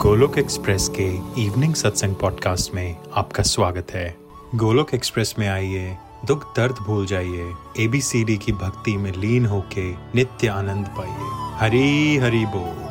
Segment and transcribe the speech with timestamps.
[0.00, 1.06] Golok express के
[1.42, 4.16] evening सत्संग podcast में आपका स्वागत है।
[4.54, 5.96] गोलोक एक्सप्रेस में आइए,
[6.26, 11.16] दुख दर्द भूल जाइए एबीसीडी की भक्ति में लीन होके नित्य आनंद पाइए।
[11.58, 12.90] हरी हरी बोल।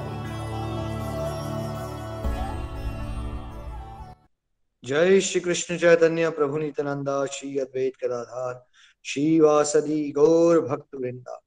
[4.89, 8.65] जय श्री कृष्ण चैतन्य प्रभु नित्यानंदा, श्री अद्वैत गदाधार,
[9.05, 11.41] श्री वासदी गौर भक्त वृंदा।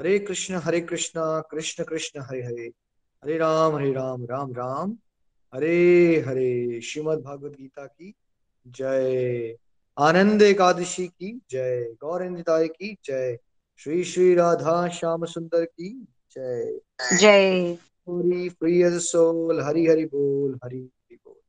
[0.00, 1.20] हरे कृष्ण हरे कृष्ण
[1.50, 2.72] कृष्ण कृष्ण, हरे हरे।
[3.24, 4.98] हरे राम हरे राम राम राम।
[5.56, 8.14] हरे हरे। श्रीमद भागवत गीता की
[8.66, 9.56] जय।
[9.98, 13.38] आनंद एकादशी की जय। गौरताय की जय।
[13.78, 16.80] श्री श्री राधा श्याम सुंदर की जय।
[17.16, 17.74] जय।
[18.48, 21.40] फ्री सोल हरि हरि बोल हरि हरि बोल।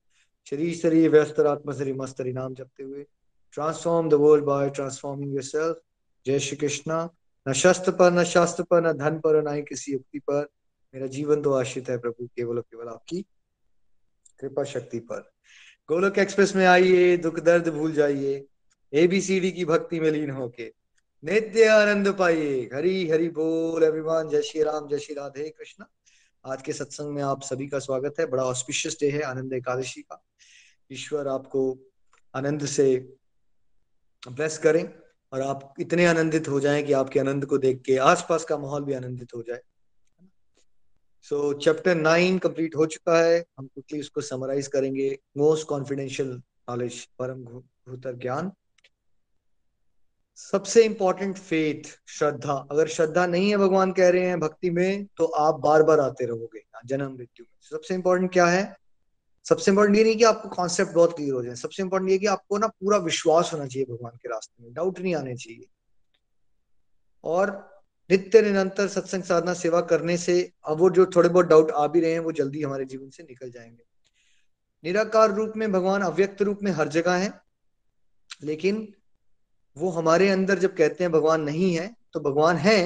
[0.50, 3.06] श्री श्री व्यस्त आत्मा श्री मस्त हरि नाम जपते हुए।
[3.52, 5.82] Transform the world by transforming yourself
[6.26, 7.10] जय श्री कृष्णा।
[7.48, 10.48] न शस्त्र पर न शास्त्र पर न धन पर न ही किसी युक्ति पर।
[10.94, 13.26] मेरा जीवन तो आश्रित है प्रभु केवल केवल आपकी।
[14.40, 15.32] कृपा शक्ति पर।
[15.90, 18.46] गोलोक एक्सप्रेस में आइए, दुख दर्द भूल जाइए
[18.94, 20.74] एबीसीडी की भक्ति में लीन होके।
[21.24, 25.84] नित्य आनंद पाइए, हरी हरि बोल, अभिमान, जय श्री राम, जय श्री राधे कृष्ण।
[26.46, 30.02] आज के सत्संग में आप सभी का स्वागत है। बड़ा ऑस्पिशियस डे है आनंद एकादशी
[30.02, 30.26] का।
[30.92, 31.78] ईश्वर आपको
[32.36, 33.14] आनंद से
[34.32, 34.94] ब्लेस करें
[35.34, 38.84] और आप इतने आनंदित हो जाएँ कि आपके आनंद को देख के आसपास का माहौल
[38.84, 39.62] भी आनंदित हो जाए।
[41.24, 46.30] सो चैप्टर नाइन कंप्लीट हो चुका है। हम क्विकली उसको समराइज करेंगे। मोस्ट कॉन्फिडेंशियल
[46.70, 48.52] नॉलेज परम भूतर ज्ञान।
[50.36, 55.26] सबसे इंपॉर्टेंट फेथ श्रद्धा। अगर श्रद्धा नहीं है भगवान कह रहे हैं भक्ति में तो
[55.26, 58.78] आप बार बार आते रहोगे जन्म मृत्यु में। सबसे इंपॉर्टेंट क्या है?
[59.46, 62.26] सबसे इंपॉर्टेंट ये नहीं कि आपको कॉन्सेप्ट बहुत क्लियर हो जाए। सबसे इंपॉर्टेंट ये कि
[62.26, 65.68] आपको ना पूरा विश्वास होना चाहिए भगवान के रास्ते में। डाउट नहीं आने चाहिए।
[67.24, 67.77] और
[68.10, 72.00] नित्य निरंतर सत्संग साधना सेवा करने से अब वो जो थोड़े बहुत डाउट आ भी
[72.00, 73.84] रहे हैं, वो जल्दी हमारे जीवन से निकल जाएँगे।
[74.84, 77.34] निराकार रूप में भगवान अव्यक्त रूप में हर जगह है,
[78.44, 78.88] लेकिन
[79.78, 82.78] वो हमारे अंदर जब कहते हैं भगवान नहीं है तो भगवान है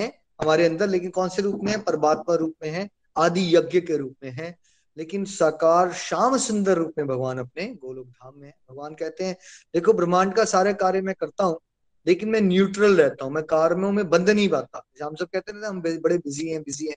[0.41, 1.81] हमारे अंदर, लेकिन कौन से रूप में है?
[1.81, 4.55] परमात्मा रूप में है, आदि यज्ञ के रूप में है,
[4.97, 9.35] लेकिन साकार, श्याम सुंदर रूप में भगवान अपने गोलोक धाम में है। भगवान कहते हैं,
[9.73, 11.59] देखो ब्रह्मांड का सारे कार्य मैं करता हूँ
[12.05, 15.63] लेकिन मैं न्यूट्रल रहता हूँ, मैं कार्यों में बंद नहीं पाता हम सब कहते हैं,
[15.63, 16.95] हम बड़े बिज़ी हैं बिज़ी हैं।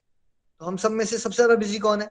[0.61, 2.07] तो हम सब में से सबसे ज़्यादा बिज़ी कौन है?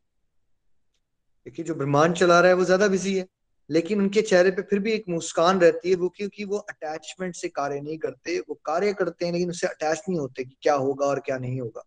[1.46, 3.26] देखिए, जो ब्रह्मांड चला रहा है, वो ज़्यादा बिज़ी है।
[3.70, 7.48] लेकिन उनके चेहरे पे फिर भी एक मुस्कान रहती है, वो क्योंकि वो अटैचमेंट से
[7.48, 11.06] कार्य नहीं करते, वो कार्य करते हैं, लेकिन उससे अटैच नहीं होते कि क्या होगा
[11.06, 11.84] और क्या नहीं होगा।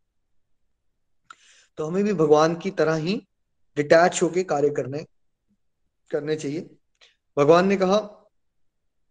[1.78, 3.16] तो हमें भी भगवान की तरह ही
[3.78, 5.06] डिटैच होके कार्य करने
[6.12, 6.70] करने चाहिए।
[7.38, 8.00] भगवान ने कहा,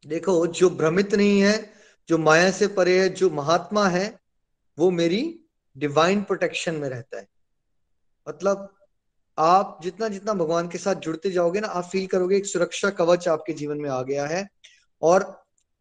[0.04, 1.75] देखो, जो भ्रमित नहीं है
[2.08, 4.18] जो माया से परे है, जो महात्मा है,
[4.78, 5.22] वो मेरी
[5.76, 7.26] डिवाइन प्रोटेक्शन में रहता है।
[8.26, 8.68] मतलब
[9.38, 13.28] आप जितना जितना भगवान के साथ जुड़ते जाओगे ना, आप फील करोगे एक सुरक्षा कवच
[13.28, 14.46] आपके जीवन में आ गया है
[15.02, 15.24] और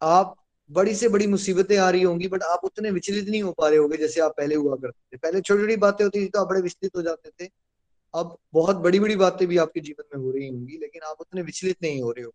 [0.02, 0.34] आप
[0.70, 3.78] बड़ी से बड़ी मुसीबतें आ रही होंगी बट आप उतने विचलित नहीं हो पा रहे
[3.78, 6.48] होगे जैसे आप पहले हुआ करते थे। पहले छोटी छोटी बातें होती थी तो आप
[6.48, 7.50] बड़े विचलित हो जाते थे।
[8.14, 11.42] अब बहुत बड़ी बड़ी बातें भी आपके जीवन में हो रही होंगी, लेकिन आप उतने
[11.42, 12.32] विचलित नहीं हो रहे हो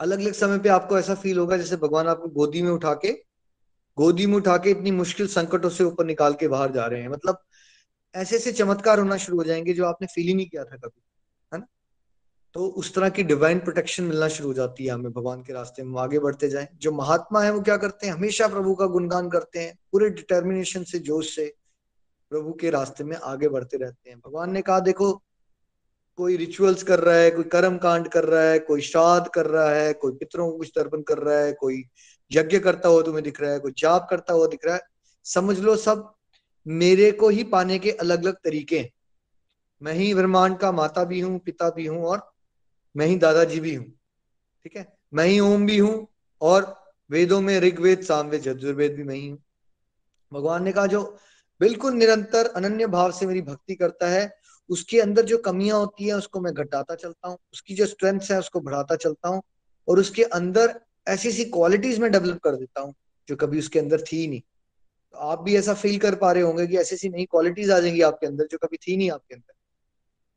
[0.00, 3.12] अलग अलग समय पे आपको ऐसा फील होगा जैसे भगवान आपको गोदी में उठा के,
[3.98, 7.08] गोदी में उठा के इतनी मुश्किल संकटों से ऊपर निकाल के बाहर जा रहे हैं।
[7.08, 7.38] मतलब
[8.14, 11.02] ऐसे ऐसे चमत्कार होना शुरू हो जाएँगे जो आपने फील ही नहीं किया था कभी,
[11.54, 11.66] है ना?
[12.54, 15.82] तो उस तरह की डिवाइन प्रोटेक्शन मिलना शुरू हो जाती है हमें भगवान के रास्ते
[15.82, 18.14] में। आगे बढ़ते जाए। जो महात्मा है वो क्या करते हैं?
[18.14, 21.54] हमेशा प्रभु का गुणगान करते हैं, पूरे डिटर्मिनेशन से, जोश से
[22.30, 25.22] प्रभु के रास्ते में आगे बढ़ते रहते हैं। भगवान ने कहा, देखो
[26.16, 29.70] कोई रिचुअल्स कर रहा है, कोई कर्म कांड कर रहा है, कोई श्राद्ध कर रहा
[29.70, 31.84] है, कोई पितरों को कुछ तर्पण कर रहा है, कोई
[32.32, 34.80] यज्ञ करता हुआ तुम्हें दिख रहा है, कोई जाप करता हुआ दिख रहा है।
[35.24, 36.14] समझ लो सब
[36.66, 38.90] मेरे को ही पाने के अलग अलग तरीके हैं।
[39.82, 42.32] मैं ही ब्रह्मांड का माता भी हूँ, पिता भी हूँ और
[42.96, 43.86] मैं ही दादाजी भी हूँ।
[44.64, 44.96] ठीक है?
[45.14, 46.08] मैं ही ओम भी हूँ
[46.40, 49.38] और वेदों में ऋग्वेद, सामवेद, यजुर्वेद भी मैं ही हूँ।
[50.32, 51.18] भगवान ने कहा, जो
[51.60, 56.14] बिल्कुल निरंतर अनन्य भाव से मेरी भक्ति करता है उसके अंदर जो कमियाँ होती है,
[56.14, 59.42] उसको मैं घटाता चलता हूँ, उसकी जो स्ट्रेंथ है, उसको बढ़ाता चलता हूँ
[59.88, 62.94] और उसके अंदर ऐसी ऐसी क्वालिटीज में डेवलप कर देता हूँ,
[63.28, 64.40] जो कभी उसके अंदर थी ही नहीं।
[65.12, 67.80] तो आप भी ऐसा फील कर पा रहे होंगे कि ऐसी ऐसी नई क्वालिटीज आ
[67.80, 69.52] जाएँगी आपके अंदर, जो कभी थी नहीं आपके अंदर।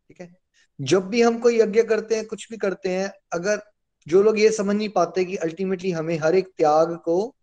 [0.08, 0.38] ठीक है?
[0.82, 3.62] जब भी हम कोई यज्ञ करते हैं, कुछ भी करते हैं, अगर
[4.08, 7.36] जो लोग ये समझ नहीं पाते कि अल्टीमेटली हमें हर एक त्याग को,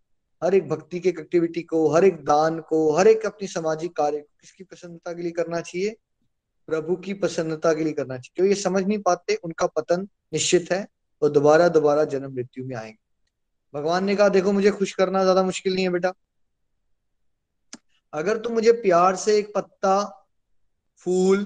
[0.44, 4.18] हर एक भक्ति के एक्टिविटी को, हर एक दान को, हर एक अपनी सामाजिक कार्य
[4.18, 5.96] को किसकी प्रसन्नता के लिए करना चाहिए
[6.66, 10.72] प्रभु की प्रसन्नता के लिए करना चाहिए। क्यों ये समझ नहीं पाते, उनका पतन निश्चित
[10.72, 10.86] है
[11.22, 12.98] और दोबारा दोबारा जन्म मृत्यु में आएँगे।
[13.74, 16.12] भगवान ने कहा, देखो, मुझे खुश करना ज़्यादा मुश्किल नहीं है बेटा।
[18.12, 20.24] अगर तुम मुझे प्यार से एक पत्ता,
[20.98, 21.38] फूल,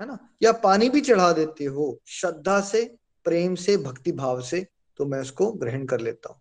[0.00, 4.66] है ना, या पानी भी चढ़ा देते हो, श्रद्धा से, प्रेम से, भक्ति भाव से
[4.96, 6.40] तो मैं उसको ग्रहण कर लेता हूँ।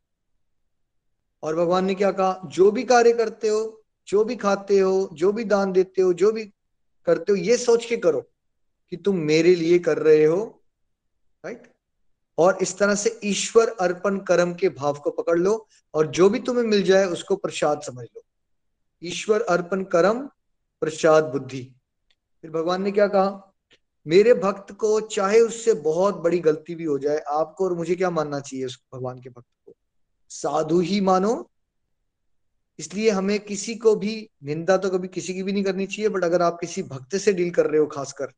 [1.43, 5.31] और भगवान ने क्या कहा, जो भी कार्य करते हो, जो भी खाते हो, जो
[5.31, 6.53] भी दान देते हो, जो भी
[7.05, 8.21] करते हो, ये सोच के करो
[8.91, 10.43] कि तुम मेरे लिए कर रहे हो
[11.43, 11.71] राइट
[12.37, 16.39] और इस तरह से ईश्वर अर्पण कर्म के भाव को पकड़ लो और जो भी
[16.39, 18.21] तुम्हें मिल जाए उसको प्रसाद समझ लो।
[19.03, 20.27] ईश्वर अर्पण कर्म,
[20.81, 21.63] प्रसाद बुद्धि।
[22.43, 23.53] फिर भगवान ने क्या कहा?
[24.07, 28.09] मेरे भक्त को चाहे उससे बहुत बड़ी गलती भी हो जाए, आपको और मुझे क्या
[28.09, 29.75] मानना चाहिए उस भगवान के भक्त को?
[30.29, 31.49] साधु ही मानो
[32.79, 36.23] इसलिए हमें किसी को भी, निंदा तो कभी किसी की भी नहीं करनी चाहिए बट
[36.23, 38.31] अगर आप किसी भक्त से डील कर रहे हो खासकर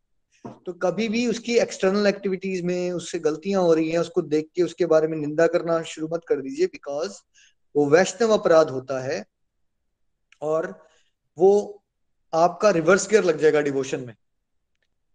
[0.66, 4.64] तो कभी भी उसकी एक्सटर्नल एक्टिविटीज़ में उससे गलतियाँ हो रही हैं, उसको देख के
[4.64, 7.14] उसके बारे में निंदा करना शुरू मत कर दीजिए बिकॉज़
[7.76, 9.24] वो वैष्णव अपराध होता है
[10.42, 10.68] और
[11.38, 11.52] वो
[12.34, 14.14] आपका रिवर्स गियर लग जाएगा डिवोशन में,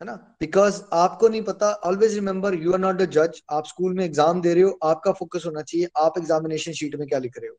[0.01, 0.13] है ना?
[0.41, 4.41] बिकॉज़ आपको नहीं पता always remember you are not a जज आप स्कूल में एग्ज़ाम
[4.43, 7.57] दे रहे हो, आपका फोकस होना चाहिए, आप एग्जामिनेशन शीट में क्या लिख रहे हो।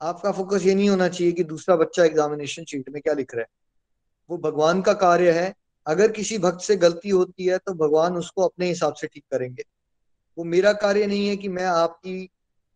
[0.00, 3.42] आपका फोकस ये नहीं होना चाहिए कि दूसरा बच्चा एग्जामिनेशन शीट में क्या लिख रहा
[3.42, 3.48] है।
[4.30, 5.52] वो भगवान का कार्य है।
[5.86, 9.64] अगर किसी भक्त से गलती होती है तो भगवान उसको अपने हिसाब से ठीक करेंगे।
[10.38, 12.30] वो मेरा कार्य नहीं है कि मैं आपकी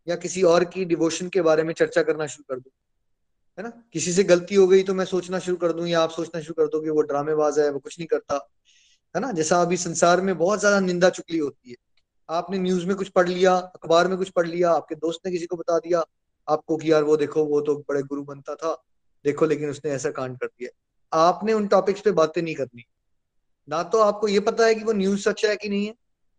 [0.06, 2.72] या किसी और की डिवोशन के बारे में चर्चा करना शुरू कर दूँ।
[3.58, 3.70] है ना?
[3.93, 6.55] किसी से गलती हो गई तो मैं सोचना शुरू कर दूँ या आप सोचना शुरू
[6.55, 8.49] कर दो कि वो ड्रामेबाज है, वो कुछ नहीं करता।
[9.14, 9.32] है ना?
[9.32, 11.76] जैसा अभी संसार में बहुत ज़्यादा निंदा चुकली होती है।
[12.28, 15.46] आपने न्यूज़ में कुछ पढ़ लिया, अखबार में कुछ पढ़ लिया, आपके दोस्त ने किसी
[15.46, 16.05] को बता दिया
[16.50, 18.75] आपको कि यार वो देखो, वो तो बड़े गुरु बनता था,
[19.25, 22.85] देखो, लेकिन उसने ऐसा कांड कर दिया। आपने उन टॉपिक्स पे बातें नहीं करनी।
[23.69, 25.94] ना तो आपको ये पता है कि वो न्यूज़ सच है कि नहीं है,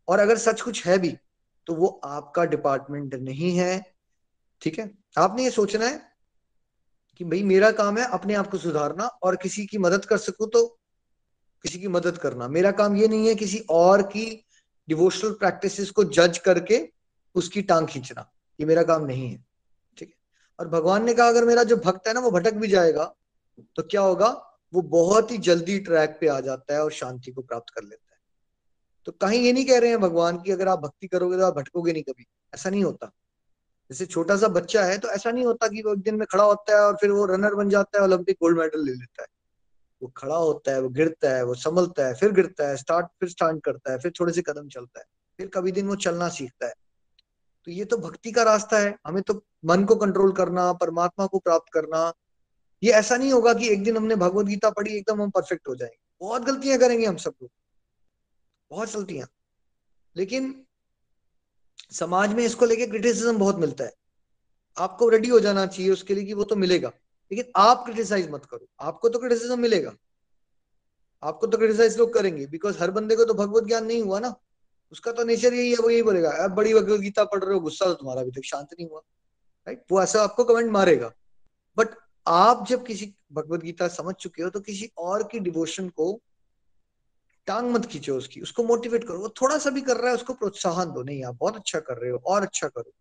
[0.08, 1.16] और अगर सच कुछ है भी
[1.68, 3.82] तो वो आपका डिपार्टमेंट नहीं है।
[4.62, 4.90] ठीक है?
[5.18, 6.02] आपने ये सोचना है
[7.16, 10.50] कि भाई मेरा काम है अपने आप को सुधारना, और किसी की मदद कर सकूँ
[10.50, 10.66] तो
[11.66, 14.26] किसी की मदद करना। मेरा काम ये नहीं है किसी और की
[14.88, 16.82] डिवोशनल प्रैक्टिसेस को जज करके
[17.36, 18.30] उसकी टांग खींचना।
[18.60, 19.44] ये मेरा काम नहीं है।
[20.62, 23.04] और भगवान ने कहा, अगर मेरा जो भक्त है ना, वो भटक भी जाएगा
[23.76, 24.28] तो क्या होगा?
[24.74, 28.14] वो बहुत ही जल्दी ट्रैक पे आ जाता है और शांति को प्राप्त कर लेता
[28.14, 28.20] है.
[29.08, 31.56] तो कहीं ये नहीं कह रहे हैं भगवान की अगर आप भक्ति करोगे तो आप
[31.56, 33.12] भटकोगे नहीं कभी। ऐसा नहीं होता।
[33.92, 36.44] जैसे छोटा सा बच्चा है तो ऐसा नहीं होता कि वो एक दिन में खड़ा
[36.44, 39.28] होता है और फिर वो रनर बन जाता है ओलंपिक गोल्ड मेडल ले लेता है।
[40.02, 43.30] वो खड़ा होता है, वो गिरता है, वो संभलता है, फिर गिरता है स्टार्ट फिर
[43.30, 45.06] स्टार्ट करता है, फिर थोड़े से कदम चलता है,
[45.38, 46.74] फिर कभी दिन वो चलना सीखता है।
[47.66, 51.40] तो ये तो भक्ति का रास्ता है। हमें तो मन को कंट्रोल करना, परमात्मा को
[51.40, 52.14] प्राप्त करना।
[52.84, 55.76] ये ऐसा नहीं होगा कि एक दिन हमने भगवत गीता पढ़ी, एकदम हम परफेक्ट हो
[55.76, 57.52] जाएँगे। बहुत गलतियाँ करेंगे हम सब लोग।
[58.72, 59.28] बहुत गलतियाँ।
[60.16, 60.66] लेकिन
[61.92, 63.94] समाज में इसको लेके क्रिटिसिज्म बहुत मिलता है।
[64.78, 66.90] आपको रेडी हो जाना चाहिए उसके लिए कि वो तो मिलेगा।
[67.32, 69.94] लेकिन आप क्रिटिसाइज मत करो। आपको तो क्रिटिसिज्म मिलेगा।
[71.24, 74.36] आपको तो क्रिटिसाइज लोग करेंगे। बिकॉज़ हर बंदे को तो भगवत ज्ञान नहीं हुआ ना।
[74.92, 77.60] उसका तो नेचर यही है, वो यही बोलेगा अब बड़ी भगवत गीता पढ़ रहे हो,
[77.60, 79.02] गुस्सा तो तुम्हारा अभी तक, शांत नहीं हुआ।
[79.68, 81.12] राइट वो ऐसा आपको कमेंट मारेगा।
[81.78, 81.96] बट
[82.28, 86.20] आप जब किसी भगवत गीता समझ चुके हो तो किसी और की डिवोशन को
[87.48, 90.34] टांग मत खींचो उसकी, उसको मोटिवेट करो। वो थोड़ा सा भी कर रहा है, उसको
[90.34, 92.92] प्रोत्साहन दो, नहीं, आप बहुत अच्छा कर रहे हो, और अच्छा करो,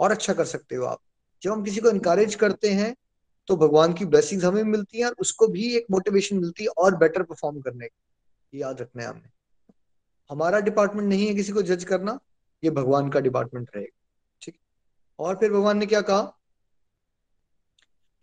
[0.00, 1.00] और अच्छा कर सकते हो आप।
[1.42, 2.94] जब हम किसी को इनकरेज करते हैं
[3.48, 6.96] तो भगवान की ब्लेसिंग हमें मिलती है, और उसको भी एक मोटिवेशन मिलती है और
[6.96, 9.28] बेटर परफॉर्म करने की। याद रखना है हमने।
[10.30, 12.18] हमारा डिपार्टमेंट नहीं है किसी को जज करना,
[12.62, 13.98] ये भगवान का डिपार्टमेंट रहेगा,
[14.42, 14.58] ठीक
[15.18, 16.22] और फिर भगवान ने क्या कहा?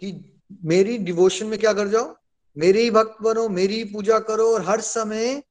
[0.02, 2.16] कि मेरी डिवोशन में क्या कर जाओ?
[2.58, 5.42] मेरे ही भक्त बनो, मेरी ही पूजा करो और हर समय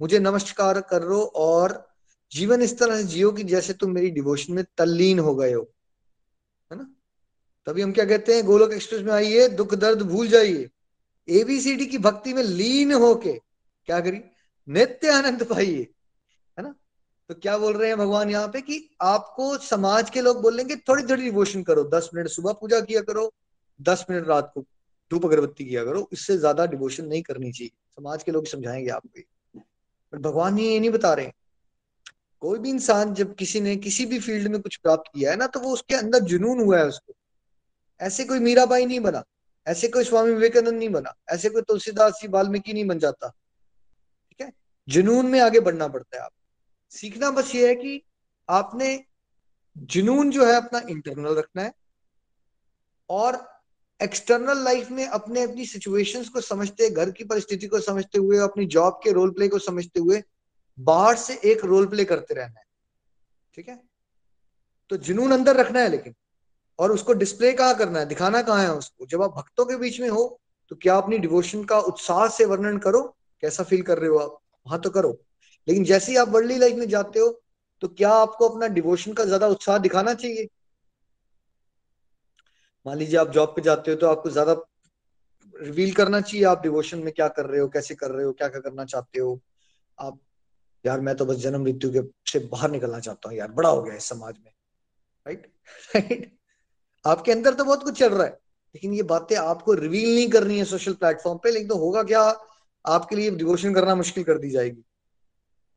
[0.00, 1.82] मुझे नमस्कार करो और
[2.32, 5.62] जीवन इस तरह से जियो कि जैसे तुम मेरी डिवोशन में तल्लीन हो गए हो,
[6.70, 6.88] है ना?
[7.66, 10.68] तभी हम क्या कहते हैं, गोलोक एक्सप्रेस में आइए, दुख दर्द भूल जाइए।
[11.28, 14.30] एबीसीडी की भक्ति में लीन होके, क्या करिए
[14.68, 15.86] नित्य आनंद पाइए।
[17.30, 21.02] तो क्या बोल रहे हैं भगवान यहाँ पे कि आपको समाज के लोग बोलेंगे, थोड़ी
[21.02, 23.32] थोड़ी डिवोशन करो। दस मिनट सुबह पूजा किया करो,
[23.80, 24.60] दस मिनट रात को
[25.10, 29.60] धूप अगरबत्ती किया करो, इससे ज़्यादा डिवोशन नहीं करनी चाहिए। समाज के लोग समझाएँगे आपको।
[30.12, 31.32] पर भगवान ये नहीं बता रहे
[32.42, 35.46] कोई भी इंसान जब किसी ने किसी भी फ़ील्ड में कुछ प्राप्त किया है ना
[35.46, 37.14] तो वो उसके अंदर जुनून हुआ है उसको।
[38.00, 39.22] ऐसे कोई मीराबाई नहीं बना,
[39.66, 44.40] ऐसे कोई स्वामी विवेकानंद नहीं बना, ऐसे कोई तुलसीदास जी वाल्मीकि नहीं बन जाता। ठीक
[44.40, 44.52] है?
[44.88, 46.30] जुनून में आगे बढ़ना पड़ता है आप
[46.90, 48.02] सीखना बस ये है कि
[48.48, 49.04] आपने
[49.76, 51.72] जुनून जो है अपना इंटरनल रखना है
[53.10, 53.48] और
[54.02, 58.66] एक्सटर्नल लाइफ में अपने अपनी सिचुएशंस को समझते घर की परिस्थिति को समझते हुए, अपनी
[58.66, 60.22] जॉब के रोल प्ले को समझते हुए
[60.78, 62.64] बाहर से एक रोल प्ले करते रहना है।
[63.54, 63.82] ठीक है?
[64.90, 66.14] तो जुनून अंदर रखना है लेकिन,
[66.78, 68.06] और उसको डिस्प्ले कहाँ करना है?
[68.06, 69.06] दिखाना कहाँ है उसको?
[69.06, 70.40] जब आप भक्तों के बीच में हो
[70.70, 73.02] तो क्या अपनी डिवोशन का उत्साह से वर्णन करो?
[73.42, 74.38] कैसा फील कर रहे हो आप?
[74.66, 75.25] वहाँ तो करो।
[75.66, 77.28] लेकिन जैसे ही आप वर्ल्डली लाइफ में जाते हो
[77.82, 80.48] तो क्या आपको अपना डिवोशन का ज़्यादा उत्साह दिखाना चाहिए?
[82.86, 84.52] मान लीजिए आप जॉब पे जाते हो तो आपको ज़्यादा
[85.54, 88.48] रिवील करना चाहिए आप डिवोशन में क्या कर रहे हो, कैसे कर रहे हो क्या
[88.48, 89.40] क्या करना चाहते हो।
[89.98, 90.18] आप,
[90.84, 93.82] यार, मैं तो बस जन्म मृत्यु के से बाहर निकलना चाहता हूँ यार, बड़ा हो
[93.82, 94.52] गया इस समाज में।
[95.26, 95.46] राइट
[95.94, 96.32] राइट
[97.04, 98.38] आपके अंदर तो बहुत कुछ चल रहा है,
[98.74, 102.22] लेकिन ये बातें आपको रिवील नहीं करनी है सोशल प्लेटफॉर्म पे, लेकिन तो होगा क्या?
[102.84, 104.82] आपके लिए डिवोशन करना मुश्किल कर दी जाएगी।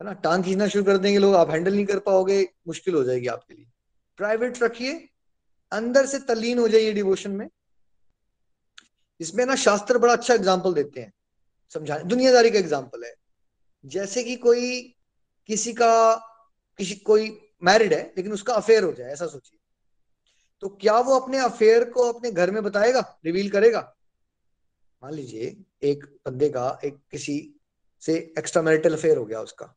[0.02, 0.14] है ना?
[0.14, 3.54] टांग खींचना शुरू कर देंगे लोग, आप हैंडल नहीं कर पाओगे, मुश्किल हो जाएगी आपके
[3.54, 3.66] लिए।
[4.20, 4.94] प्राइवेट रखिए,
[5.72, 7.50] अंदर से तल्लीन हो जाइए डिवोशन में।
[9.20, 11.14] इसमें ना शास्त्र बड़ा अच्छा एग्ज़ाम्पल देते हैं,
[11.76, 13.14] समझाने। दुनियादारी का एग्ज़ाम्पल है।
[13.86, 14.82] जैसे कि कोई
[15.50, 16.16] किसी का,
[16.80, 17.30] किसी, कोई
[17.64, 19.60] मैरिड है, लेकिन उसका अफेयर हो जाए, ऐसा सोचिए।
[20.64, 23.82] तो क्या वो अपने अफेयर को अपने घर में बताएगा रिवील करेगा?
[25.04, 27.56] मान लीजिए, एक बंदे का, एक किसी
[28.04, 29.76] से एक्स्ट्रा मैरिटल अफेयर हो गया उसका।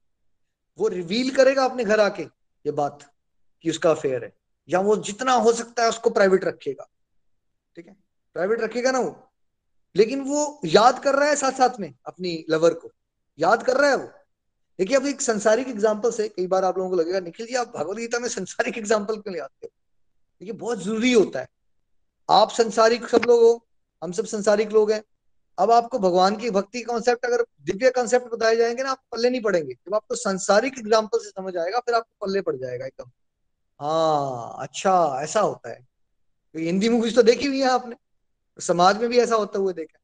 [0.79, 3.11] वो रिवील करेगा अपने घर आके ये बात
[3.63, 4.33] कि उसका अफेयर है।
[4.69, 6.89] या वो जितना हो सकता है उसको प्राइवेट रखेगा।
[7.77, 7.97] ठीक है?
[8.35, 9.31] प्राइवेट रखेगा ना वो।
[9.97, 12.91] लेकिन वो याद कर रहा है साथ साथ में अपनी लवर को।
[13.39, 14.11] याद कर रहा है वो।
[14.79, 17.73] देखिए, अब एक संसारिक एग्ज़ाम्पल से कई बार आप लोगों को लगेगा, निखिल जी, आप
[17.77, 19.71] भगवदगीता में संसारिक एग्ज़ाम्पल क्यों आते हो?
[20.41, 21.49] देखिए, बहुत ज़रूरी होता है।
[22.31, 23.67] आप संसारिक सब लोग हो,
[24.03, 25.03] हम सब संसारिक लोग हैं।
[25.59, 29.41] अब आपको भगवान की भक्ति कॉन्सेप्ट अगर दिव्य कॉन्सेप्ट बताए जाएँगे ना, आप पल्ले नहीं
[29.41, 33.11] पड़ेंगे। जब आपको संसारिक एग्ज़ाम्पल से समझ आएगा, फिर आपको पल्ले पड़ जाएगा एकदम।
[33.81, 35.81] हाँ अच्छा ऐसा होता है।
[36.55, 37.97] तो हिंदी मूवीज़ तो देखी हुई है आपने।
[38.59, 39.99] समाज में भी ऐसा होता हुआ देखा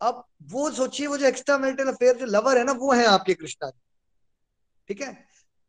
[0.00, 3.34] अब वो सोचिए, वो जो एक्स्ट्रा मैरिटल अफेयर जो लवर है ना, वो है आपके
[3.34, 3.80] कृष्णा जी।
[4.88, 5.16] ठीक है?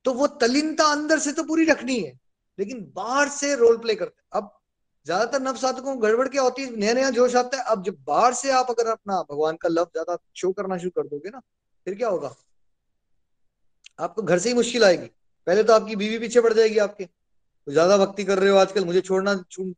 [0.06, 2.20] तो वो तलीनता अंदर से तो पूरी रखनी है,
[2.60, 4.59] लेकिन बाहर से रोल प्ले करते अब
[5.10, 6.76] ज़्यादातर नव साधकों को गड़बड़ क्या होती है?
[6.76, 9.86] नया नया जोश आता है। अब जब बाहर से आप अगर अपना भगवान का लव
[9.86, 11.40] ज़्यादा शो करना शुरू कर दोगे ना,
[11.88, 12.34] फिर क्या होगा?
[14.00, 15.08] आपको घर से ही मुश्किल आएगी।
[15.48, 18.86] पहले तो आपकी बीवी पीछे पड़ जाएगी आपके। तो ज़्यादा भक्ति कर रहे हो आजकल,
[18.86, 19.36] मुझे छोड़ना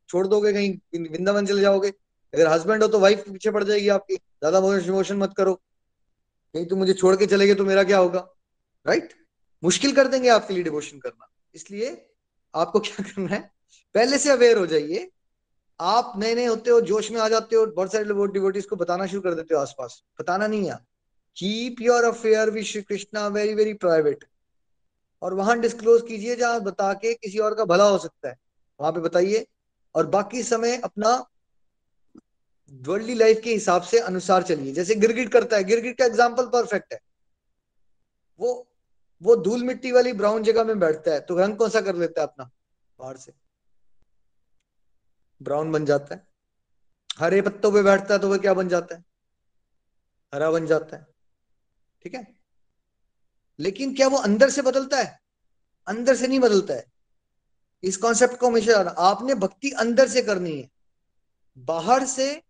[0.09, 1.89] छोड़ दोगे कहीं वृंदावन चले जाओगे।
[2.33, 6.79] अगर हस्बैंड हो तो वाइफ पीछे पड़ जाएगी आपकी। ज़्यादा इमोशन मत करो। कहीं तुम
[6.79, 8.27] मुझे छोड़ के चले गए तो मेरा क्या होगा?
[8.85, 9.13] राइट
[9.63, 11.89] मुश्किल कर देंगे आपके लिए डिवोशन करना। इसलिए
[12.53, 13.41] आपको क्या करना है?
[13.95, 15.09] पहले से अवेयर हो जाइए
[15.81, 19.05] आप नए नए होते हो, जोश में आ जाते हो, बहुत सारे डिवोटीज को बताना
[19.05, 20.75] शुरू कर देते हो आसपास। बताना नहीं है।
[21.37, 24.25] Keep your affair with Shri Krishna very very private
[25.21, 28.37] और वहाँ डिस्क्लोज कीजिए जहाँ बता के किसी और का भला हो सकता है।
[28.79, 29.45] वहाँ पे बताइए।
[29.95, 31.09] और बाकी समय अपना
[32.81, 36.93] वर्ल्डली लाइफ के हिसाब से अनुसार चलिए। जैसे गिरगिट करता है। गिरगिट का एग्ज़ाम्पल परफेक्ट
[36.93, 36.99] है।
[38.39, 38.67] वो
[39.21, 42.21] वो धूल मिट्टी वाली ब्राउन जगह में बैठता है। तो रंग कौन सा कर लेता
[42.21, 42.49] है अपना?
[42.99, 43.31] बाहर से।
[45.41, 46.27] ब्राउन बन जाता है।
[47.19, 49.05] हरे पत्तों पे बैठता है तो वह क्या बन जाता है?
[50.33, 51.07] हरा बन जाता है।
[52.03, 52.27] ठीक है?
[53.59, 55.19] लेकिन क्या वो अंदर से बदलता है?
[55.87, 56.85] अंदर से नहीं बदलता है।
[57.83, 60.69] इस कॉन्सेप्ट को हमेशा आपने भक्ति अंदर से करनी है।
[61.57, 62.43] बाहर से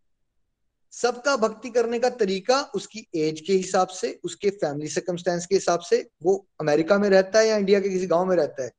[0.92, 5.80] सबका भक्ति करने का तरीका उसकी एज के हिसाब से, उसके फैमिली सर्कमस्टेंस के हिसाब
[5.80, 8.72] से, वो अमेरिका में रहता है या इंडिया के किसी गाँव में रहता है?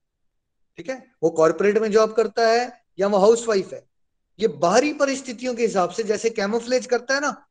[0.76, 1.06] ठीक है?
[1.22, 3.91] वो कॉर्पोरेट में जॉब करता है या वो हाउस वाइफ है?
[4.42, 7.46] ये बाहरी परिस्थितियों के हिसाब से जैसे कैमोफ्लेज करता है ना,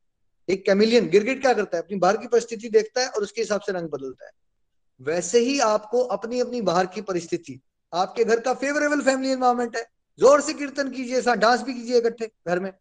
[0.49, 1.83] एक कैमिलियन गिरगिट क्या करता है?
[1.83, 4.31] अपनी बाहर की परिस्थिति देखता है और उसके हिसाब से रंग बदलता है।
[5.01, 7.59] वैसे ही आपको अपनी अपनी बाहर की परिस्थिति।
[7.93, 9.83] आपके घर का फेवरेबल फैमिली एनवायरमेंट है।
[10.19, 12.71] ज़ोर से कीर्तन कीजिए डांस भी कीजिए इकट्ठे घर में।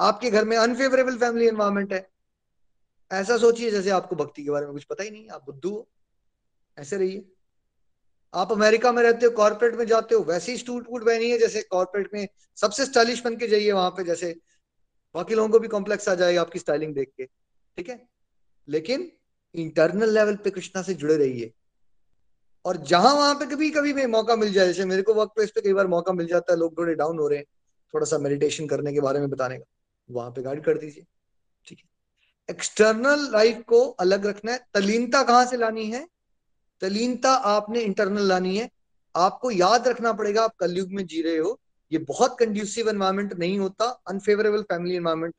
[0.00, 2.06] आपके घर में अनफेवरेबल फैमिली एनवायरमेंट है।
[3.10, 5.88] ऐसा सोचिए जैसे आपको भक्ति के बारे में कुछ पता ही नहीं आप बुद्धू हो।
[6.78, 7.24] ऐसे रहिए।
[8.36, 11.62] आप अमेरिका में रहते हो कॉर्पोरेट में जाते हो, वैसे ही स्टूट वूट है जैसे
[11.62, 12.26] कॉर्पोरेट में
[12.56, 14.34] सबसे स्टाइलिश बन के जाइए वहाँ पे जैसे
[15.14, 17.24] बाकी लोगों को भी कॉम्प्लेक्स आ जाएगा आपकी स्टाइलिंग देख के,
[17.76, 18.08] ठीक है?
[18.68, 19.12] लेकिन
[19.54, 21.52] इंटरनल लेवल पे कृष्णा से जुड़े रहिए।
[22.64, 25.50] और जहाँ वहाँ पे कभी कभी भी मौका मिल जाए, जैसे मेरे को वर्क प्लेस
[25.50, 27.46] पे कई बार मौका मिल जाता है, लोग थोड़े डाउन हो रहे हैं
[27.94, 29.64] थोड़ा सा मेडिटेशन करने के बारे में बताने का,
[30.10, 31.04] वहाँ पे गाइड कर दीजिए,
[31.66, 31.88] ठीक है?
[32.50, 36.06] एक्सटर्नल लाइफ को अलग रखना है, तलीनता कहाँ से लानी है?
[36.80, 38.68] तलीनता आपने इंटरनल लानी है।
[39.14, 41.58] आपको याद रखना पड़ेगा, आप कलयुग में जी रहे हो।
[41.92, 45.34] ये बहुत कंड्यूसिव एनवायरमेंट नहीं होता। Unfavourable family environment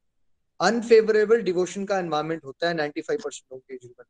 [0.60, 4.04] unfavourable devotion का एनवायरमेंट होता है 95 परसेंट लोगों के जीवन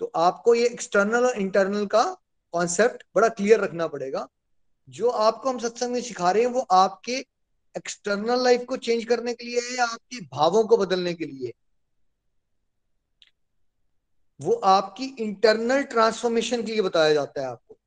[0.00, 2.02] तो आपको ये एक्सटर्नल और इंटरनल का
[2.54, 4.26] कॉन्सेप्ट बड़ा क्लियर रखना पड़ेगा।
[4.88, 7.16] जो आपको हम सत्संग में सिखा रहे हैं, वो आपके
[7.76, 11.52] एक्सटर्नल लाइफ को चेंज करने के लिए है या आपके भावों को बदलने के लिए
[14.40, 17.78] वो आपकी इंटरनल ट्रांसफॉर्मेशन के लिए बताया जाता है आपको।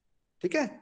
[0.42, 0.82] ठीक है?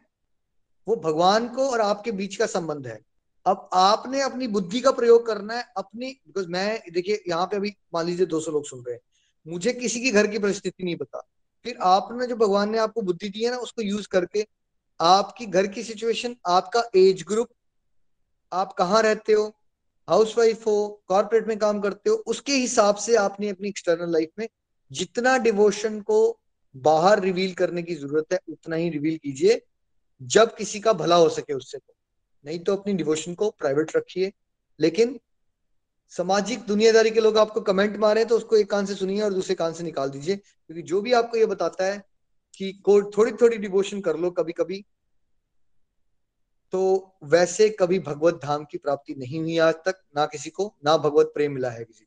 [0.88, 3.02] वो भगवान को और आपके बीच का संबंध है।
[3.46, 7.76] अब आपने अपनी बुद्धि का प्रयोग करना है, अपनी बिकॉज़ मैं, देखिए, यहाँ पे अभी
[7.94, 9.02] मान लीजिए 200 लोग सुन रहे हैं।
[9.48, 11.28] मुझे किसी की घर की परिस्थिति नहीं पता।
[11.64, 14.48] फिर आपने जो भगवान ने आपको बुद्धि दी है ना, उसको यूज़ करके
[15.02, 17.50] आपकी घर की सिचुएशन आपका एज ग्रुप
[18.54, 19.56] आप कहाँ रहते हो
[20.10, 24.30] हाउस वाइफ हो कॉर्पोरेट में काम करते हो, उसके हिसाब से आपने अपनी एक्सटर्नल लाइफ
[24.40, 24.48] में
[24.92, 26.40] जितना डिवोशन को
[26.76, 29.62] बाहर रिवील करने की ज़रूरत है, उतना ही रिवील कीजिए,
[30.22, 31.94] जब किसी का भला हो सके उससे। तो
[32.46, 34.32] नहीं तो अपनी डिवोशन को प्राइवेट रखिए।
[34.80, 35.20] लेकिन
[36.10, 39.56] सामाजिक दुनियादारी के लोग आपको कमेंट मारे तो उसको एक कान से सुनिए और दूसरे
[39.56, 42.04] कान से निकाल दीजिए। क्योंकि जो भी आपको ये बताता है
[42.58, 44.86] कि थोड़ी थोड़ी डिवोशन कर लो कभी कभी
[46.74, 50.98] तो वैसे कभी भगवत धाम की प्राप्ति नहीं हुई आज तक, ना किसी को, ना
[50.98, 52.07] भगवत प्रेम मिला है किसी को।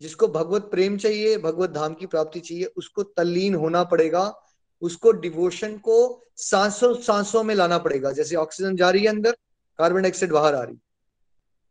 [0.00, 4.42] जिसको भगवत प्रेम चाहिए भगवत धाम की प्राप्ति चाहिए उसको तल्लीन होना पड़ेगा
[4.82, 9.36] उसको डिवोशन को सांसों सांसों में लाना पड़ेगा। जैसे ऑक्सीजन जा रही है अंदर
[9.78, 10.78] कार्बन डाइऑक्साइड बाहर आ रही।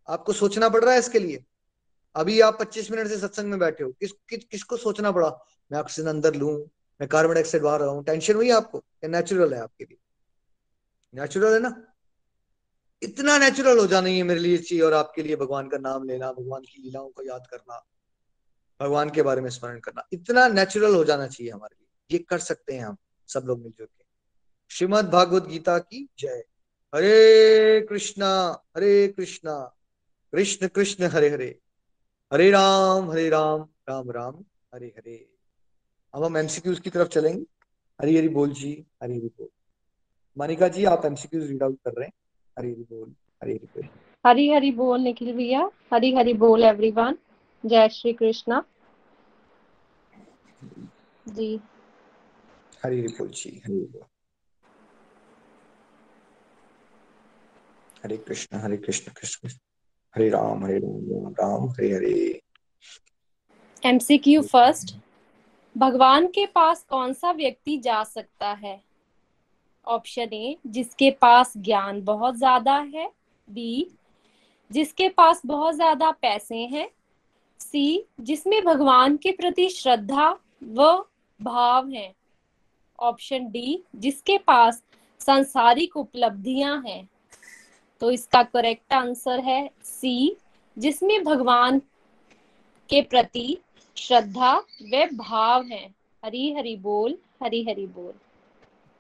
[0.08, 1.44] आपको सोचना पड़ रहा है इसके लिए?
[2.16, 5.40] अभी आप 25 मिनट से सत्संग में बैठे हो। किस, कि, किसको सोचना पड़ा?
[5.72, 6.70] मैं ऑक्सीजन अंदर लू
[7.02, 8.78] मैं कार्बन डाइऑक्साइड बाहर रहा। हूँ टेंशन हुई आपको?
[8.78, 9.98] या नेचुरल है आपके लिए।
[11.22, 11.88] नेचुरल है ना?
[13.04, 16.04] इतना नेचुरल हो जाना ही है मेरे लिए चाहिए और आपके लिए भगवान का नाम
[16.04, 17.86] लेना भगवान की लीलाओं को याद करना।
[18.82, 22.40] भगवान के बारे में स्मरण करना। इतना नेचुरल हो जाना चाहिए हमारे लिए। ये कर
[22.40, 24.06] सकते हैं हम, सब लोग मिलजुल के।
[24.70, 26.44] श्रीमद भागवत गीता की जय।
[26.96, 29.76] हरे कृष्णा हरे कृष्णा,
[30.34, 31.60] कृष्ण कृष्ण, हरे हरे।
[32.34, 35.30] हरे राम हरे राम राम राम, हरे हरे।
[36.14, 37.46] अब हम एमसीक्यूज की तरफ़ चलेंगे।
[38.02, 39.48] हरी हरी बोल जी, हरी हरी बोल।
[40.38, 42.14] मानिका जी, आप एमसीक्यूज रीड आउट कर रहे हैं।
[42.60, 43.84] हरी हरी बोल, हरी हरी बोल।
[44.26, 47.18] हरी हरी बोल निखिल भैया। हरी हरी बोल एवरीवन
[47.66, 48.64] जय श्री कृष्णा।
[51.26, 51.60] जी।
[52.84, 53.80] हरी हरी बोल जी हरी
[58.04, 59.50] हरे कृष्ण हरे कृष्ण कृष्ण
[60.16, 62.42] हरे राम हरे राम राम हरे हरे।
[63.84, 64.96] एमसीक्यू फ़र्स्ट
[65.76, 68.82] भगवान के पास कौन सा व्यक्ति जा सकता है?
[69.88, 73.10] ऑप्शन ए जिसके पास ज्ञान बहुत ज़्यादा है।
[73.48, 73.88] बी
[74.72, 76.90] जिसके पास बहुत ज़्यादा पैसे हैं।
[77.72, 80.30] सी जिसमें भगवान के प्रति श्रद्धा
[80.64, 80.94] व
[81.40, 82.14] भाव है।
[83.00, 84.84] ऑप्शन डी जिसके पास
[85.20, 87.10] सांसारिक उपलब्धियाँ हैं।
[88.02, 90.38] तो इसका करेक्ट आंसर है सी
[90.78, 91.80] जिसमें भगवान
[92.90, 93.58] के प्रति
[93.98, 94.54] श्रद्धा
[94.94, 95.86] व भाव है।
[96.24, 98.14] हरी हरी बोल हरी हरी बोल।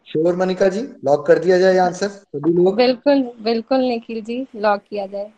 [0.08, 4.82] श्योर मनिका जी लॉक कर दिया जाए आंसर सभी लोग। बिल्कुल बिल्कुल निखिल जी लॉक
[4.89, 5.32] किया जाए।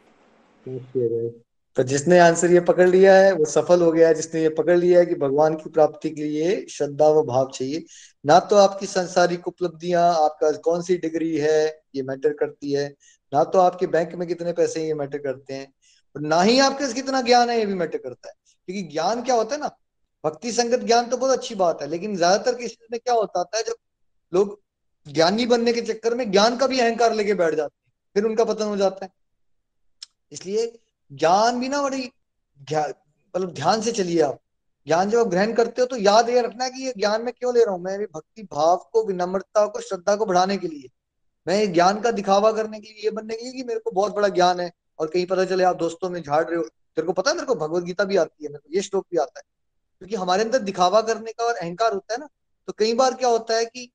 [1.78, 4.78] तो जिसने आंसर ये पकड़ लिया है, वो सफल हो गया है। जिसने ये पकड़
[4.78, 7.84] लिया है कि भगवान की प्राप्ति के लिए श्रद्धा व भाव चाहिए,
[8.26, 12.88] ना तो आपकी संसारिक उपलब्धियाँ, आपका कौन सी डिग्री है, ये मैटर करती है।
[13.32, 15.68] ना तो आपके बैंक में कितने पैसे ये मैटर करते हैं।
[16.16, 18.34] और ना ही आपके कितना ज्ञान है, ये भी मैटर करता है।
[18.68, 19.70] क्योंकि ज्ञान क्या होता है ना?
[20.24, 23.64] भक्ति संगत ज्ञान तो बहुत अच्छी बात है, लेकिन ज़्यादातर केसेस में क्या होता है
[23.64, 23.76] जब
[24.34, 24.60] लोग
[25.08, 28.44] ज्ञानी बनने के चक्कर में ज्ञान का भी अहंकार लेके बैठ जाते हैं, फिर उनका
[28.46, 29.12] पतन हो जाता है।
[30.32, 30.66] इसलिए
[31.12, 32.10] ज्ञान भी ना बड़ी
[32.72, 34.40] मतलब ध्यान से चलिए आप।
[34.88, 37.54] ज्ञान जब आप ग्रहण करते हो तो याद ये रखना कि ये ज्ञान में क्यों
[37.54, 37.82] ले रहा हूँ?
[37.82, 40.90] मैं भक्ति, भाव को, विनम्रता को, श्रद्धा को बढ़ाने के लिए।
[41.48, 44.16] मैं ज्ञान का दिखावा करने के लिए, ये बनने के लिए कि मेरे को बहुत
[44.16, 47.14] बड़ा ज्ञान है और कहीं पता चले आप दोस्तों में झाड़ रहे हो। तेरे को
[47.14, 49.40] पता है, मेरे को भगवत गीता भी आती है, मेरे को ये श्लोक भी आता
[49.40, 49.44] है।
[50.00, 52.28] क्योंकि हमारे अंदर दिखावा करने का और अहंकार होता है ना
[52.68, 53.92] तो कई बार क्या होता है कि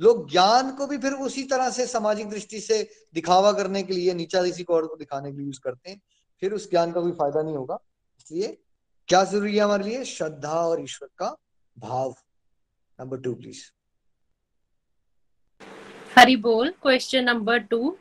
[0.00, 4.14] लोग ज्ञान को भी फिर उसी तरह से सामाजिक दृष्टि से दिखावा करने के लिए
[4.14, 6.00] नीचा किसी को और को दिखाने के लिए यूज़ करते हैं।
[6.42, 7.78] फिर उस ज्ञान का कोई फ़ायदा नहीं होगा।
[8.18, 8.58] इसलिए
[9.08, 10.04] क्या ज़रूरी है हमारे लिए?
[10.04, 11.36] श्रद्धा और ईश्वर का
[11.78, 12.14] भाव।
[13.00, 13.62] नंबर टू प्लीज़
[16.18, 17.96] हरि बोल। क्वेश्चन नंबर टू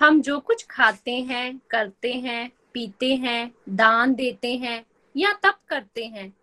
[0.00, 4.84] हम जो कुछ खाते हैं, करते हैं, पीते हैं, दान देते हैं
[5.16, 6.36] या तप करते हैं,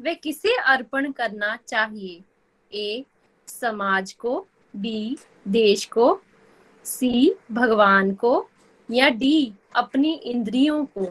[0.00, 2.24] वे किसे अर्पण करना चाहिए?
[2.72, 3.04] ए
[3.46, 4.46] समाज को।
[4.76, 6.20] बी देश को।
[6.84, 8.48] सी भगवान को।
[8.90, 11.04] या डी अपनी इंद्रियों को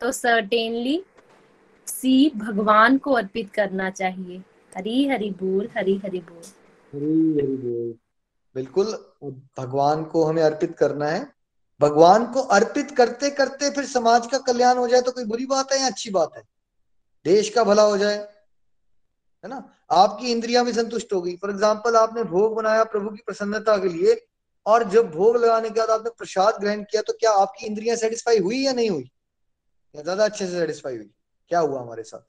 [0.00, 1.02] तो सर्टेनली
[1.86, 4.42] सी भगवान को अर्पित करना चाहिए।
[4.76, 6.42] हरी हरि बोल हरी हरि बोल।
[6.92, 7.94] हरी हरि बोल।
[8.56, 8.92] बिल्कुल।
[9.58, 11.26] भगवान को हमें अर्पित करना है।
[11.80, 15.72] भगवान को अर्पित करते करते फिर समाज का कल्याण हो जाए तो कोई बुरी बात
[15.72, 16.42] है या अच्छी बात है?
[17.24, 19.68] देश का भला हो जाए है ना?
[19.92, 24.14] आपकी इंद्रिया भी संतुष्ट होगी फॉर एग्ज़ाम्पल आपने भोग बनाया प्रभु की प्रसन्नता के लिए।
[24.66, 28.38] और जब भोग लगाने के बाद आपने प्रसाद ग्रहण किया तो क्या आपकी इंद्रिया सेटिस्फाई
[28.38, 29.08] हुई या नहीं हुई?
[29.94, 31.10] या ज़्यादा अच्छे से सेटिस्फाई हुई?
[31.50, 32.20] क्या हुआ हमारे साथ?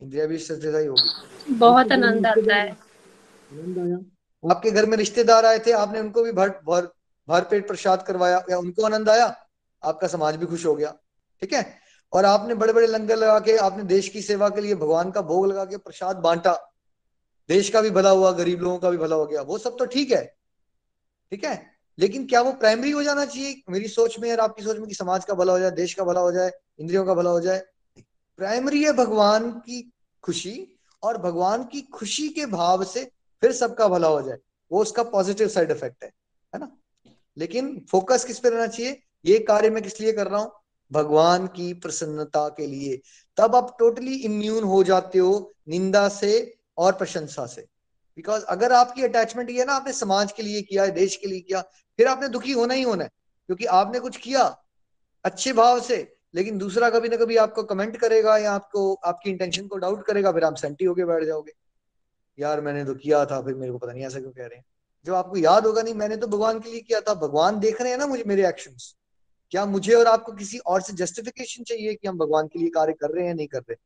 [0.00, 2.70] इंद्रिया भी सेटिस्फाई होगी बहुत आनंद आता है।
[4.42, 6.88] आपके घर में रिश्तेदार आए थे आपने उनको भी भर भर
[7.28, 9.34] भर पेट प्रसाद करवाया या उनको आनंद आया?
[9.82, 10.90] आपका समाज भी खुश हो गया।
[11.42, 11.64] ठीक है?
[12.12, 15.22] और आपने बड़े बड़े लंगर लगा के आपने देश की सेवा के लिए भगवान का
[15.22, 16.54] भोग लगा के प्रसाद बांटा।
[17.48, 19.86] देश का भी भला हुआ गरीब लोगों का भी भला हो गया। वो सब तो
[19.86, 20.22] ठीक है।
[21.30, 21.70] ठीक है?
[21.98, 23.62] लेकिन क्या वो प्राइमरी हो जाना चाहिए?
[23.70, 26.04] मेरी सोच में और आपकी सोच में कि समाज का भला हो जाए, देश का
[26.04, 27.62] भला हो जाए, इंद्रियों का भला हो जाए।
[28.36, 33.04] प्राइमरी है भगवान की खुशी और भगवान की खुशी के भाव से
[33.40, 34.38] फिर सबका भला हो जाए।
[34.72, 36.12] वो उसका पॉजिटिव साइड इफ़ेक्ट है
[36.54, 36.76] है ना?
[37.38, 39.02] लेकिन फोकस किस पे रहना चाहिए?
[39.24, 40.52] ये कार्य मैं किस लिए कर रहा हूँ?
[40.92, 43.00] भगवान की प्रसन्नता के लिए।
[43.36, 47.66] तब आप टोटली इम्यून हो जाते हो निंदा से और प्रशंसा से।
[48.16, 51.60] बिकॉज़ अगर आपकी अटैचमेंट ये ना, आपने समाज के लिए किया, देश के लिए किया,
[51.96, 53.10] फिर आपने दुखी होना ही होना है।
[53.46, 54.62] क्योंकि आपने कुछ किया
[55.24, 59.66] अच्छे भाव से, लेकिन दूसरा कभी ना कभी आपको कमेंट करेगा या आपको, आपकी इंटेंशन
[59.66, 61.52] को डाउट करेगा, फिर आप सेंटी होके बैठ जाओगे।
[62.38, 64.64] यार मैंने तो किया था, फिर मेरे को पता नहीं ऐसा क्यों कह रहे हैं।
[65.04, 67.90] जो आपको याद होगा, नहीं, मैंने तो भगवान के लिए किया था। भगवान देख रहे
[67.90, 68.76] हैं ना मुझे, मेरे एक्शन
[69.50, 72.92] क्या मुझे और आपको किसी और से जस्टिफिकेशन चाहिए कि हम भगवान के लिए कार्य
[72.92, 73.76] कर रहे हैं नहीं कर रहे?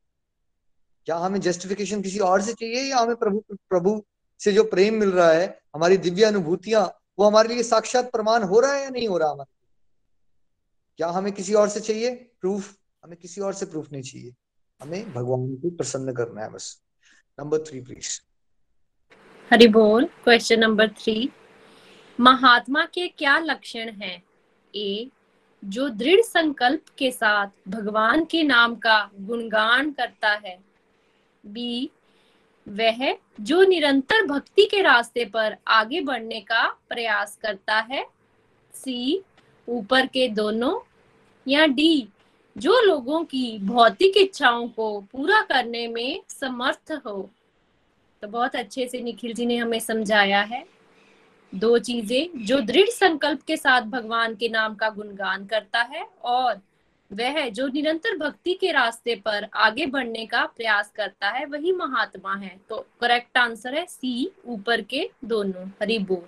[1.04, 4.04] क्या हमें जस्टिफिकेशन किसी और से चाहिए या हमें प्रभु प्रभु
[4.40, 8.60] से जो प्रेम मिल रहा है, हमारी दिव्य अनुभूतियाँ, वो हमारे लिए साक्षात प्रमाण हो
[8.60, 9.56] रहा है या नहीं हो रहा हमारे
[10.96, 12.14] क्या हमें किसी और से चाहिए?
[12.14, 14.32] प्रूफ हमें किसी और से प्रूफ नहीं चाहिए।
[14.82, 16.82] हमें भगवान को प्रसन्न करना है बस।
[17.40, 18.20] नंबर थ्री प्लीज़
[19.50, 21.30] हरि बोल। क्वेश्चन नंबर थ्री
[22.20, 24.22] महात्मा के क्या लक्षण हैं?
[24.74, 25.10] ए
[25.64, 30.58] जो दृढ़ संकल्प के साथ भगवान के नाम का गुणगान करता है।
[31.46, 31.90] बी
[32.68, 38.06] वह जो निरंतर भक्ति के रास्ते पर आगे बढ़ने का प्रयास करता है।
[38.74, 39.22] सी,
[39.68, 40.78] ऊपर के दोनों
[41.46, 42.08] या डी,
[42.56, 47.30] जो लोगों की भौतिक इच्छाओं को पूरा करने में समर्थ हो।
[48.22, 50.64] तो बहुत अच्छे से निखिल जी ने हमें समझाया है।
[51.54, 56.60] दो चीज़ें जो दृढ़ संकल्प के साथ भगवान के नाम का गुणगान करता है और
[57.10, 62.34] वह जो निरंतर भक्ति के रास्ते पर आगे बढ़ने का प्रयास करता है, वही महात्मा
[62.34, 66.22] है। तो करेक्ट आंसर है सी ऊपर के दोनों, हरी बोल।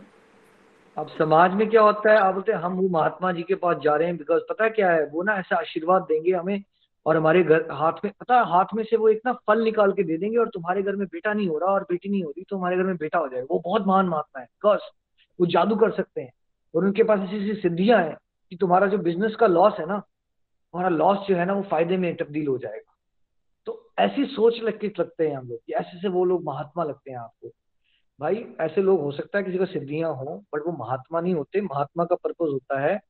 [0.97, 2.19] अब समाज में क्या होता है?
[2.19, 5.07] आप बोलते हम वो महात्मा जी के पास जा रहे हैं बिकॉज़ पता क्या है?
[5.07, 6.63] वो ना ऐसा आशीर्वाद देंगे हमें
[7.07, 10.03] और हमारे घर, हाथ में, पता हाथ में से वो एक ना फल निकाल के
[10.03, 12.45] दे देंगे और तुम्हारे घर में बेटा नहीं हो रहा और बेटी नहीं हो रही
[12.51, 14.81] तो हमारे घर में बेटा हो जाएगा। वो बहुत महान महात्मा है। बिकॉज़
[15.41, 16.33] वो जादू कर सकते हैं
[16.75, 18.17] और उनके पास ऐसी ऐसी सिद्धियाँ हैं
[18.51, 20.03] कि तुम्हारा जो बिज़नेस का लॉस है ना
[20.75, 22.95] तुम्हारा लॉस जो है ना, वो फ़ायदे में तब्दील हो जाएगा।
[23.67, 27.19] तो ऐसी सोच लग लगते हैं हम लोग ऐसे से वो लोग महात्मा लगते हैं
[27.19, 27.49] आपको।
[28.21, 31.61] भाई, ऐसे लोग हो सकता है किसी को सिद्धियाँ हो बट वो महात्मा नहीं होते।
[31.61, 33.01] महात्मा का पर्पज होता है,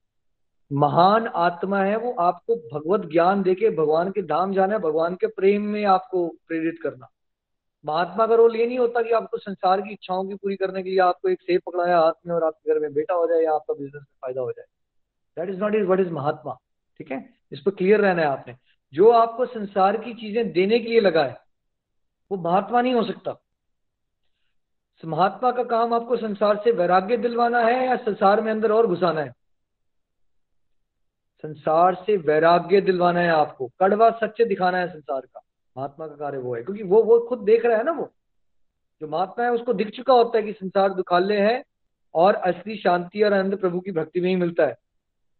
[0.71, 5.27] महान आत्मा है, वो आपको भगवत ज्ञान देके भगवान के धाम जाना है, भगवान के
[5.27, 7.09] प्रेम में आपको प्रेरित करना।
[7.85, 10.91] महात्मा का रोल ये नहीं होता कि आपको संसार की इच्छाओं की पूरी करने के
[10.91, 13.55] लिए आपको एक सेब पकड़ाया हाथ में और आपके घर में बेटा हो जाए या
[13.55, 14.67] आपका बिज़नेस में फ़ायदा हो जाए।
[15.37, 16.59] That is not is what is महात्मा?
[17.03, 17.35] ठीक है?
[17.53, 18.57] इस पर क्लियर रहना है आपने।
[18.95, 21.41] जो आपको संसार की चीज़ें देने के लिए लगा है,
[22.33, 23.39] वो महात्मा नहीं हो सकता।
[25.05, 29.21] महात्मा का काम आपको संसार से वैराग्य दिलवाना है या संसार में अंदर और घुसाना
[29.21, 29.33] है?
[31.43, 35.43] संसार से वैराग्य दिलवाना है आपको। कड़वा सच्चे दिखाना है संसार का।
[35.77, 38.13] महात्मा का कार्य वो है, क्योंकि वो वो खुद देख रहा है ना वो।
[39.01, 41.65] जो महात्मा है, उसको दिख चुका होता है कि संसार दुखालय है
[42.15, 44.77] और असली शांति और आनंद प्रभु की भक्ति में ही मिलता है।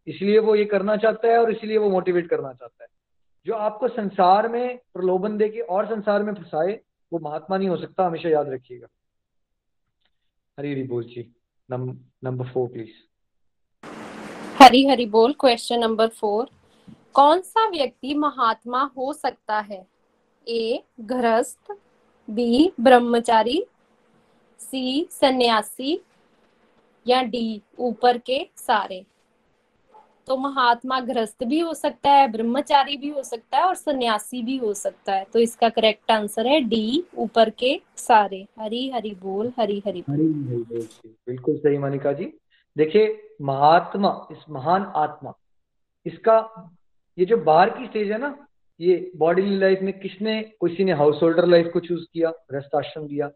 [0.07, 2.87] इसलिए वो ये करना चाहता है और इसलिए वो मोटिवेट करना चाहता है।
[3.45, 6.79] जो आपको संसार में प्रलोभन दे के और संसार में फंसाए,
[7.13, 8.87] वो महात्मा नहीं हो सकता, हमेशा याद रखिएगा।
[10.59, 11.35] हरी हरी बोल जी।
[11.71, 12.89] Number four please
[14.63, 16.49] Hari Hari बोल क्वेश्चन नंबर फोर
[17.13, 19.87] कौन सा व्यक्ति महात्मा हो सकता है?
[20.47, 21.71] ए, गृहस्थ,
[22.29, 23.65] बी, ब्रह्मचारी,
[24.59, 26.01] सी, सन्यासी,
[27.07, 29.05] या डी, ऊपर के सारे?
[30.27, 34.57] तो महात्मा ग्रस्त भी हो सकता है, ब्रह्मचारी भी हो सकता है और सन्यासी भी
[34.57, 39.51] हो सकता है। तो इसका करेक्ट आंसर है डी ऊपर के सारे। हरी हरी बोल,
[39.59, 40.17] हरी हरी बोल।
[41.27, 42.25] बिल्कुल सही, मानिका जी।
[42.75, 45.33] देखिए, महात्मा, इस महान आत्मा,
[46.05, 46.69] इसका
[47.17, 48.35] ये जो बाहर की स्टेज है ना,
[48.79, 53.07] ये बॉडी लाइफ में किसने, किसी ने हाउस होल्डर लाइफ को चूज़ किया गृहस्थ आश्रम
[53.07, 53.27] दिया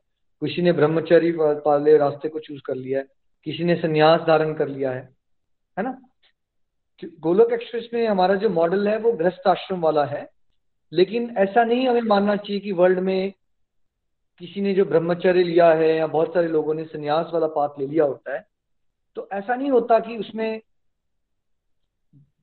[0.41, 3.05] किसी ने ब्रह्मचरी वाले रास्ते को चूज़ कर लिया है,
[3.45, 5.01] किसी ने संन्यास धारण कर लिया है
[5.77, 5.97] है ना?
[7.03, 10.27] गोलोक एक्सप्रेस में हमारा जो मॉडल है वो गृहस्थ आश्रम वाला है।
[10.91, 13.33] लेकिन ऐसा नहीं हमें मानना चाहिए कि वर्ल्ड में
[14.41, 17.87] किसी ने जो ब्रह्मचर्य लिया है या बहुत सारे लोगों ने संन्यास वाला पाथ ले
[17.87, 18.45] लिया होता है
[19.17, 20.61] तो ऐसा नहीं होता कि उसमें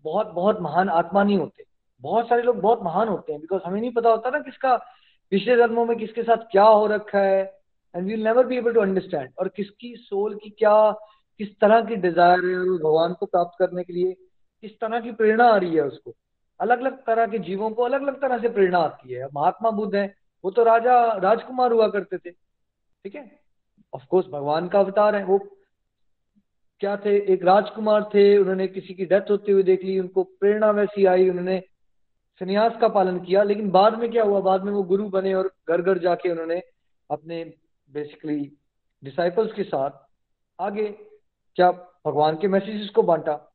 [0.05, 1.65] बहुत बहुत महान आत्मा नहीं होते।
[2.03, 4.77] बहुत सारे लोग बहुत महान होते हैं बिकॉज़ हमें नहीं पता होता ना किसका
[5.33, 7.43] पिछले जन्मों में किसके साथ क्या हो रखा है
[7.95, 10.91] and we'll never be able to understand और किसकी सोल की क्या,
[11.41, 14.15] किस तरह की डिज़ायर है भगवान को प्राप्त करने के लिए।
[14.65, 16.15] किस तरह की प्रेरणा आ रही है उसको?
[16.61, 19.95] अलग अलग तरह के जीवों को अलग अलग तरह से प्रेरणा आती है। महात्मा बुद्ध
[19.95, 22.31] है, वो तो राजा, राजकुमार हुआ करते थे,
[23.05, 23.41] ठीक है?
[23.95, 25.39] ऑफ़ कोर्स भगवान का अवतार है, वो
[26.81, 27.33] क्या थे?
[27.33, 31.29] एक राजकुमार थे, उन्होंने किसी की डेथ होते हुए देख ली, उनको प्रेरणा वैसी आई,
[31.31, 31.63] उन्होंने
[32.41, 34.41] संन्यास का पालन किया, लेकिन बाद में क्या हुआ?
[34.41, 36.63] बाद में वो गुरु बने और घर घर जाके उन्होंने
[37.11, 37.45] अपने
[37.91, 38.59] बेसिकली
[39.05, 39.91] डिसाइपल्स के साथ
[40.61, 40.89] आगे
[41.57, 41.71] क्या
[42.07, 43.54] भगवान के मैसेजेस को बांटा।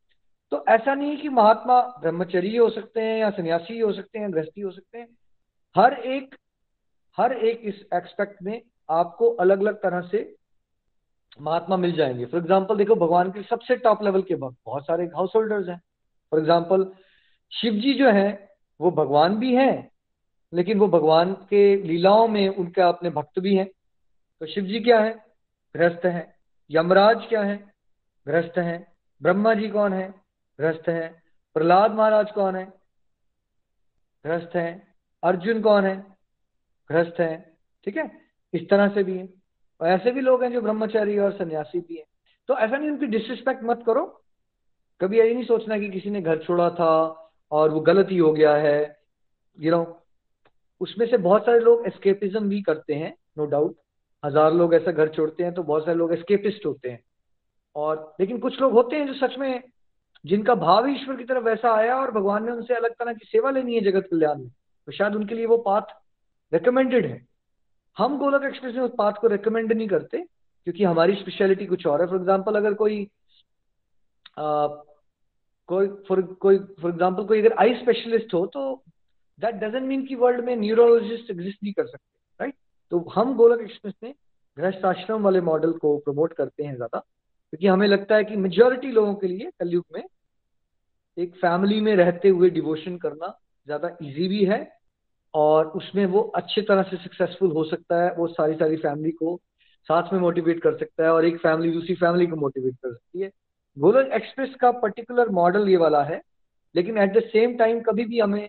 [0.52, 4.62] तो ऐसा नहीं कि महात्मा ब्रह्मचर्य हो सकते हैं या सन्यासी हो सकते हैं, गृहस्थी
[4.62, 5.08] हो सकते हैं।
[5.78, 6.36] हर एक
[7.18, 10.36] हर एक इस एक्सपेक्ट में आपको अलग अलग तरह से
[11.42, 15.06] महात्मा मिल जाएँगे। फॉर एग्ज़ाम्पल देखो, भगवान के सबसे टॉप लेवल के भक्त, बहुत सारे
[15.06, 15.82] हाउस होल्डर्स हैं।
[16.32, 16.92] फॉर एग्ज़ाम्पल
[17.52, 19.92] शिव जी जो है, वो भगवान भी हैं,
[20.54, 23.68] लेकिन वो भगवान के लीलाओं में उनका अपने भक्त भी हैं।
[24.40, 25.26] तो शिव जी क्या है?
[25.76, 26.36] गृहस्थ है।
[26.72, 27.74] यमराज क्या है?
[28.28, 30.29] गृहस्थ है। ब्रह्मा जी कौन है?
[30.60, 31.08] गृहस्थ है।
[31.56, 32.66] प्रहलाद महाराज कौन है?
[34.26, 34.72] गृहस्थ है।
[35.24, 35.96] अर्जुन कौन है?
[36.90, 37.38] गृहस्थ है।
[37.88, 38.10] ठीक है?
[38.54, 39.28] इस तरह से भी है।
[39.82, 42.06] और ऐसे भी लोग हैं जो ब्रह्मचारी और सन्यासी भी हैं।
[42.50, 44.06] तो ऐसा नहीं, उनकी डिसरिस्पेक्ट मत करो।
[45.02, 46.92] कभी यही नहीं सोचना कि किसी ने घर छोड़ा था
[47.52, 48.98] और वो गलत ही हो गया है।
[49.58, 49.84] यू नो
[50.82, 53.76] उसमें से बहुत सारे लोग एस्केपिज्म भी करते हैं नो डाउट
[54.24, 57.00] हज़ार लोग ऐसा घर छोड़ते हैं तो बहुत सारे लोग एस्केपिस्ट होते हैं।
[57.76, 59.64] और लेकिन कुछ लोग होते हैं जो सच में
[60.26, 63.52] जिनका भाव ईश्वर की तरफ़ वैसा आया और भगवान ने उनसे अलग तरह की सेवा
[63.52, 65.94] लेनी है जगत कल्याण में तो शायद उनके लिए वो पाथ
[66.52, 67.22] रिकमेंडेड है।
[67.98, 72.02] हम गोलक एक्सप्रेस में उस पाथ को रिकमेंड नहीं करते क्योंकि हमारी स्पेशलिटी कुछ और
[72.02, 73.02] है। फॉर एग्ज़ाम्पल अगर कोई
[74.40, 74.68] आ,
[75.70, 78.62] कोई फॉर कोई फॉर एग्ज़ाम्पल कोई अगर आई स्पेशलिस्ट हो तो
[79.40, 82.56] दैट डजेंट मीन कि वर्ल्ड में न्यूरोलॉजिस्ट एग्जिस्ट नहीं कर सकते राइट
[82.92, 84.14] तो हम गोलक एक्सप्रेस में
[84.58, 87.02] गृहस्थ आश्रम वाले मॉडल को प्रमोट करते हैं ज़्यादा।
[87.54, 90.04] क्योंकि हमें लगता है कि मेजोरिटी लोगों के लिए कलयुग में
[91.18, 93.28] एक फैमिली में रहते हुए डिवोशन करना
[93.68, 94.60] ज़्यादा इजी भी है
[95.34, 99.40] और उसमें वो अच्छे तरह से सक्सेसफुल हो सकता है, वो सारी सारी फैमिली को
[99.88, 103.22] साथ में मोटिवेट कर सकता है और एक फैमिली दूसरी फैमिली को मोटिवेट कर सकती
[103.22, 103.32] है।
[103.78, 106.22] गोलक एक्सप्रेस का पर्टिकुलर मॉडल ये वाला है,
[106.76, 108.48] लेकिन एट द सेम टाइम कभी भी हमें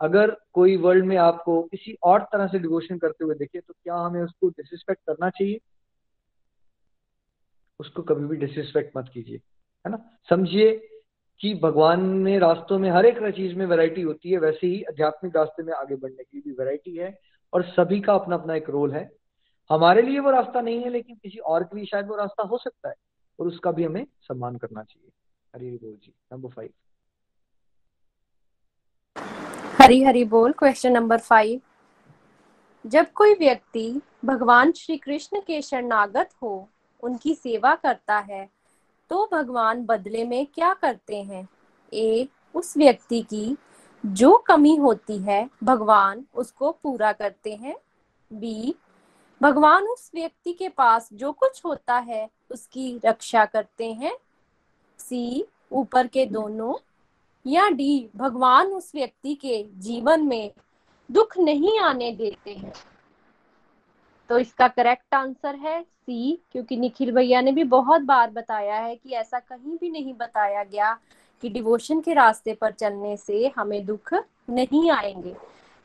[0.00, 3.94] अगर कोई वर्ल्ड में आपको किसी और तरह से डिवोशन करते हुए देखे तो क्या
[3.96, 5.58] हमें उसको डिसरिस्पेक्ट करना चाहिए?
[7.80, 9.36] उसको कभी भी डिसरिस्पेक्ट मत कीजिए,
[9.86, 10.10] है ना?
[10.30, 10.88] समझिए
[11.40, 15.36] कि भगवान में, रास्तों में, हर एक चीज़ में वैरायटी होती है, वैसे ही आध्यात्मिक
[15.36, 17.18] रास्ते में आगे बढ़ने की भी वैरायटी है
[17.52, 19.10] और सभी का अपना अपना एक रोल है।
[19.70, 22.58] हमारे लिए वो रास्ता नहीं है, लेकिन किसी और के लिए शायद वो रास्ता हो
[22.58, 22.94] सकता है
[23.38, 25.10] और उसका भी हमें सम्मान करना चाहिए।
[25.54, 26.70] हरी बोल जी नंबर फाइव
[29.80, 31.60] हरी हरी बोल क्वेश्चन नंबर फाइव
[32.86, 36.70] जब कोई व्यक्ति भगवान श्री कृष्ण के शरणागत हो
[37.02, 38.48] उनकी सेवा करता है
[39.10, 41.48] तो भगवान बदले में क्या करते हैं?
[41.92, 43.56] ए उस व्यक्ति की
[44.06, 47.76] जो कमी होती है, भगवान उसको पूरा करते हैं।
[48.32, 48.74] बी,
[49.40, 54.16] भगवान उस व्यक्ति के पास जो कुछ होता है, उसकी रक्षा करते हैं।
[54.98, 56.74] सी, ऊपर के दोनों
[57.46, 60.52] या डी, भगवान उस व्यक्ति के जीवन में
[61.10, 62.72] दुख नहीं आने देते हैं।
[64.30, 68.96] तो इसका करेक्ट आंसर है सी क्योंकि निखिल भैया ने भी बहुत बार बताया है
[68.96, 70.98] कि ऐसा कहीं भी नहीं बताया गया
[71.42, 74.14] कि डिवोशन के रास्ते पर चलने से हमें दुख
[74.50, 75.34] नहीं आएँगे।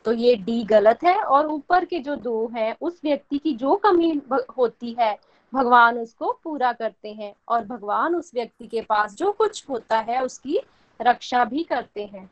[0.05, 3.75] तो ये डी गलत है और ऊपर के जो दो हैं, उस व्यक्ति की जो
[3.75, 4.21] कमी
[4.57, 5.17] होती है,
[5.53, 10.23] भगवान उसको पूरा करते हैं और भगवान उस व्यक्ति के पास जो कुछ होता है,
[10.23, 10.59] उसकी
[11.01, 12.29] रक्षा भी करते हैं।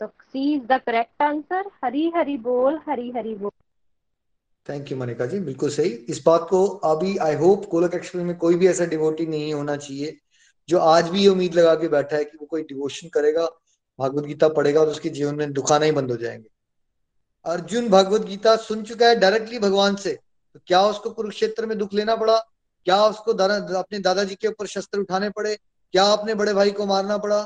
[0.00, 3.50] तो C is the correct answer Hari Hari बोल हरी हरी बोल।
[4.68, 8.36] थैंक यू मनिका जी बिल्कुल सही इस बात को अभी आई होप गोलक एक्सप्रेस में
[8.36, 10.18] कोई भी ऐसा डिवोटी नहीं होना चाहिए
[10.68, 13.46] जो आज भी ये उम्मीद लगा के बैठा है कि वो कोई डिवोशन करेगा
[13.98, 16.48] भागवत गीता पढ़ेगा और उसके जीवन में दुखाना ही बंद हो जाएँगे
[17.44, 20.18] अर्जुन भागवत गीता सुन चुका है डायरेक्टली भगवान से
[20.54, 22.38] तो क्या उसको कुरुक्षेत्र में दुख लेना पड़ा
[22.84, 25.56] क्या उसको दादा अपने दादाजी के ऊपर शस्त्र उठाने पड़े
[25.92, 27.42] क्या अपने बड़े भाई को मारना पड़ा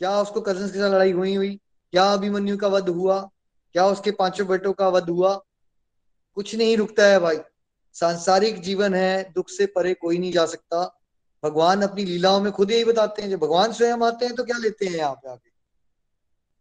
[0.00, 1.60] क्या उसको कज़न के साथ लड़ाई हुई हुई
[1.92, 3.20] क्या अभिमन्यु का वध हुआ
[3.72, 5.40] क्या उसके पाँचों बेटों का वध हुआ
[6.34, 7.38] कुछ नहीं रुकता है भाई।
[7.96, 10.84] सांसारिक जीवन है, दुख से परे कोई नहीं जा सकता।
[11.42, 14.58] भगवान अपनी लीलाओं में खुद यही बताते हैं, जब भगवान स्वयं आते हैं तो क्या
[14.58, 15.50] लेते हैं यहाँ पे आके?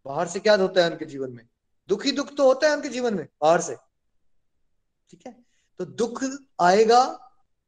[0.05, 1.47] बाहर से क्या होता है उनके जीवन में?
[1.89, 3.75] दुख ही दुख तो होता है उनके जीवन में, बाहर से।
[5.11, 5.35] ठीक है?
[5.79, 6.23] तो दुख
[6.61, 7.03] आएगा,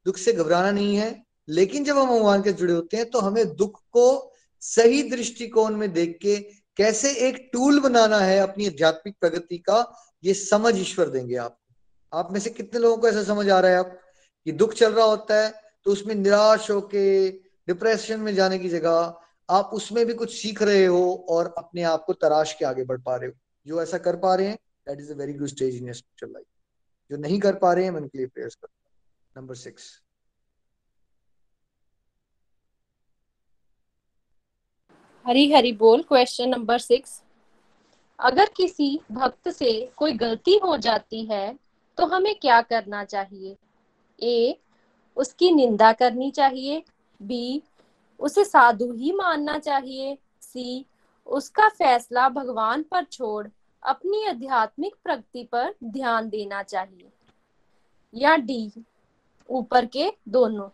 [0.06, 3.54] दुख से घबराना नहीं है, लेकिन जब हम भगवान के जुड़े होते हैं तो हमें
[3.56, 6.36] दुख को सही दृष्टिकोण में देख के
[6.76, 9.92] कैसे एक टूल बनाना है अपनी आध्यात्मिक प्रगति का,
[10.24, 11.58] ये समझ ईश्वर देंगे आप।
[12.12, 13.98] आप में से कितने लोगों को ऐसा समझ आ रहा है आप
[14.46, 15.52] कि दुख चल रहा होता है
[15.84, 17.04] तो उसमें निराश होके
[17.68, 19.14] डिप्रेशन में जाने की जगह
[19.48, 23.00] आप उसमें भी कुछ सीख रहे हो और अपने आप को तराश के आगे बढ़
[23.00, 23.34] पा रहे हो।
[23.66, 26.46] जो ऐसा कर पा रहे हैं that is a very good stage in spiritual life
[27.10, 29.90] जो नहीं कर पा रहे हैं उनके लिए प्रेयर्स करता हूँ। नंबर सिक्स
[35.26, 37.20] हरी हरी बोल क्वेश्चन नंबर सिक्स
[38.18, 41.44] अगर किसी भक्त से कोई गलती हो जाती है
[41.96, 43.56] तो हमें क्या करना चाहिए?
[44.22, 44.60] ए,
[45.16, 46.82] उसकी निंदा करनी चाहिए।
[47.22, 47.62] बी,
[48.20, 50.86] उसे साधु ही मानना चाहिए। सी,
[51.26, 53.48] उसका फैसला भगवान पर छोड़
[53.82, 57.08] अपनी आध्यात्मिक प्रगति पर ध्यान देना चाहिए।
[58.14, 58.72] या डी,
[59.50, 60.68] ऊपर के दोनों।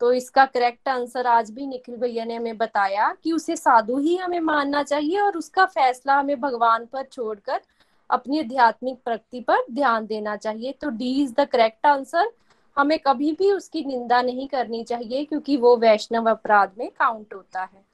[0.00, 4.16] तो इसका करेक्ट आंसर आज भी निखिल भैया ने हमें बताया कि उसे साधु ही
[4.16, 7.60] हमें मानना चाहिए और उसका फैसला हमें भगवान पर छोड़कर
[8.10, 12.32] अपनी आध्यात्मिक प्रगति पर ध्यान देना चाहिए। तो D is the correct answer
[12.76, 17.62] हमें कभी भी उसकी निंदा नहीं करनी चाहिए, क्योंकि वो वैष्णव अपराध में काउंट होता
[17.62, 17.84] है।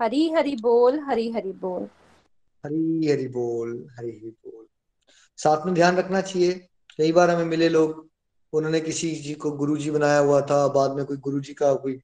[0.00, 1.82] हरी हरी बोल, हरी हरी बोल।
[2.64, 4.66] हरी हरी बोल, हरी हरी बोल।
[5.36, 6.52] साथ में ध्यान रखना चाहिए।
[6.98, 8.08] कई बार हमें मिले लोग,
[8.52, 11.74] उन्होंने किसी जी को गुरु जी बनाया हुआ था, बाद में कोई गुरु जी का
[11.74, 12.00] कोई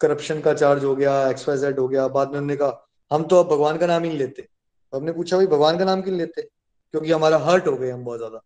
[0.00, 3.50] करप्शन का चार्ज हो गया एक्सवाइजेड हो गया, बाद में उन्होंने कहा, हम तो अब
[3.50, 4.48] भगवान का नाम ही लेते।
[4.94, 6.42] तो हमने पूछा, भाई, भगवान का नाम क्यों लेते?
[6.42, 8.40] क्योंकि हमारा हर्ट हो गए हम बहुत ज़्यादा।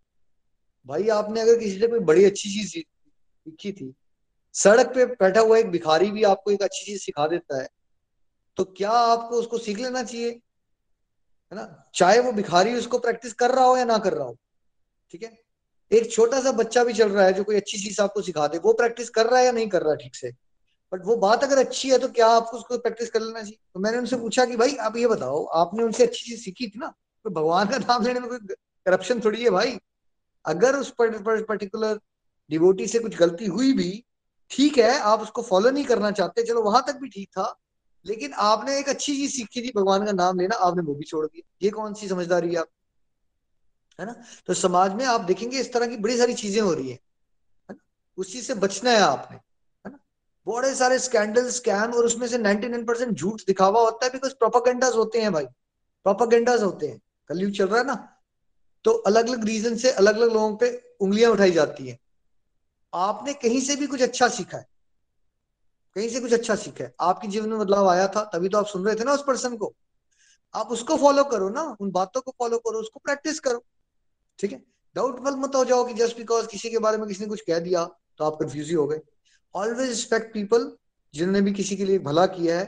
[0.87, 3.93] भाई, आपने अगर किसी से कोई बड़ी अच्छी चीज़ सीखी थी,
[4.55, 7.69] सड़क पे बैठा हुआ एक भिखारी भी आपको एक अच्छी चीज़ सिखा देता है
[8.59, 10.31] तो क्या आपको उसको सीख लेना चाहिए?
[10.31, 11.91] है ना?
[11.95, 14.37] चाहे वो भिखारी उसको प्रैक्टिस कर रहा हो या ना कर रहा हो,
[15.15, 15.33] ठीक है?
[15.91, 18.59] एक छोटा सा बच्चा भी चल रहा है जो कोई अच्छी चीज़ आपको सिखा दे,
[18.59, 20.33] वो प्रैक्टिस कर रहा है या नहीं कर रहा ठीक से?
[20.93, 23.81] बट वो बात अगर अच्छी है तो क्या आपको उसको प्रैक्टिस कर लेना चाहिए तो
[23.81, 26.93] मैंने उनसे पूछा कि भाई आप ये बताओ आपने उनसे अच्छी चीज़ सीखी थी ना?
[27.25, 28.39] तो भगवान का नाम लेने में कोई
[28.87, 29.79] करप्शन थोड़ी है भाई।
[30.45, 31.99] अगर उस पर्टिकुलर
[32.51, 33.91] डिवोटी से कुछ गलती हुई भी
[34.51, 37.55] ठीक है आप उसको फॉलो नहीं करना चाहते चलो वहाँ तक भी ठीक था।
[38.07, 41.27] लेकिन आपने एक अच्छी चीज़ सीखी थी भगवान का नाम लेना आपने वो भी छोड़
[41.27, 42.69] दिया। ये कौन सी समझदारी है आप?
[43.99, 44.15] है ना?
[44.47, 46.99] तो समाज में आप देखेंगे इस तरह की बड़ी सारी चीज़ें हो रही है,
[47.69, 47.77] है
[48.19, 49.39] उस चीज़ से बचना है आपने।
[50.49, 54.95] बड़े सारे स्कैंडल स्कैम और उसमें से 99 परसेंट झूठ दिखावा होता है बिकॉज़ प्रोपागेंडाज
[54.95, 55.45] होते हैं भाई।
[56.05, 58.17] प्रोपागेंडाज होते हैं। कलयुग चल रहा है ना।
[58.85, 61.99] तो अलग अलग रीजन से अलग अलग लोगों पे उंगलियाँ उठाई जाती हैं।
[62.95, 64.67] आपने कहीं से भी कुछ अच्छा सीखा है।
[65.95, 68.67] कहीं से कुछ अच्छा सीखा है। आपके जीवन में बदलाव आया था, तभी तो आप
[68.67, 69.75] सुन रहे थे ना उस पर्सन को।
[70.55, 73.65] आप उसको फॉलो करो ना, उन बातों को फॉलो करो, उसको प्रैक्टिस करो।
[74.39, 74.63] ठीक है?
[74.95, 77.59] डाउटफुल मत हो जाओ कि जस्ट बिकॉज़ किसी के बारे में किसी ने कुछ कह
[77.59, 77.85] दिया
[78.19, 79.01] तो आप कंफ्यूज ही हो गए।
[79.59, 80.71] ऑलवेज रिस्पेक्ट पीपल
[81.15, 82.67] जिन्होंने भी किसी के लिए भला किया है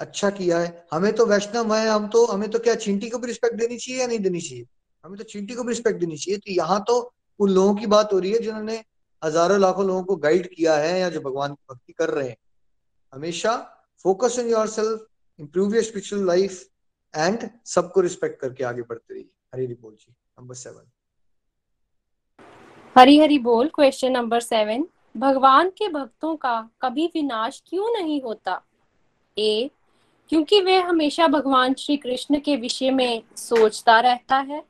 [0.00, 3.26] अच्छा किया है। हमें तो वैष्णव है, हम तो हमें तो क्या चिंटी को भी
[3.26, 4.66] रिस्पेक्ट देनी चाहिए या नहीं देनी चाहिए?
[5.04, 6.96] हमें तो चिंटी को भी रिस्पेक्ट देनी चाहिए। तो यहाँ तो
[7.40, 8.82] उन लोगों की बात हो रही है जिन्होंने
[9.22, 12.36] हज़ारों लाखों लोगों को गाइड किया है या जो भगवान की भक्ति कर रहे हैं।
[13.12, 13.56] हमेशा
[14.04, 15.06] focus on your self
[15.38, 16.62] improve your spiritual life
[17.14, 20.90] and सबको रिस्पेक्ट करके आगे बढ़ते रहिए। हरी हरी बोल जी नंबर सेवन
[22.96, 28.62] हरी हरी बोल क्वेश्चन नंबर सेवन भगवान के भक्तों का कभी विनाश क्यों नहीं होता?
[29.38, 29.70] ए,
[30.28, 34.64] क्योंकि वे हमेशा भगवान श्री कृष्ण के विषय में सोचता रहता है।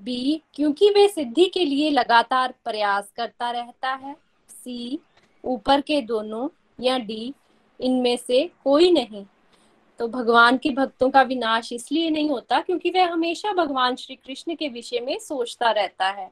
[0.00, 4.16] बी, क्योंकि वे सिद्धि के लिए लगातार प्रयास करता रहता है।
[4.48, 4.98] सी,
[5.44, 6.48] ऊपर के दोनों
[6.80, 7.34] या डी,
[7.80, 9.26] इनमें से कोई नहीं।
[9.98, 14.54] तो भगवान के भक्तों का विनाश इसलिए नहीं होता क्योंकि वह हमेशा भगवान श्री कृष्ण
[14.54, 16.30] के विषय में सोचता रहता है।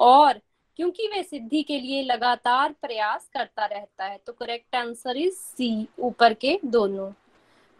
[0.00, 0.40] और
[0.80, 5.88] क्योंकि वह सिद्धि के लिए लगातार प्रयास करता रहता है। तो करेक्ट आंसर इज़ सी
[5.98, 7.10] ऊपर के दोनों।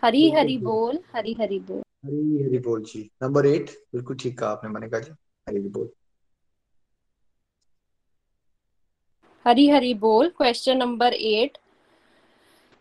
[0.03, 4.51] हरी हरी बोल हरी हरी बोल। हरी हरी बोल जी। नंबर एट बिल्कुल ठीक कहा
[4.51, 5.11] आपने मनिका जी।
[5.49, 5.89] हरी हरी बोल।
[9.47, 11.59] हरी हरी बोल क्वेश्चन नंबर एट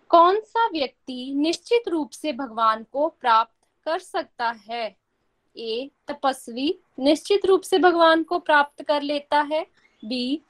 [0.10, 4.96] कौन सा व्यक्ति निश्चित रूप से भगवान को प्राप्त कर सकता है?
[5.56, 9.66] ए तपस्वी। निश्चित रूप से भगवान को प्राप्त कर लेता है।
[10.04, 10.42] बी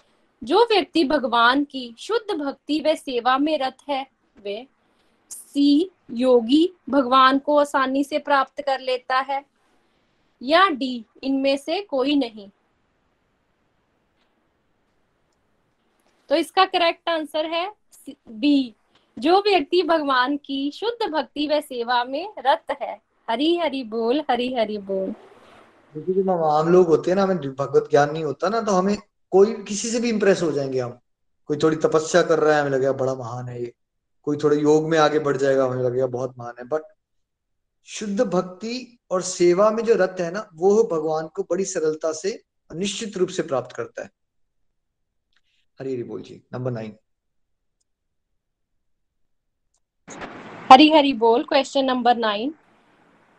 [0.41, 4.65] जो व्यक्ति भगवान की शुद्ध भक्ति व सेवा में रत है, वे
[5.31, 9.43] सी योगी भगवान को आसानी से प्राप्त कर लेता है,
[10.41, 12.49] या डी इनमें से कोई नहीं।
[16.29, 17.71] तो इसका करेक्ट आंसर है
[18.07, 18.73] बी,
[19.17, 22.97] जो व्यक्ति भगवान की शुद्ध भक्ति व सेवा में रत है।
[23.27, 25.13] हरी हरी बोल हरी हरी बोल
[25.95, 28.97] देखिए जब आम लोग होते हैं ना, हमें भगवत ज्ञान नहीं होता ना तो हमें
[29.31, 30.99] कोई किसी से भी इंप्रेस हो जाएँगे हम।
[31.45, 33.73] कोई थोड़ी तपस्या कर रहा है, हमें लगेगा बड़ा महान है ये।
[34.23, 36.81] कोई थोड़े योग में आगे बढ़ जाएगा, हमें लगेगा बहुत महान है। बट
[37.85, 42.43] शुद्ध भक्ति और सेवा में जो रत है ना, वो भगवान को बड़ी सरलता से
[42.75, 44.09] निश्चित रूप से प्राप्त करता है।
[45.79, 46.95] हरी हरी बोल जी नंबर नाइन
[50.71, 52.53] हरी हरी बोल क्वेश्चन नंबर नाइन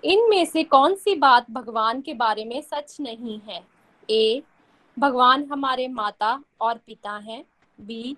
[0.05, 3.66] इनमें से कौन सी बात भगवान के बारे में सच नहीं है?
[4.11, 4.43] ए
[4.99, 7.45] भगवान हमारे माता और पिता हैं
[7.80, 8.16] बी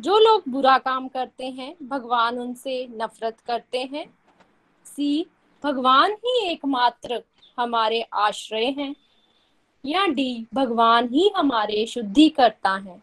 [0.00, 4.18] जो लोग बुरा काम करते हैं, भगवान उनसे नफरत करते हैं।
[4.84, 5.26] सी
[5.64, 7.22] भगवान ही एकमात्र
[7.60, 8.96] हमारे आश्रय हैं।
[9.86, 13.02] या डी, भगवान ही हमारे शुद्धि करता है।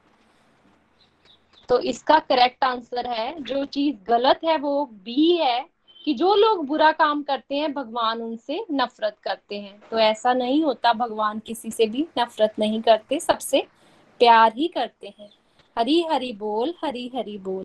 [1.70, 5.72] तो इसका करेक्ट आंसर है, जो चीज़ गलत है वो बी है।
[6.06, 10.64] कि जो लोग बुरा काम करते हैं, भगवान उनसे नफरत करते हैं। तो ऐसा नहीं
[10.64, 13.68] होता, भगवान किसी से भी नफरत नहीं करते, सबसे
[14.20, 15.30] प्यार ही करते हैं।
[15.78, 17.64] हरी हरी बोल, हरी हरी बोल।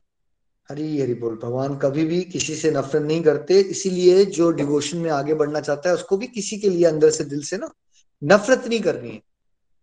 [0.71, 5.11] हरी हरी बोल, भगवान कभी भी किसी से नफरत नहीं करते, इसीलिए जो डिवोशन में
[5.11, 7.71] आगे बढ़ना चाहता है, उसको भी किसी के लिए अंदर से दिल से ना
[8.23, 9.23] नफरत नहीं करनी है।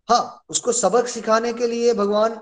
[0.09, 2.39] हाँ उसको सबक सिखाने के लिए भगवान,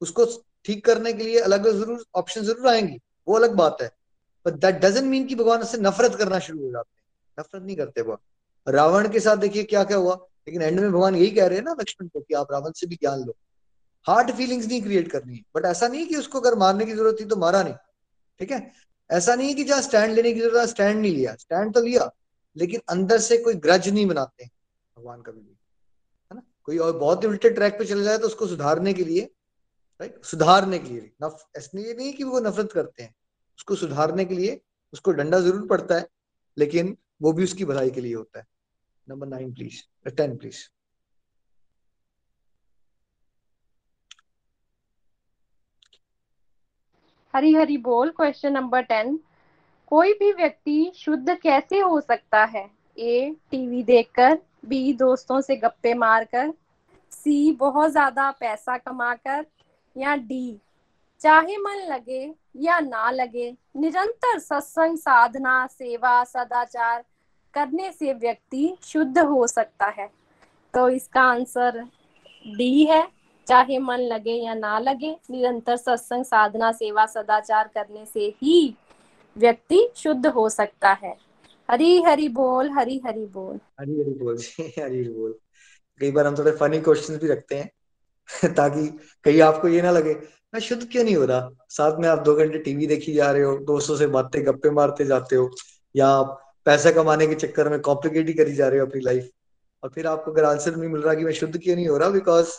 [0.00, 0.24] उसको
[0.64, 2.98] ठीक करने के लिए अलग ज़रूर ऑप्शन ज़रूर आएँगी,
[3.28, 4.01] वो अलग बात है।
[4.46, 7.76] बट दैट डजेंट मीन कि भगवान उससे नफरत करना शुरू हो जाते हैं। नफरत नहीं
[7.76, 10.14] करते भगवान रावण के साथ देखिए क्या क्या हुआ।
[10.48, 12.86] लेकिन एंड में भगवान यही कह रहे हैं ना लक्ष्मण को कि आप रावण से
[12.86, 13.36] भी ज्ञान लो।
[14.06, 17.16] हार्ड फीलिंग्स नहीं क्रिएट करनी। है बट ऐसा नहीं कि उसको अगर मारने की ज़रूरत
[17.20, 17.74] थी तो मारा नहीं।
[18.40, 18.70] ठीक है?
[19.10, 22.10] ऐसा नहीं कि जहाँ स्टैंड लेने की ज़रूरत स्टैंड नहीं लिया। स्टैंड तो लिया,
[22.56, 25.56] लेकिन अंदर से कोई ग्रज नहीं बनाते भगवान कभी भी।
[26.30, 26.42] है ना?
[26.64, 29.30] कोई और बहुत ही उल्टे ट्रैक पे चले जाए तो उसको सुधारने के लिए
[30.00, 31.12] राइट सुधारने के लिए।
[31.78, 33.14] ये नहीं कि वो नफरत करते हैं।
[33.58, 34.60] उसको सुधारने के लिए
[34.92, 36.06] उसको डंडा ज़रूर पड़ता है,
[36.56, 38.46] लेकिन वो भी उसकी भलाई के लिए होता है।
[39.06, 40.62] Number nine please ten please
[47.34, 49.18] Hari Hari बोल क्वेश्चन नंबर टेन
[49.92, 52.68] कोई भी व्यक्ति शुद्ध कैसे हो सकता है?
[52.98, 56.52] ए टीवी देखकर बी दोस्तों से गप्पे मारकर
[57.12, 59.44] सी बहुत ज़्यादा पैसा कमाकर,
[59.96, 60.60] या डी
[61.22, 67.04] चाहे मन लगे या ना लगे, निरंतर सत्संग, साधना, सेवा, सदाचार
[67.54, 70.10] करने से व्यक्ति शुद्ध हो सकता है।
[70.74, 71.88] तो इसका आंसर
[72.56, 73.08] डी है।
[73.46, 78.76] चाहे मन लगे या ना लगे, निरंतर सत्संग, साधना, सेवा, सदाचार करने से ही
[79.36, 81.16] व्यक्ति शुद्ध हो सकता है।
[81.70, 85.38] हरी हरी बोल, हरी हरी बोल। हरी हरी बोल हरी बोल।
[86.00, 87.70] कई बार हम थोड़े फनी क्वेश्चंस भी रखते हैं,
[88.54, 91.50] ताकि कहीं आपको ये ना लगे मैं शुद्ध क्यों नहीं हो रहा?
[91.68, 95.04] साथ में आप दो घंटे टीवी देखी जा रहे हो, दोस्तों से बातें, गप्पे मारते
[95.04, 95.50] जाते हो,
[95.94, 99.30] या आप पैसा कमाने के चक्कर में कॉम्प्लिकेट ही करी जा रहे हो अपनी लाइफ
[99.82, 102.08] और फिर आपको अगर आंसर नहीं मिल रहा कि मैं शुद्ध क्यों नहीं हो रहा
[102.08, 102.50] बिकॉज़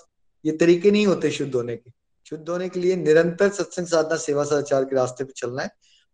[0.45, 1.91] ये तरीके नहीं होते शुद्ध होने के।
[2.25, 5.69] शुद्ध होने के लिए निरंतर सत्संग साधना, सेवा सदाचार के रास्ते पे चलना है।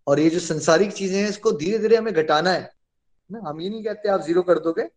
[0.07, 2.69] और ये जो संसारिक चीज़ें हैं, इसको धीरे धीरे हमें घटाना है।
[3.29, 4.87] ना, हम ये नहीं कहते आप ज़ीरो कर दोगे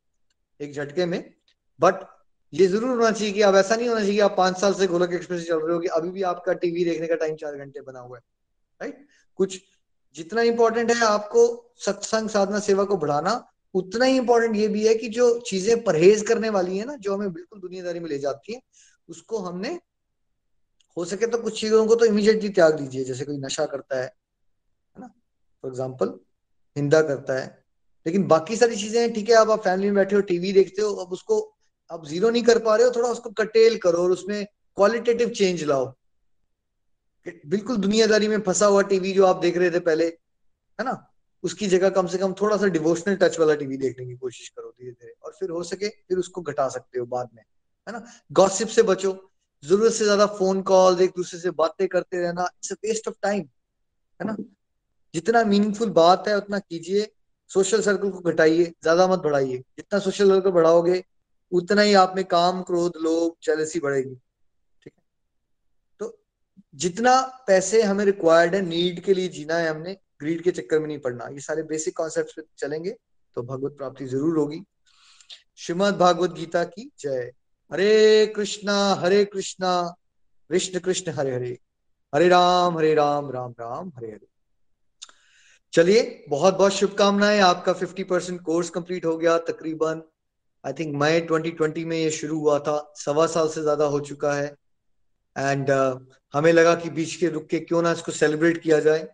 [0.61, 1.35] एक झटके में
[1.80, 2.05] बट
[2.53, 5.12] ये ज़रूर होना चाहिए कि आप ऐसा नहीं होना चाहिए आप पाँच साल से गोलक
[5.12, 8.00] एक्सप्रेस चल रहे हो, कि अभी भी आपका टीवी देखने का टाइम चार घंटे बना
[8.00, 8.22] हुआ है
[8.80, 9.07] राइट
[9.38, 9.61] कुछ
[10.16, 11.44] जितना इंपॉर्टेंट है आपको
[11.76, 13.32] सत्संग साधना सेवा को बढ़ाना,
[13.74, 17.14] उतना ही इंपॉर्टेंट ये भी है कि जो चीज़ें परहेज करने वाली है ना, जो
[17.14, 18.61] हमें बिल्कुल दुनियादारी में ले जाती है,
[19.09, 19.78] उसको हमने,
[20.96, 24.12] हो सके तो कुछ चीज़ों को तो इमीडिएटली त्याग दीजिए, जैसे कोई नशा करता है
[24.96, 25.07] ना?
[25.64, 26.09] फॉर एग्ज़ाम्पल
[26.76, 27.46] निंदा करता है,
[28.07, 30.94] लेकिन बाकी सारी चीज़ें ठीक है अब आप फैमिली में बैठे हो, टीवी देखते हो,
[30.96, 31.40] अब उसको
[31.93, 34.45] आप ज़ीरो नहीं कर पा रहे हो, थोड़ा उसको कटेल करो और उसमें
[34.76, 35.93] क्वालिटेटिव चेंज लाओ।
[37.26, 40.95] बिल्कुल दुनियादारी में फंसा हुआ टीवी जो आप देख रहे थे पहले, है ना?
[41.45, 44.70] उसकी जगह कम से कम थोड़ा सा डिवोशनल टच वाला टीवी देखने की कोशिश करो
[44.70, 47.43] धीरे धीरे और फिर हो सके फिर उसको घटा सकते हो बाद में,
[47.86, 48.05] है ना?
[48.32, 49.12] गॉसिप से बचो,
[49.62, 53.14] ज़रूरत से ज़्यादा फ़ोन कॉल एक दूसरे से बातें करते रहना it's a waste of
[53.22, 53.40] time
[54.20, 54.36] है ना?
[55.14, 57.11] जितना मीनिंगफुल बात है, उतना कीजिए
[57.51, 61.03] सोशल सर्कल को घटाइए, ज़्यादा मत बढ़ाइए। जितना सोशल सर्कल बढ़ाओगे
[61.53, 64.14] उतना ही आप में काम, क्रोध, लोभ जेलसी बढ़ेगी।
[64.82, 65.03] ठीक है?
[65.98, 66.22] तो
[66.74, 70.86] जितना पैसे हमें रिक्वायर्ड है नीड के लिए जीना है हमने ग्रीड के चक्कर में
[70.86, 72.90] नहीं पड़ना। ये सारे बेसिक कॉन्सेप्ट चलेंगे
[73.36, 74.62] तो भगवत प्राप्ति ज़रूर होगी।
[75.57, 77.32] श्रीमद भागवत गीता की जय।
[77.72, 79.94] हरे कृष्णा हरे कृष्णा,
[80.50, 81.59] कृष्ण कृष्ण, हरे हरे।
[82.14, 84.26] हरे राम हरे राम राम राम, हरे हरे।
[85.72, 90.03] चलिए, बहुत बहुत शुभकामनाएँ, आपका 50 परसेंट कोर्स कंप्लीट हो गया, तकरीबन
[90.64, 94.32] आई थिंक मई 2020 में ये शुरू हुआ था। सवा साल से ज़्यादा हो चुका
[94.32, 94.56] है।
[95.38, 95.98] एंड uh,
[96.34, 99.08] हमें लगा कि बीच के रुक के क्यों ना इसको सेलिब्रेट किया जाए।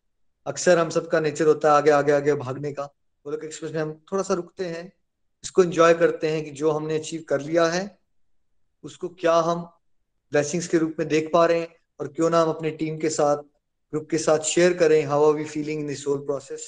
[0.46, 2.84] अक्सर हम सबका नेचर होता है आगे आगे आगे भागने का।
[3.24, 4.92] गोलक एक्सप्रेस में हम थोड़ा सा रुकते हैं।
[5.44, 7.98] इसको एंजॉय करते हैं कि जो हमने अचीव कर लिया है
[8.84, 9.62] उसको क्या हम
[10.32, 11.68] ब्लेसिंग्स के रूप में देख पा रहे हैं
[12.00, 13.36] और क्यों ना हम अपने टीम के साथ
[13.92, 16.64] ग्रुप के साथ शेयर करें। How are we feeling in this whole process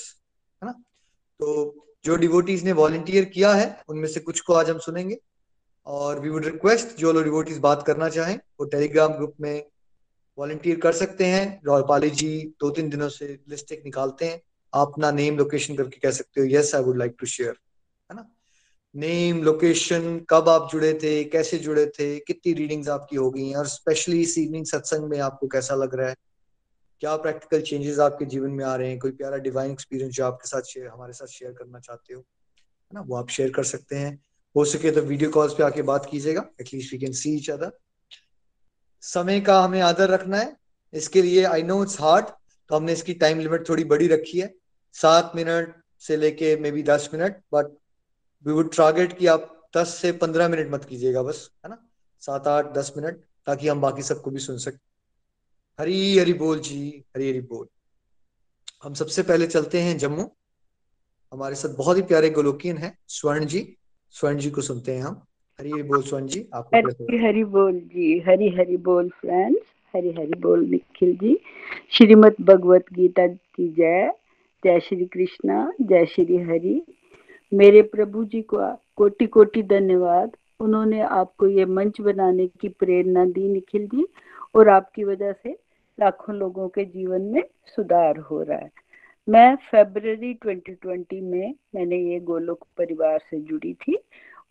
[0.62, 0.72] है ना?
[1.40, 5.18] तो जो डिवोटीज ने वॉलेंटियर किया है, उनमें से कुछ को आज हम सुनेंगे।
[5.86, 9.64] और वी वुड रिक्वेस्ट जो लोग डिवोटीज बात करना चाहें, वो टेलीग्राम ग्रुप में
[10.38, 14.42] वॉलेंटियर कर सकते हैं। रॉयपाली जी दो तीन दिनों से लिस्ट एक निकालते हैं।
[14.74, 17.54] आप अपना नेम लोकेशन करके कह सकते हो yes I would like to share
[18.10, 18.36] है ना?
[18.96, 23.66] नेम लोकेशन कब आप जुड़े थे, कैसे जुड़े थे, कितनी रीडिंग्स आपकी हो गई और
[23.66, 26.16] स्पेशली इस इवनिंग सत्संग में आपको कैसा लग रहा है?
[27.00, 28.98] क्या प्रैक्टिकल चेंजेस आपके जीवन में आ रहे हैं?
[28.98, 32.20] कोई प्यारा डिवाइन एक्सपीरियंस जो आपके साथ शेयर हमारे साथ शेयर करना चाहते हो?
[32.20, 33.00] है ना?
[33.00, 34.18] वो आप शेयर कर सकते हैं।
[34.56, 37.72] हो सके तो वीडियो कॉल्स पे आके बात कीजिएगा। At least we can see each other
[39.02, 40.56] समय का हमें आदर रखना है।
[40.94, 42.26] इसके लिए आई नो इट्स हार्ड
[42.70, 44.52] तो हमने इसकी टाइम लिमिट थोड़ी बड़ी रखी है।
[44.94, 47.76] सात मिनट से लेके मे बी दस minute but
[48.46, 51.82] we would target कि आप दस से पंद्रह मिनट मत कीजिएगा बस, है ना?
[52.22, 54.78] सात आठ दस मिनट ताकि हम बाकी सबको भी सुन सकें।
[55.80, 57.66] हरी हरी बोल जी हरी हरी बोल।
[58.84, 60.22] हम सबसे पहले चलते हैं जम्मू।
[61.32, 63.76] हमारे साथ बहुत ही प्यारे गोलोकियन है स्वर्ण जी।
[64.10, 65.22] स्वर्ण जी को सुनते हैं हम।
[65.60, 69.60] हरी हरी बोल स्वर्ण जी आपको हरी हरी बोल जी हरी हरी बोल फ्रेंड्स
[69.96, 71.40] हरी हरी बोल निखिल जी।
[71.90, 74.12] श्रीमद भगवत गीता की जय।
[74.64, 76.82] जय श्री कृष्णा जय श्री हरि।
[77.54, 83.48] मेरे प्रभु जी को कोटि कोटि धन्यवाद। उन्होंने आपको ये मंच बनाने की प्रेरणा दी
[83.48, 84.06] निखिल जी
[84.54, 85.69] और आपकी वजह से
[86.00, 88.70] लाखों लोगों के जीवन में सुधार हो रहा है।
[89.28, 93.96] मैं फेब्रवरी 2020 में मैंने ये गोलोक परिवार से जुड़ी थी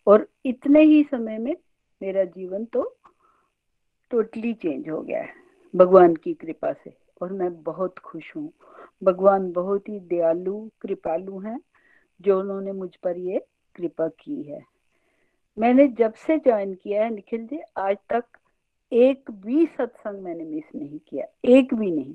[0.06, 1.54] और इतने ही समय में
[2.00, 2.82] मेरा जीवन तो
[4.10, 5.32] टोटली चेंज हो गया है,
[5.74, 8.50] भगवान की कृपा से। और मैं बहुत खुश हूँ।
[9.04, 11.58] भगवान बहुत ही दयालु, कृपालु हैं
[12.20, 13.44] जो उन्होंने मुझ पर ये
[13.76, 14.62] कृपा की है।
[15.58, 18.24] मैंने जब से ज्वाइन किया है, निखिल जी, आज तक
[18.92, 22.14] एक भी सत्संग मैंने मिस नहीं किया, एक भी नहीं।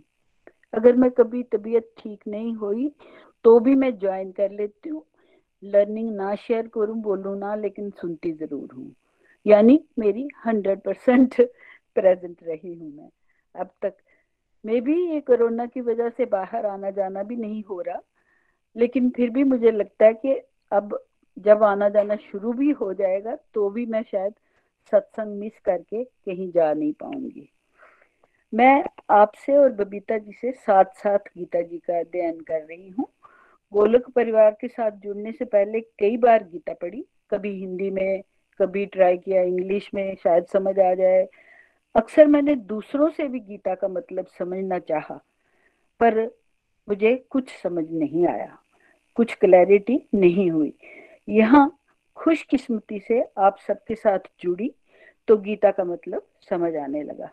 [0.74, 2.90] अगर मैं कभी तबीयत ठीक नहीं हुई
[3.46, 5.04] तो भी मैं ज्वाइन कर लेती हूँ।
[5.64, 8.94] लर्निंग ना शेयर करूँ, बोलूँ ना, लेकिन सुनती ज़रूर हूँ।
[9.46, 11.36] यानी मेरी हंड्रेड परसेंट
[11.96, 13.10] प्रेजेंट रही हूँ मैं।
[13.56, 13.96] अब तक
[14.64, 18.02] मे भी ये कोरोना की वजह से बाहर आना जाना भी नहीं हो रहा,
[18.76, 20.40] लेकिन फिर भी मुझे लगता है कि
[20.72, 20.98] अब
[21.38, 24.34] जब आना जाना शुरू भी हो जाएगा तो भी मैं शायद
[24.92, 27.50] सत्संग मिस करके कहीं जा नहीं पाऊँगी।
[28.54, 33.08] मैं आपसे और बबीता जी से साथ साथ गीता जी का अध्ययन कर रही हूँ।
[33.74, 38.22] गोलक परिवार के साथ जुड़ने से पहले कई बार गीता पढ़ी। कभी हिंदी में,
[38.60, 41.28] कभी ट्राई किया इंग्लिश में, शायद समझ आ जाए।
[41.96, 45.20] अक्सर मैंने दूसरों से भी गीता का मतलब समझना चाहा,
[46.00, 46.24] पर
[46.88, 48.58] मुझे कुछ समझ नहीं आया।
[49.16, 50.74] कुछ क्लैरिटी नहीं हुई।
[51.30, 51.68] यहाँ
[52.18, 54.74] खुशकिस्मती से आप सबके साथ जुड़ी
[55.28, 57.30] तो गीता का मतलब समझ आने लगा।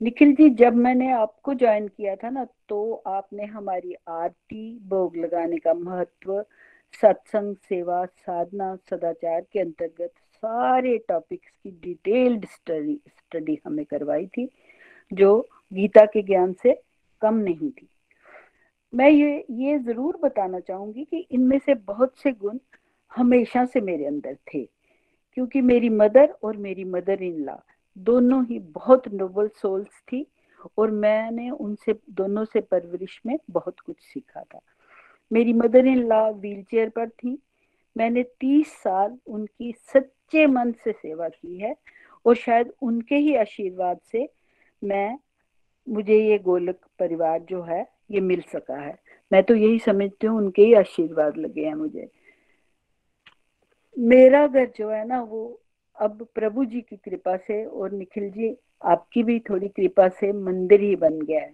[0.00, 5.58] निखिल जी, जब मैंने आपको ज्वाइन किया था ना तो आपने हमारी आरती, भोग लगाने
[5.58, 6.44] का महत्व,
[6.94, 10.10] सत्संग, सेवा, साधना, सदाचार के अंतर्गत
[10.42, 14.48] सारे टॉपिक्स की डिटेल्ड स्टडी स्टडी हमें करवाई थी,
[15.12, 16.80] जो गीता के ज्ञान से
[17.22, 17.88] कम नहीं थी।
[18.92, 22.58] मैं ये ये ज़रूर बताना चाहूँगी कि इनमें से बहुत से गुण
[23.12, 24.64] हमेशा से मेरे अंदर थे,
[25.36, 27.56] क्योंकि मेरी मदर और मेरी मदर इन लॉ
[27.96, 30.26] दोनों ही बहुत नोबल सोल्स थी
[30.78, 34.60] और मैंने उनसे, दोनों से परवरिश में बहुत कुछ सीखा था।
[35.30, 37.38] मेरी mother in law wheel chair पर थी।
[37.96, 41.74] मैंने तीस साल उनकी सच्चे मन से सेवा की है
[42.26, 44.28] और शायद उनके ही आशीर्वाद से
[44.82, 45.18] मैं,
[45.86, 48.98] मुझे ये गोलक परिवार जो है, ये मिल सका है।
[49.30, 52.08] मैं तो यही समझती हूँ, उनके ही आशीर्वाद लगे हैं मुझे।
[53.96, 55.60] मेरा घर जो है ना, वो
[55.96, 60.80] अब प्रभु जी की कृपा से और निखिल जी आपकी भी थोड़ी कृपा से मंदिर
[60.80, 61.52] ही बन गया है।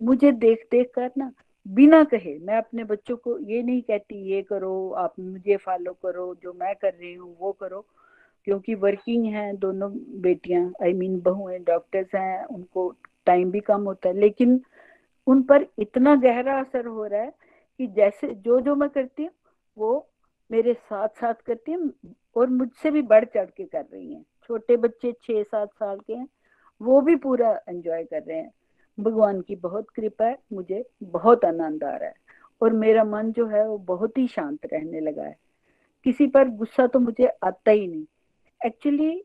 [0.00, 1.32] मुझे देख देख कर ना
[1.66, 6.34] बिना कहे, मैं अपने बच्चों को ये नहीं कहती, ये करो, आप मुझे फॉलो करो,
[6.42, 7.84] जो मैं कर रही हूँ वो करो,
[8.46, 9.90] क्योंकि वर्किंग है दोनों
[10.22, 12.88] बेटियाँ आई मीन बहुएँ डॉक्टर्स हैं, उनको
[13.26, 14.60] टाइम भी कम होता है, लेकिन
[15.26, 17.32] उन पर इतना गहरा असर हो रहा है
[17.80, 19.32] कि जैसे, जो जो मैं करती हूँ,
[19.76, 20.09] वो
[20.50, 24.76] मेरे साथ साथ करती हैं और मुझसे भी बढ़ चढ़ के कर रही हैं। छोटे
[24.76, 26.28] बच्चे छह सात साल के हैं,
[26.82, 28.52] वो भी पूरा एंजॉय कर रहे हैं।
[29.00, 32.14] भगवान की बहुत कृपा है, मुझे बहुत आनंद आ रहा है
[32.60, 35.36] और मेरा मन जो है, वो बहुत ही शांत रहने लगा है।
[36.04, 38.04] किसी पर गुस्सा तो मुझे आता ही नहीं।
[38.66, 39.24] एक्चुअली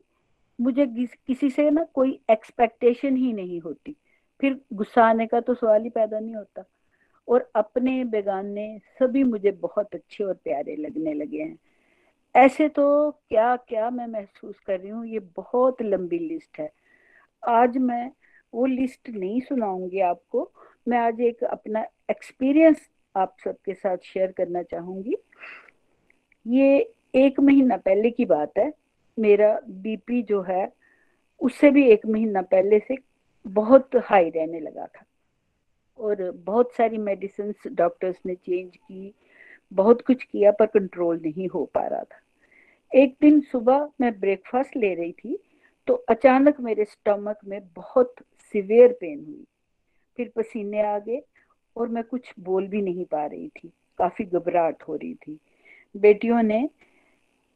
[0.60, 0.86] मुझे
[1.26, 3.96] किसी से ना कोई एक्सपेक्टेशन ही नहीं होती।
[4.40, 6.64] फिर गुस्सा आने का तो सवाल ही पैदा नहीं होता।
[7.28, 11.58] और अपने बेगाने सभी मुझे बहुत अच्छे और प्यारे लगने लगे हैं।
[12.34, 16.70] ऐसे तो क्या क्या मैं महसूस कर रही हूँ, ये बहुत लंबी लिस्ट है।
[17.42, 18.10] आज मैं
[18.52, 20.50] वो लिस्ट नहीं सुनाऊँगी आपको,
[20.88, 25.16] मैं आज एक अपना एक्सपीरियंस आप सबके साथ शेयर करना चाहूँगी।
[26.46, 26.78] ये
[27.14, 28.72] एक महीना पहले की बात है,
[29.18, 30.72] मेरा बीपी जो है,
[31.40, 32.96] उससे भी एक महीना पहले से
[33.46, 35.04] बहुत हाई रहने लगा था।
[35.98, 39.14] और बहुत सारी मेडिसिन डॉक्टर्स ने चेंज की,
[39.72, 42.20] बहुत कुछ किया पर कंट्रोल नहीं हो पा रहा था।
[42.92, 45.38] एक दिन सुबह मैं ब्रेकफास्ट ले रही थी
[45.88, 48.14] तो अचानक मेरे स्टमक में बहुत
[48.54, 49.44] सिवियर पेन हुई।
[50.18, 51.20] फिर पसीने आ गए
[51.76, 55.38] और मैं कुछ बोल भी नहीं पा रही थी। काफ़ी घबराहट हो रही थी।
[55.94, 56.68] बेटियों ने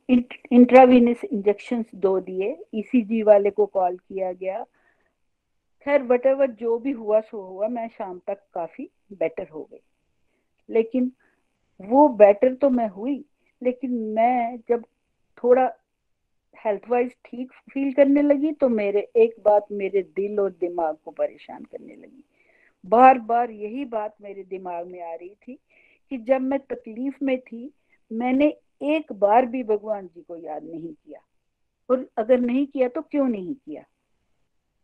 [0.09, 4.64] इंट्रावीनस इंजेक्शन दो दिए। ईसीजी वाले को कॉल किया गया।
[5.85, 9.81] खैर वट जो भी हुआ, सो हुआ। मैं शाम तक काफ़ी बेटर हो गई।
[10.70, 11.12] लेकिन
[11.81, 13.24] वो बेटर तो मैं हुई,
[13.62, 14.85] लेकिन मैं जब
[15.45, 15.72] थोड़ा
[16.64, 21.11] हेल्थ वाइज ठीक फील करने लगी तो मेरे, एक बात मेरे दिल और दिमाग को
[21.11, 22.24] परेशान करने लगी।
[22.87, 25.59] बार बार यही बात मेरे दिमाग में आ रही थी
[26.11, 27.72] कि जब मैं तकलीफ़ में थी,
[28.12, 31.20] मैंने एक बार भी भगवान जी को याद नहीं किया।
[31.91, 33.85] और अगर नहीं किया तो क्यों नहीं किया?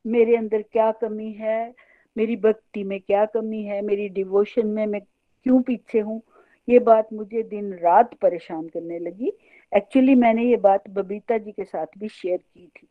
[0.07, 1.75] मेरे अंदर क्या कमी है?
[2.17, 3.83] मेरी भक्ति में क्या कमी है?
[3.83, 5.01] मेरी डिवोशन में मैं
[5.45, 6.23] क्यों पीछे हूँ?
[6.69, 9.33] ये बात मुझे दिन रात परेशान करने लगी।
[9.77, 12.89] एक्चुअली मैंने ये बात बबीता जी के साथ भी शेयर की थी।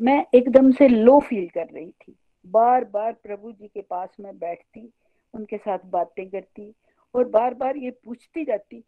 [0.00, 4.38] मैं एकदम से लो फील कर रही थी। बार बार प्रभु जी के पास में
[4.38, 4.92] बैठती,
[5.34, 6.74] उनके साथ बातें करती
[7.14, 8.84] और बार बार ये पूछती जाती,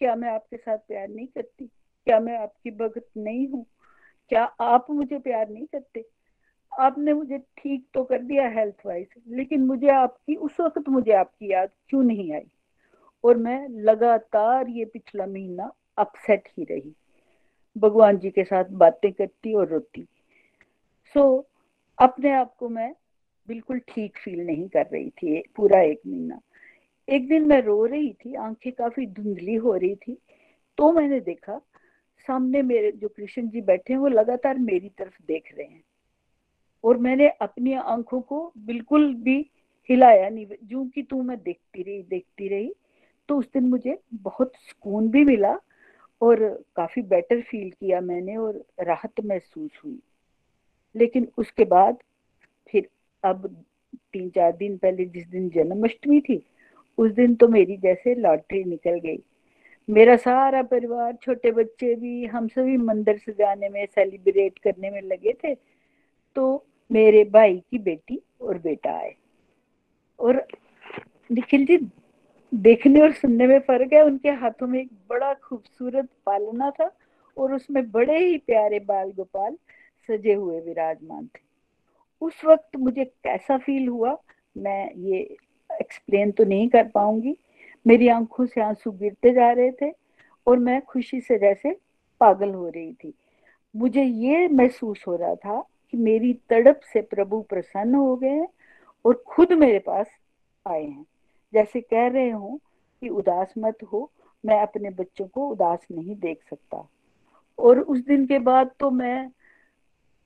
[0.00, 1.66] क्या मैं आपके साथ प्यार नहीं करती?
[2.04, 3.66] क्या मैं आपकी भगत नहीं हूँ?
[4.28, 6.04] क्या आप मुझे प्यार नहीं करते?
[6.78, 11.52] आपने मुझे ठीक तो कर दिया हेल्थ वाइज लेकिन मुझे आपकी उस वक्त मुझे आपकी
[11.52, 12.46] याद क्यों नहीं आई?
[13.24, 16.92] और मैं लगातार ये पिछला महीना अपसेट ही रही।
[17.78, 20.08] भगवान जी के साथ बातें करती और रोती।
[21.14, 21.44] सो so,
[21.98, 22.94] अपने आप को मैं
[23.48, 26.40] बिल्कुल ठीक फील नहीं कर रही थी पूरा एक महीना।
[27.08, 30.18] एक दिन मैं रो रही थी आँखें काफ़ी धुंधली हो रही थी
[30.78, 31.60] तो मैंने देखा
[32.26, 35.82] सामने मेरे जो कृष्ण जी बैठे हैं वो लगातार मेरी तरफ़ देख रहे हैं।
[36.84, 39.38] और मैंने अपनी आँखों को बिल्कुल भी
[39.90, 42.72] हिलाया नहीं। जो कि तू मैं देखती रही देखती रही
[43.28, 45.56] तो उस दिन मुझे बहुत सुकून भी मिला
[46.22, 49.98] और काफ़ी बेटर फील किया मैंने और राहत महसूस हुई।
[50.94, 51.98] लेकिन उसके बाद
[52.68, 52.88] फिर
[53.24, 53.46] अब
[54.12, 56.42] तीन चार दिन पहले जिस दिन जन्माष्टमी थी,
[56.98, 59.18] उस दिन तो मेरी जैसे लॉटरी निकल गई।
[59.90, 65.32] मेरा सारा परिवार, छोटे बच्चे भी, हम सभी मंदिर सजाने में सेलिब्रेट करने में लगे
[65.44, 65.54] थे।
[66.36, 69.14] तो मेरे भाई की बेटी और बेटा आए
[70.18, 70.46] और
[71.32, 71.78] निखिल जी,
[72.54, 76.90] देखने और सुनने में फ़र्क है, उनके हाथों में एक बड़ा खूबसूरत पालना था
[77.38, 79.56] और उसमें बड़े ही प्यारे बाल गोपाल
[80.08, 81.40] सजे हुए विराजमान थे।
[82.20, 84.18] उस वक्त मुझे कैसा फील हुआ,
[84.56, 85.36] मैं ये
[85.80, 87.36] एक्सप्लेन तो नहीं कर पाऊँगी।
[87.86, 89.92] मेरी आँखों से आँसू गिरते जा रहे थे
[90.46, 91.76] और मैं खुशी से जैसे
[92.20, 93.14] पागल हो रही थी।
[93.76, 98.46] मुझे ये महसूस हो रहा था कि मेरी तड़प से प्रभु प्रसन्न हो गए
[99.04, 100.06] और खुद मेरे पास
[100.66, 101.06] आए हैं।
[101.52, 102.60] जैसे कह रहे हो
[103.00, 104.10] कि उदास मत हो,
[104.44, 106.88] मैं अपने बच्चों को उदास नहीं देख सकता।
[107.58, 109.30] और उस दिन के बाद तो मैं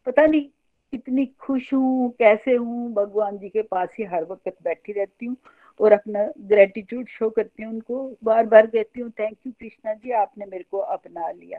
[0.06, 0.48] पता नहीं
[0.92, 5.36] कितनी खुश हूँ, कैसे हूँ, भगवान जी के पास ही हर वक्त बैठी रहती हूँ
[5.80, 10.10] और अपना ग्रेटिट्यूड शो करती हूँ उनको। बार बार कहती हूँ थैंक यू कृष्णा जी,
[10.10, 11.58] आपने मेरे को अपना लिया।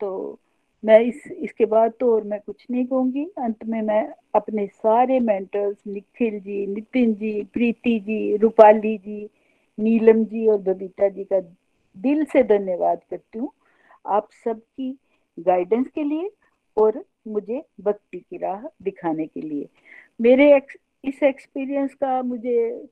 [0.00, 0.38] तो
[0.82, 4.02] मैं इस इसके बाद तो और मैं कुछ नहीं कहूँगी। अंत में मैं
[4.34, 9.28] अपने सारे मेंटर्स निखिल जी नितिन जी प्रीति जी रूपाली जी
[9.78, 11.40] नीलम जी और बबीता जी का
[11.96, 13.50] दिल से धन्यवाद करती हूँ।
[14.06, 14.90] आप सबकी
[15.38, 16.30] गाइडेंस के लिए
[16.76, 19.68] और मुझे भक्ति की राह दिखाने के लिए।
[20.20, 22.88] मेरे एक्स, इस एक्सपीरियंस का मुझे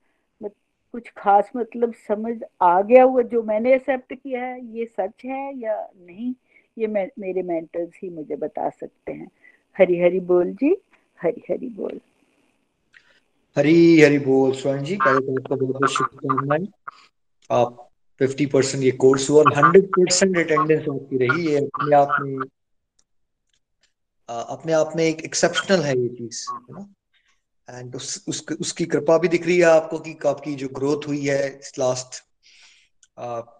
[0.95, 5.59] कुछ खास मतलब समझ आ गया हुआ जो मैंने एक्सेप्ट किया है। ये सच है
[5.59, 6.33] या नहीं?
[6.81, 9.29] ये मैं मेरे मेंटर्स ही मुझे बता सकते हैं।
[9.79, 10.77] हरी हरी बोल जी
[11.23, 12.01] हरी हरी बोल।
[13.57, 16.67] हरी हरी बोल स्वर्ण जी पहले तो आपका बहुत बहुत शुभकामनाएँ।
[17.51, 22.39] आप फिफ्टी परसेंट ये कोर्स हुआ हंड्रेड परसेंट अटेंडेंस आपकी रही ये अपने आप में
[24.29, 26.95] अपने आप में एक एक्सेप्शनल है ये चीज़ है ना?
[27.79, 31.27] एंड उस, उस उसकी कृपा भी दिख रही है आपको कि आपकी जो ग्रोथ हुई
[31.27, 32.25] है इस लास्ट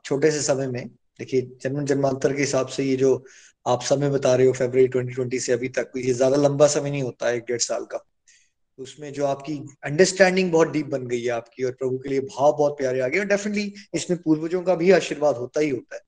[0.05, 0.91] छोटे से समय में
[1.21, 3.25] देखिए, जन्म जन्मांतर के हिसाब से ये जो
[3.67, 7.03] आप समय बता रहे हो फेबर 2020 से अभी तक, ये ज़्यादा लंबा समय नहीं
[7.03, 8.07] होता है, एक डेढ़ साल का।
[8.79, 9.55] उसमें जो आपकी
[9.85, 13.09] अंडरस्टैंडिंग बहुत डीप बन गई है आपकी और प्रभु के लिए भाव बहुत प्यारे आ
[13.09, 16.01] गए और डेफिनेटली इसमें पूर्वजों का भी आशीर्वाद होता ही होता है।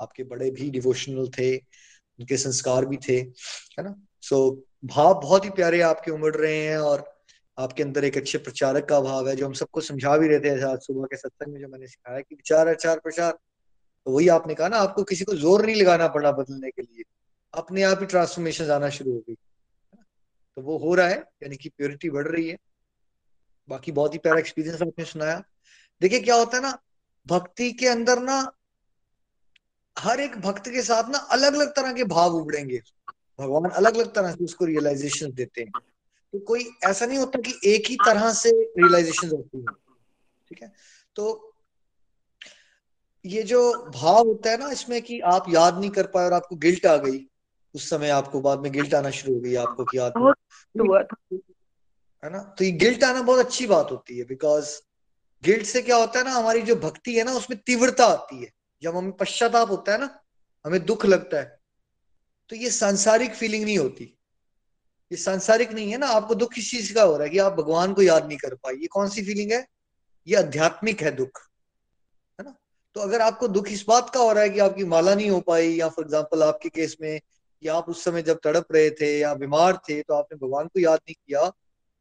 [0.00, 3.94] आपके बड़े भी डिवोशनल थे, उनके संस्कार भी थे, है ना?
[4.22, 7.14] सो भाव बहुत ही प्यारे आपके उमड़ रहे हैं और
[7.58, 10.60] आपके अंदर एक अच्छे प्रचारक का भाव है, जो हम सबको समझा भी रहे थे
[10.62, 13.53] आज सुबह के सत्संग में, जो मैंने सिखाया कि विचार, आचार, प्रचार। तो
[14.06, 17.02] वही आपने कहा ना, आपको किसी को ज़ोर नहीं लगाना पड़ा बदलने के लिए।
[17.54, 19.34] अपने आप ही ट्रांसफॉर्मेशन आना शुरू हो गई।
[20.56, 22.58] तो वो हो रहा है, यानी कि प्योरिटी बढ़ रही है।
[23.68, 25.44] बाकी बहुत ही प्यारा एक्सपीरियंस आपने सुनाया।
[26.00, 26.78] देखिए क्या होता है ना,
[27.26, 28.52] भक्ति के अंदर ना,
[29.98, 32.82] हर एक भक्त के साथ ना अलग अलग तरह के भाव उबड़ेंगे
[33.38, 35.72] भगवान अलग अलग तरह से उसको रियलाइजेशन देते हैं।
[36.32, 39.66] तो कोई ऐसा नहीं होता कि एक ही तरह से रियलाइजेशन होती है।
[40.48, 40.72] ठीक है?
[41.16, 41.53] तो
[43.24, 43.60] ये जो
[43.90, 46.96] भाव होता है ना इसमें कि आप याद नहीं कर पाए और आपको गिल्ट आ
[46.96, 47.26] गई।
[47.74, 50.12] उस समय आपको बाद में गिल्ट आना शुरू हो गई आपको कि याद
[52.22, 52.38] है ना?
[52.38, 54.68] तो ये गिल्ट आना बहुत अच्छी बात होती है बिकॉज़
[55.44, 58.50] गिल्ट से क्या होता है ना हमारी जो भक्ति है ना उसमें तीव्रता आती है।
[58.82, 60.18] जब हमें पश्चाताप होता है ना
[60.64, 61.58] हमें दुख लगता है
[62.50, 64.04] तो ये सांसारिक फीलिंग नहीं होती।
[65.12, 67.52] ये सांसारिक नहीं है ना आपको दुख किस चीज़ का हो रहा है कि आप
[67.52, 69.66] भगवान को याद नहीं कर पाए। ये कौन सी फीलिंग है?
[70.26, 71.40] ये आध्यात्मिक है दुख।
[72.96, 75.40] तो अगर आपको दुख इस बात का हो रहा है कि आपकी माला नहीं हो
[75.40, 77.20] पाई, या फॉर एग्ज़ाम्पल आपके केस में,
[77.62, 80.80] या आप उस समय जब तड़प रहे थे, या बीमार थे तो आपने भगवान को
[80.80, 81.50] याद नहीं किया,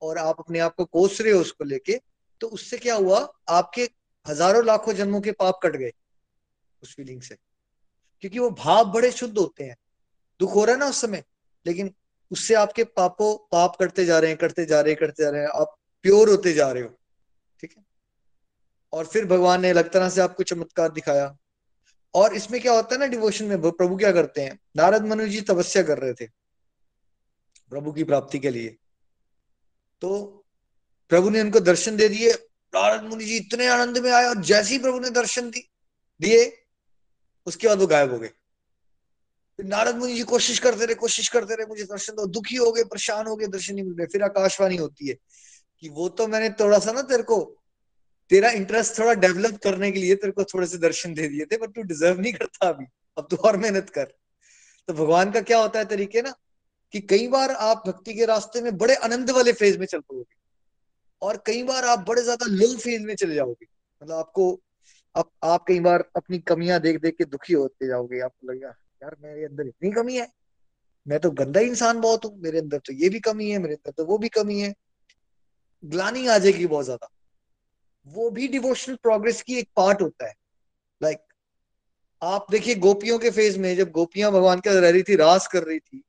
[0.02, 2.00] और आप अपने आप को कोस रहे हो उसको लेके
[2.42, 3.20] तो उससे क्या हुआ?
[3.50, 3.90] आपके
[4.26, 5.92] हज़ारों लाखों जन्मों के पाप कट गए
[6.84, 7.36] उस फीलिंग से।
[8.24, 9.76] क्योंकि वो भाव बड़े शुद्ध होते हैं।
[10.40, 11.24] दुख हो रहा है ना उस समय,
[11.66, 11.94] लेकिन
[12.32, 15.42] उससे आपके पापों, पाप करते जा रहे हैं करते जा रहे हैं करते जा रहे
[15.42, 15.76] हैं, आप
[16.06, 16.90] प्योर होते जा रहे हो।
[17.60, 17.84] ठीक है?
[18.94, 21.36] और फिर भगवान ने अलग तरह से आपको चमत्कार दिखाया।
[22.14, 24.60] और इसमें क्या होता है ना डिवोशन में प्रभु क्या करते हैं?
[24.76, 26.26] नारद मनु जी तपस्या कर रहे थे
[27.72, 28.76] प्रभु की प्राप्ति के लिए।
[30.02, 30.46] तो
[31.12, 32.32] प्रभु ने उनको दर्शन दे दिए।
[32.74, 35.60] नारद मुनि जी इतने आनंद में आए और जैसे ही प्रभु ने दर्शन दी
[36.22, 36.46] दिए,
[37.48, 38.30] उसके बाद वो गायब हो गए।
[39.60, 42.84] नारद मुनि जी कोशिश करते रहे, कोशिश करते रहे, मुझे दर्शन दो। दुखी हो गए,
[42.84, 45.18] परेशान हो गए, दर्शन नहीं मिल रहे। फिर आकाशवाणी होती है
[45.80, 47.63] कि वो तो मैंने थोड़ा सा ना तेरे को
[48.32, 51.58] तेरा इंटरेस्ट थोड़ा डेवलप करने के लिए तेरे को थोड़े से दर्शन दे दिए थे
[51.58, 52.86] पर तू डिजर्व नहीं करता अभी।
[53.18, 54.06] अब तू और मेहनत कर।
[54.90, 56.34] तो भगवान का क्या होता है तरीके ना
[56.94, 60.36] कि कई बार आप भक्ति के रास्ते में बड़े आनंद वाले फ़ेज़ में चल पाओगे
[61.22, 63.66] और कई बार आप बड़े ज़्यादा लो फ़ेज़ में चले जाओगे।
[64.02, 64.52] मतलब आपको
[65.16, 69.16] आप, आप कई बार अपनी कमियाँ देख देख के दुखी होते जाओगे। आपको लगेगा यार
[69.24, 70.28] मेरे अंदर इतनी कमी है।
[71.06, 73.92] मैं तो गंदा इंसान बहुत हूँ मेरे अंदर तो ये भी कमी है मेरे अंदर
[73.92, 74.74] तो वो भी कमी है।
[75.84, 77.10] ग्लानी आ जाएगी बहुत ज़्यादा।
[78.08, 80.34] वो भी डिवोशनल प्रोग्रेस की एक पार्ट होता है।
[81.02, 81.32] लाइक like,
[82.22, 85.64] आप देखिए गोपियों के फ़ेज़ में जब गोपियाँ भगवान के रह रही थी रास कर
[85.64, 86.04] रही थी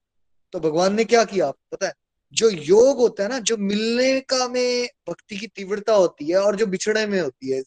[0.53, 1.51] तो भगवान ने क्या किया?
[1.51, 1.93] पता है
[2.35, 6.57] जो योग होता है ना जो मिलने का में भक्ति की तीव्रता होती है और
[6.57, 7.63] जो बिछड़े में होती है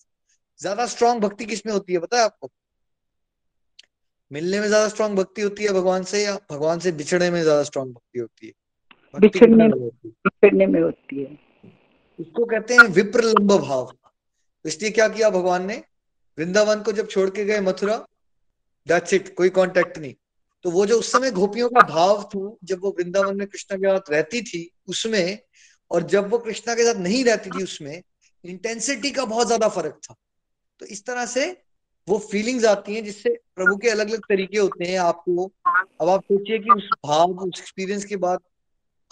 [0.59, 2.49] ज़्यादा स्ट्रांग भक्ति किसमें होती है पता है आपको?
[4.31, 7.63] मिलने में ज़्यादा स्ट्रांग भक्ति होती है भगवान से या भगवान से बिछड़ने में ज़्यादा
[7.63, 8.53] स्ट्रांग भक्ति होती है?
[9.15, 9.67] बिछड़ने
[10.67, 11.37] में होती है?
[12.19, 13.91] इसको कहते हैं विप्रलंब भाव।
[14.65, 15.83] इसलिए क्या किया भगवान ने?
[16.37, 17.97] वृंदावन को जब छोड़ के गए मथुरा
[18.87, 20.13] दैट्स इट कोई कांटेक्ट नहीं।
[20.65, 23.87] तो वो जो उस समय गोपियों का भाव था, जब वो वृंदावन में कृष्णा के
[23.87, 25.39] साथ रहती थी, उसमें,
[25.91, 28.01] और जब वो कृष्णा के साथ नहीं रहती थी उसमें
[28.43, 30.15] इंटेंसिटी का बहुत ज़्यादा फ़र्क था।
[30.81, 31.45] तो इस तरह से
[32.07, 35.45] वो फीलिंग्स आती हैं, जिससे प्रभु के अलग अलग तरीके होते हैं आपको।
[36.01, 38.39] अब आप सोचिए कि उस भाव, उस एक्सपीरियंस के बाद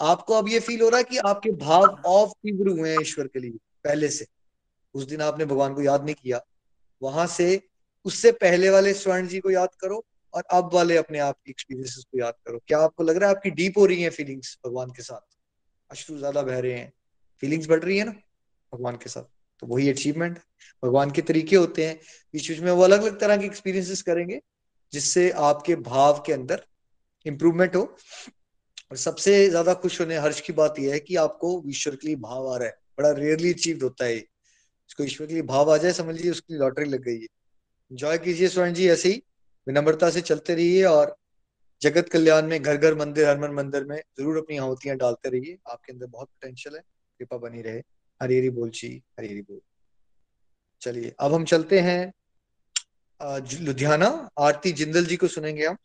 [0.00, 3.26] आपको अब ये फील हो रहा है कि आपके भाव ऑफ़ तीव्र हुए हैं ईश्वर
[3.26, 4.26] के लिए, पहले से।
[4.96, 6.40] उस दिन आपने भगवान को याद नहीं किया।
[7.02, 7.60] वहाँ से
[8.06, 12.04] उससे पहले वाले स्वर्ण जी को याद करो और अब वाले अपने आप की एक्सपीरियंसेस
[12.04, 14.90] को याद करो। क्या आपको लग रहा है आपकी डीप हो रही है फीलिंग्स भगवान
[14.90, 15.20] के साथ?
[15.90, 16.92] अश्रु ज़्यादा बह रहे हैं।
[17.42, 18.12] फीलिंग्स बढ़ रही है ना
[18.72, 19.22] भगवान के साथ?
[19.62, 20.38] तो वही अचीवमेंट
[20.82, 21.96] भगवान के तरीके होते हैं।
[22.34, 24.40] बीच बीच में वो अलग अलग तरह के एक्सपीरियंसेस करेंगे,
[24.92, 26.64] जिससे आपके भाव के अंदर
[27.26, 27.82] इंप्रूवमेंट हो।
[28.90, 32.16] और सबसे ज़्यादा खुश होने, हर्ष की बात यह है कि आपको ईश्वर के लिए
[32.18, 34.24] भाव आ रहा है। बड़ा रेयरली अचीव होता है
[34.90, 37.26] उसको ईश्वर के लिए भाव आ जाए समझ लीजिए उसकी लॉटरी लग गई है।
[37.90, 39.22] इंजॉय कीजिए स्वर्ण जी ऐसे ही
[39.66, 41.16] विनम्रता से चलते रहिए और
[41.82, 45.92] जगत कल्याण में घर घर मंदिर हरमन मंदिर में ज़रूर अपनी आहुतियाँ डालते रहिए। आपके
[45.92, 46.82] अंदर बहुत पोटेंशियल है
[47.20, 47.82] कृपा बनी रहे।
[48.20, 49.60] हरी हरी बोल ची हरी हरी बोल।
[50.82, 52.12] चलिए अब हम चलते हैं
[53.60, 54.06] लुधियाना।
[54.38, 55.76] आरती जिंदल जी को सुनेंगे हम।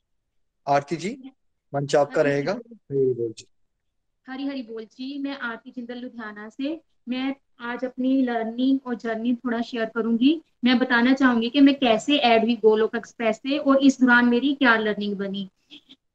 [0.67, 1.09] आरती जी
[1.73, 3.45] मंच आपका रहेगा। हरी हरी बोल जी।
[4.25, 6.79] हरी हरी बोल जी मैं आरती जिंदल लुधियाना से।
[7.09, 12.17] मैं आज अपनी लर्निंग और जर्नी थोड़ा शेयर करूँगी। मैं बताना चाहूँगी कि मैं कैसे
[12.17, 15.49] एड हुई गोलोक एक्सप्रेस से और इस दौरान मेरी क्या लर्निंग बनी।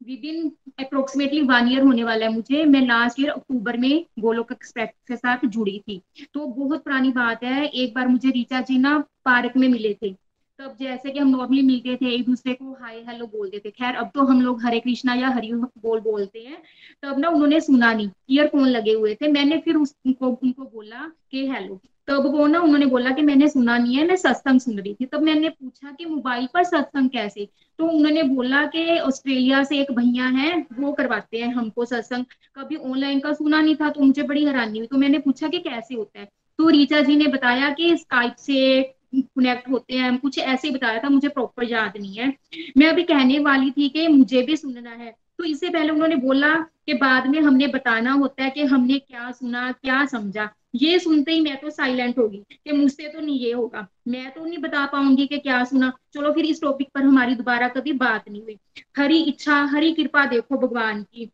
[0.04, 4.52] Within approximately one year होने वाला है मुझे, मैं लास्ट ईयर अक्टूबर में गोलोक
[4.52, 6.00] एक्सप्रेस के साथ जुड़ी थी।
[6.34, 10.14] तो बहुत पुरानी बात है, एक बार मुझे रीचा जी ना पार्क में मिले थे।
[10.58, 13.94] तब जैसे कि हम नॉर्मली मिलते थे, एक दूसरे को हाय हेलो बोलते थे। खैर,
[13.94, 16.62] अब तो हम लोग हरे कृष्णा या हरि बोल बोलते हैं।
[17.02, 21.46] तब ना उन्होंने सुना नहीं। ईयरफोन लगे हुए थे। मैंने फिर उसको उनको बोला कि
[21.48, 24.94] हेलो तब वो ना उन्होंने बोला कि मैंने सुना नहीं है, मैं सत्संग सुन रही
[24.94, 27.48] थी। तब मैंने पूछा कि मोबाइल पर सत्संग कैसे?
[27.78, 32.24] तो उन्होंने बोला कि ऑस्ट्रेलिया से एक भैया है, वो करवाते हैं हमको सत्संग।
[32.56, 35.58] कभी ऑनलाइन का सुना नहीं था तो मुझे बड़ी हैरानी हुई। तो मैंने पूछा कि
[35.58, 36.28] कैसे होता है?
[36.58, 40.98] तो रीचा जी ने बताया कि स्काइप से कनेक्ट होते हैं। कुछ ऐसे ही बताया
[40.98, 42.32] था, मुझे प्रॉपर याद नहीं है।
[42.78, 46.54] मैं अभी कहने वाली थी कि मुझे भी सुनना है। तो इससे पहले उन्होंने बोला
[46.86, 51.32] कि बाद में हमने बताना होता है कि हमने क्या सुना, क्या समझा। ये सुनते
[51.32, 54.84] ही मैं तो साइलेंट होगी कि मुझसे तो नहीं ये होगा। मैं तो नहीं बता
[54.86, 58.58] पाऊँगी कि क्या सुना। चलो फिर इस टॉपिक पर हमारी दोबारा कभी बात नहीं हुई।
[58.96, 61.30] हरी इच्छा, हरी कृपा देखो भगवान की।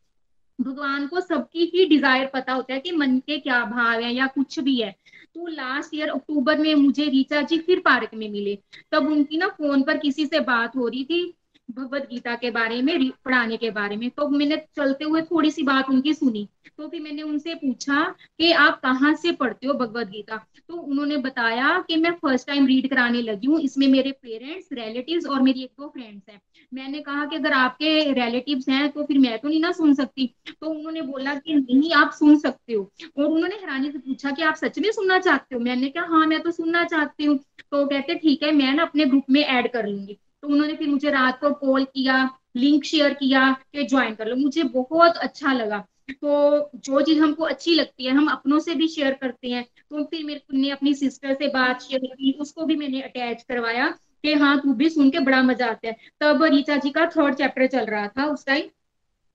[0.60, 4.26] भगवान को सबकी ही डिज़ायर पता होता है कि मन के क्या भाव है या
[4.26, 4.94] कुछ भी है।
[5.34, 8.54] तो लास्ट ईयर अक्टूबर में मुझे रीचा जी फिर पार्क में मिले।
[8.92, 11.22] तब उनकी ना फ़ोन पर किसी से बात हो रही थी।
[11.68, 15.62] भगवत गीता के बारे में पढ़ाने के बारे में। तो मैंने चलते हुए थोड़ी सी
[15.62, 16.48] बात उनकी सुनी।
[16.78, 18.02] तो फिर मैंने उनसे पूछा
[18.38, 20.36] कि आप कहाँ से पढ़ते हो भगवत गीता?
[20.68, 25.26] तो उन्होंने बताया कि मैं फ़र्स्ट टाइम रीड कराने लगी हूँ। इसमें मेरे पेरेंट्स रिलेटिव्स
[25.26, 26.40] और मेरी एक दो फ्रेंड्स हैं।
[26.72, 30.26] मैंने कहा कि अगर आपके रिलेटिव्स हैं तो फिर मैं तो नहीं ना सुन सकती।
[30.50, 32.82] तो उन्होंने बोला कि नहीं, आप सुन सकते हो।
[33.18, 35.60] और उन्होंने हैरानी से पूछा कि आप सच में सुनना चाहते हो?
[35.60, 39.04] मैंने कहा हाँ मैं तो सुनना चाहती हूँ। तो कहते, ठीक है, मैं ना अपने
[39.04, 43.14] ग्रुप में ऐड कर लूँगी। तो उन्होंने फिर मुझे रात को कॉल किया लिंक शेयर
[43.14, 45.78] किया कि ज्वाइन कर लो। मुझे बहुत अच्छा लगा।
[46.10, 50.04] तो जो चीज़ हमको अच्छी लगती है, हम अपनों से भी शेयर करते हैं। तो
[50.04, 53.88] फिर मेरे ने अपनी सिस्टर से बात शेयर की, उसको भी मैंने अटैच करवाया
[54.24, 57.34] कि हाँ तू भी सुन के बड़ा मज़ा आता है। तब रीचा जी का थर्ड
[57.34, 58.68] चैप्टर चल रहा था उस टाइम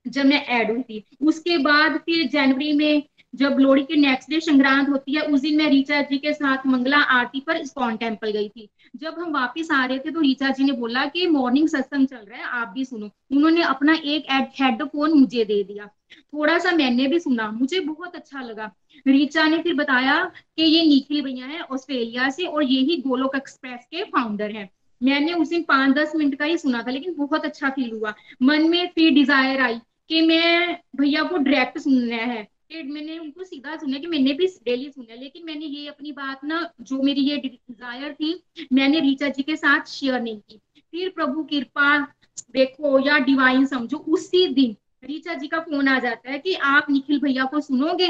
[0.08, 3.04] जब मैं ऐड हुई थी। उसके बाद फिर जनवरी में
[3.38, 6.66] जब लोहड़ी के नेक्स्ट डे संक्रांत होती है, उस दिन मैं रीचा जी के साथ
[6.68, 10.50] मंगला आरती पर स्कॉन टेंपल गई थी। जब हम वापस आ रहे थे तो रीचा
[10.50, 14.26] जी ने बोला कि मॉर्निंग सत्संग चल रहा है, आप भी सुनो। उन्होंने अपना एक
[14.62, 18.72] हेडफोन मुझे दे दिया। थोड़ा सा मैंने भी सुना, मुझे बहुत अच्छा लगा।
[19.06, 23.36] रीचा ने फिर बताया कि ये निखिल भैया है, ऑस्ट्रेलिया से, और ये ही गोलोक
[23.36, 24.70] एक्सप्रेस के फाउंडर है।
[25.02, 28.14] मैंने उस दिन पाँच दस मिनट का ही सुना था, लेकिन बहुत अच्छा फील हुआ।
[28.44, 29.80] मन में फिर डिज़ायर आई
[30.10, 34.90] कि मैं भैया को डायरेक्ट सुनना है। मैंने उनको सीधा सुना कि मैंने भी डेली
[34.90, 38.44] सुना, लेकिन मैंने ये अपनी बात ना, जो मेरी ये डिज़ायर थी,
[38.74, 40.60] मैंने रीचा जी के साथ शेयर नहीं की।
[40.94, 42.00] फिर प्रभु कृपा
[42.54, 46.90] देखो या डिवाइन समझो, उसी दिन रीचा जी का फ़ोन आ जाता है कि आप
[46.90, 48.08] निखिल भैया को सुनोगे?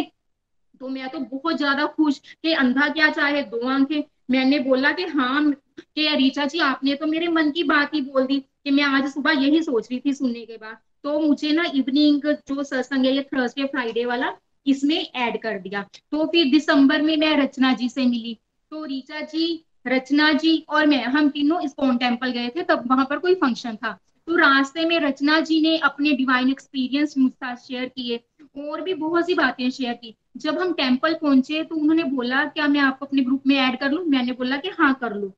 [0.81, 5.03] तो मैं तो बहुत ज़्यादा खुश कि अंधा क्या चाहे, दो आँखें। मैंने बोला कि
[5.03, 8.83] हाँ कि रीचा जी, आपने तो मेरे मन की बात ही बोल दी कि मैं
[8.83, 13.05] आज सुबह यही सोच रही थी सुनने के बाद। तो मुझे ना इवनिंग जो सत्संग
[13.05, 14.35] है, ये थर्सडे फ्राइडे वाला
[14.67, 18.37] इसमें ऐड कर दिया। तो फिर दिसंबर में मैं रचना जी से मिली।
[18.71, 23.05] तो रीचा जी, रचना जी और मैं, हम तीनों स्पोन टेंपल गए थे, तब वहाँ
[23.05, 23.97] पर कोई फ़ंक्शन था।
[24.27, 28.19] तो रास्ते में रचना जी ने अपने डिवाइन एक्सपीरियंस मुझ साथ शेयर किए
[28.59, 32.67] और भी बहुत सी बातें शेयर की। जब हम टेंपल पहुँचे तो उन्होंने बोला, क्या
[32.67, 34.05] मैं आपको अपने ग्रुप में ऐड कर लूँ?
[34.05, 35.33] मैंने बोला कि हाँ कर लो।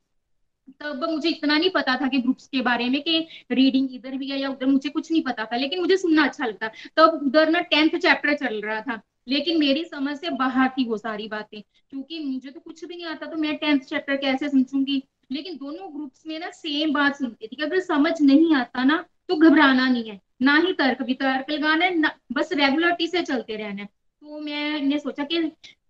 [0.82, 4.30] तब मुझे इतना नहीं पता था कि ग्रुप्स के बारे में, कि रीडिंग इधर भी
[4.30, 6.68] है या उधर, मुझे कुछ नहीं पता था, लेकिन मुझे सुनना अच्छा लगता।
[6.98, 10.98] तब उधर ना टेंथ चैप्टर चल रहा था। लेकिन मेरी समझ से बाहर थी वो
[10.98, 15.02] सारी बातें, क्योंकि मुझे तो कुछ भी नहीं आता तो मैं टेंथ चैप्टर कैसे समझूँगी?
[15.32, 19.36] लेकिन दोनों ग्रुप्स में ना सेम बात सुनती थी अगर समझ नहीं आता ना तो
[19.38, 23.56] घबराना नहीं है, ना ही तर्क भी, तर्क लगाना है, ना, बस रेगुलरिटी से चलते
[23.56, 25.42] रहना है। तो मैंने सोचा कि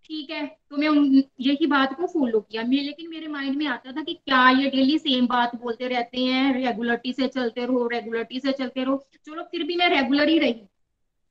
[0.04, 3.92] ठीक है तो मैं यही बात को फॉलो किया। मैं, लेकिन मेरे माइंड में आता
[3.92, 8.40] था कि क्या ये डेली सेम बात बोलते रहते हैं रेगुलरिटी से चलते रहो रेगुलरिटी
[8.40, 10.62] से चलते रहो। चलो, फिर भी मैं रेगुलर ही रही।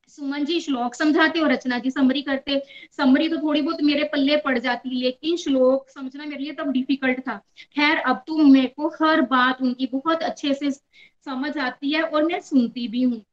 [0.09, 2.61] सुमन जी, श्लोक समझाते और रचना जी समरी करते।
[2.97, 7.19] समरी तो थोड़ी बहुत मेरे पल्ले पड़ जाती, लेकिन श्लोक समझना मेरे लिए तब डिफ़िकल्ट
[7.19, 7.37] था।
[7.75, 12.23] खैर, अब तो मेरे को हर बात उनकी बहुत अच्छे से समझ आती है और
[12.23, 13.23] मैं सुनती भी हूँ।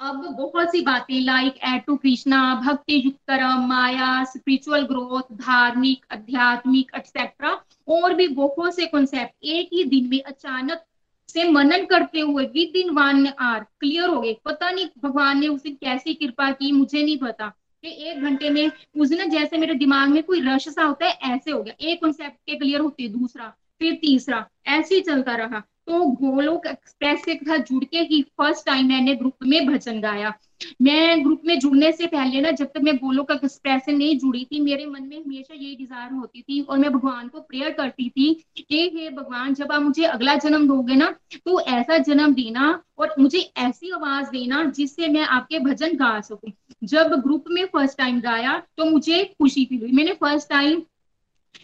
[0.00, 3.30] अब बहुत सी बातें लाइक एड टू कृष्णा भक्ति युक्त
[3.60, 7.50] माया स्पिरिचुअल ग्रोथ धार्मिक, आध्यात्मिक एक्सेट्रा
[7.88, 10.82] और भी बहुत से कॉन्सेप्ट एक ही दिन में अचानक
[11.28, 15.48] से मनन करते हुए within one are clear हो गए। पता नहीं भगवान ने
[15.48, 17.52] उसे कैसी कृपा की, मुझे नहीं पता।
[17.82, 21.12] कि एक घंटे में, उस दिन जैसे मेरे दिमाग में कोई रश सा होता है,
[21.12, 25.36] ऐसे हो गया। एक कॉन्सेप्ट के क्लियर होती है दूसरा, फिर तीसरा, ऐसे ही चलता
[25.36, 30.00] रहा। तो गोलोक एक्सप्रेस के साथ जुड़ के ही फ़र्स्ट टाइम मैंने ग्रुप में भजन
[30.00, 30.32] गाया।
[30.82, 34.44] मैं ग्रुप में जुड़ने से पहले ना, जब तक मैं गोलोक एक्सप्रेस से नहीं जुड़ी
[34.44, 38.08] थी, मेरे मन में हमेशा यही डिज़ायर होती थी और मैं भगवान को प्रेयर करती
[38.08, 42.82] थी कि, हे भगवान, जब आप मुझे अगला जन्म दोगे ना तो ऐसा जन्म देना
[42.98, 46.52] और मुझे ऐसी आवाज़ देना जिससे मैं आपके भजन गा सकूँ।
[46.84, 50.82] जब ग्रुप में फ़र्स्ट टाइम गाया तो मुझे खुशी फील हुई। मैंने फ़र्स्ट टाइम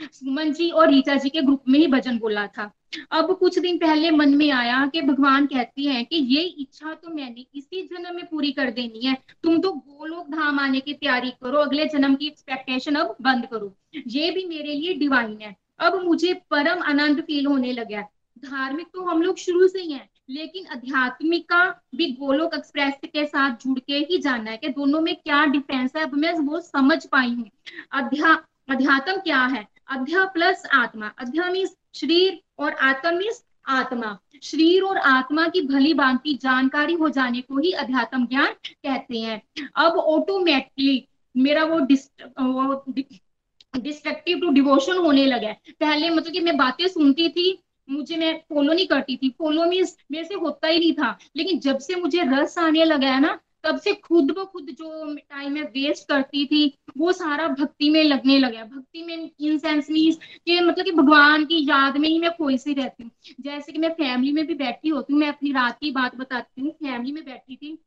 [0.03, 2.71] सुमन जी और रीता जी के ग्रुप में ही भजन बोला था।
[3.13, 7.15] अब कुछ दिन पहले मन में आया कि भगवान कहते हैं कि ये इच्छा तो
[7.15, 11.31] मैंने इसी जन्म में पूरी कर देनी है। तुम तो गोलोक धाम आने की तैयारी
[11.33, 13.75] करो, अगले जन्म की एक्सपेक्टेशन अब बंद करो।
[14.09, 18.01] ये भी मेरे लिए डिवाइन है। अब मुझे परम आनंद फील होने लगा
[18.37, 21.65] धार्मिक तो हम लोग शुरू से ही हैं, लेकिन आध्यात्मिक का
[21.97, 25.97] भी गोलोक एक्सप्रेस के साथ जुड़ के ही जानना है कि दोनों में क्या डिफरेंस
[25.97, 27.51] है, अब मैं वो समझ पाई हूँ।
[27.93, 28.33] अध्या,
[28.71, 29.67] अध्यात्म क्या है?
[29.89, 35.93] अध्या प्लस आत्मा। अध्या मीन्स शरीर और आत्मा मीन्स आत्मा। शरीर और आत्मा की भली
[35.95, 39.41] भांति जानकारी हो जाने को ही अध्यात्म ज्ञान कहते हैं।
[39.77, 41.79] अब ऑटोमेटिकली मेरा वो
[43.79, 47.59] डिस्ट्रक्टिव टू डिवोशन होने लगा पहले मतलब कि मैं बातें सुनती थी,
[47.89, 51.59] मुझे मैं फॉलो नहीं करती थी। फॉलो मीन्स मेरे से होता ही नहीं था। लेकिन
[51.61, 55.53] जब से मुझे रस आने लगा है ना तब से खुद ब खुद जो टाइम
[55.53, 60.17] मैं वेस्ट करती थी, वो सारा भक्ति में लगने लगा। भक्ति में इन सेंस मीन्स
[60.17, 63.79] कि मतलब कि भगवान की याद में ही मैं खोई सी रहती हूँ। जैसे कि
[63.79, 67.13] मैं फैमिली में भी बैठी होती हूँ, मैं अपनी रात की बात बताती हूँ। फैमिली
[67.13, 67.79] में बैठी थी,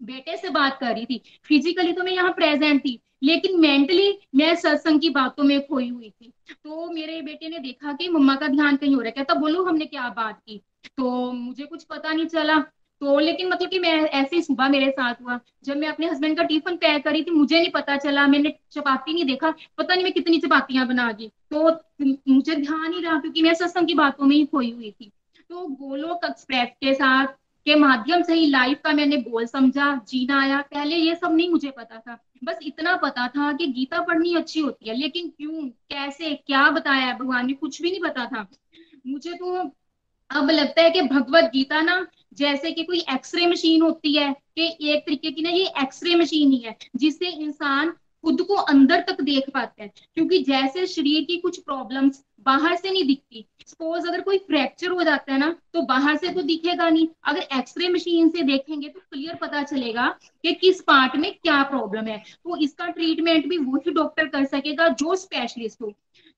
[0.00, 4.54] बेटे से बात कर रही थी। फिजिकली तो मैं यहाँ प्रेजेंट थी, लेकिन मेंटली मैं
[4.56, 8.48] सत्संग की बातों में खोई हुई थी। तो मेरे बेटे ने देखा कि मम्मा का
[8.48, 10.60] ध्यान कहीं हो रहा है। कहता, बोलो हमने क्या बात की?
[10.96, 12.64] तो मुझे कुछ पता नहीं चला।
[13.00, 16.36] तो लेकिन मतलब कि मैं ऐसे ही सुबह मेरे साथ हुआ। जब मैं अपने हस्बैंड
[16.36, 20.04] का टिफ़िन पैक करी थी, मुझे नहीं पता चला, मैंने चपाती नहीं देखा, पता नहीं
[20.04, 21.70] मैं कितनी चपातियाँ बना दी। तो
[22.28, 25.10] मुझे ध्यान ही रहा क्योंकि मैं सत्संग की बातों में ही खोई हुई थी।
[25.50, 27.26] तो गोलोक एक्सप्रेस के साथ,
[27.66, 31.48] के माध्यम से ही लाइफ का मैंने गोल समझा, जीना आया। पहले ये सब नहीं
[31.50, 35.68] मुझे पता था। बस इतना पता था कि गीता पढ़नी अच्छी होती है, लेकिन क्यों,
[35.90, 38.46] कैसे, क्या बताया भगवान ने, कुछ भी नहीं पता था।
[39.06, 39.58] मुझे तो
[40.30, 44.92] अब लगता है कि भगवत गीता ना जैसे कि कोई एक्सरे मशीन होती है, कि
[44.92, 47.92] एक तरीके की ना ये एक्सरे मशीन ही है, जिससे इंसान
[48.24, 52.90] खुद को अंदर तक देख पाता है। क्योंकि जैसे शरीर की कुछ प्रॉब्लम्स बाहर से
[52.90, 56.88] नहीं दिखती सपोज़ अगर कोई फ्रैक्चर हो जाता है ना तो बाहर से तो दिखेगा
[56.90, 60.08] नहीं। अगर एक्सरे मशीन से देखेंगे तो क्लियर पता चलेगा
[60.44, 64.88] कि किस पार्ट में क्या प्रॉब्लम है। तो इसका ट्रीटमेंट भी वही डॉक्टर कर सकेगा
[64.90, 65.92] जो स्पेशलिस्ट हो,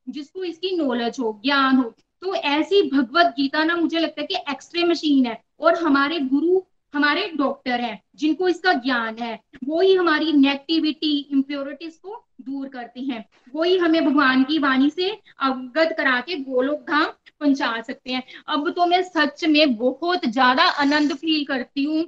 [0.08, 4.36] जिसको इसकी नॉलेज हो, ज्ञान हो। तो ऐसी भगवत गीता ना मुझे लगता है कि
[4.50, 6.60] एक्सरे मशीन है और हमारे गुरु,
[6.94, 13.00] हमारे डॉक्टर हैं, जिनको इसका ज्ञान है, वो ही हमारी नेगेटिविटी इम्प्योरिटीज को दूर करते
[13.00, 15.10] हैं। वो ही हमें भगवान की वाणी से
[15.40, 17.04] अवगत करा के गोलोक धाम
[17.40, 22.04] पहुँचा सकते हैं। अब तो मैं सच में बहुत ज़्यादा आनंद फील करती हूँ।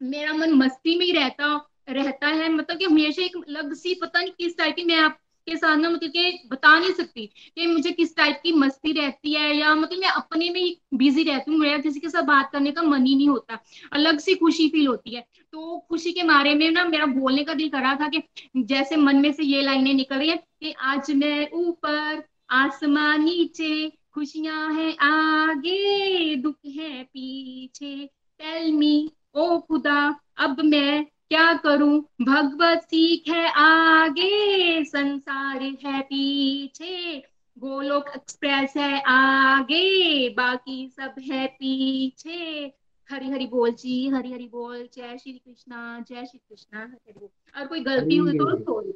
[0.00, 1.54] मेरा मन मस्ती में ही रहता
[1.90, 5.18] रहता है। मतलब कि हमेशा एक अलग सी, पता नहीं किस टाइप की मैं आप
[5.48, 9.32] के साथ ना मतलब कि बता नहीं सकती कि मुझे किस टाइप की मस्ती रहती
[9.32, 12.50] है या मतलब मैं अपने में ही बिज़ी रहती हूँ, मेरा किसी के साथ बात
[12.52, 13.58] करने का मन ही नहीं होता।
[13.92, 17.54] अलग सी खुशी फील होती है। तो खुशी के मारे में ना मेरा बोलने का
[17.54, 18.22] दिल कर था कि
[18.56, 23.92] जैसे मन में से ये लाइनें निकल रही है कि आज मैं ऊपर, आसमान नीचे,
[24.14, 28.06] खुशियाँ हैं आगे, दुख है पीछे
[28.40, 31.98] टेल मी ओ खुदा, अब मैं क्या करूँ?
[32.22, 37.18] भगवत सीख है आगे संसार है पीछे।
[37.56, 42.72] गोलोक एक्सप्रेस है आगे बाकी सब है पीछे।
[43.10, 47.60] हरी हरी बोल जी हरी हरी बोल। जय श्री कृष्णा जय श्री कृष्णा हरी बोल।
[47.60, 48.92] और कोई गलती हुई तो सॉरी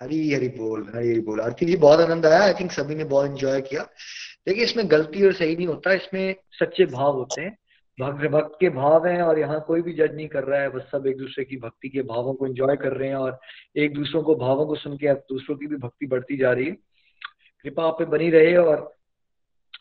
[0.00, 3.04] हरी हरी बोल हरी हरी बोल। आरती जी बहुत आनंद आया। आई थिंक सभी ने
[3.04, 3.82] बहुत एंजॉय किया।
[4.46, 7.56] देखिए इसमें गलती और सही नहीं होता। इसमें सच्चे भाव होते हैं।
[8.00, 10.82] भक्त भक्त के भाव हैं और यहाँ कोई भी जज नहीं कर रहा है। बस
[10.92, 13.38] सब एक दूसरे की भक्ति के भावों को एंजॉय कर रहे हैं और
[13.76, 16.72] एक दूसरों को भावों को सुन के दूसरों की भी भक्ति बढ़ती जा रही है।
[17.64, 18.94] कृपा आप पे बनी रहे और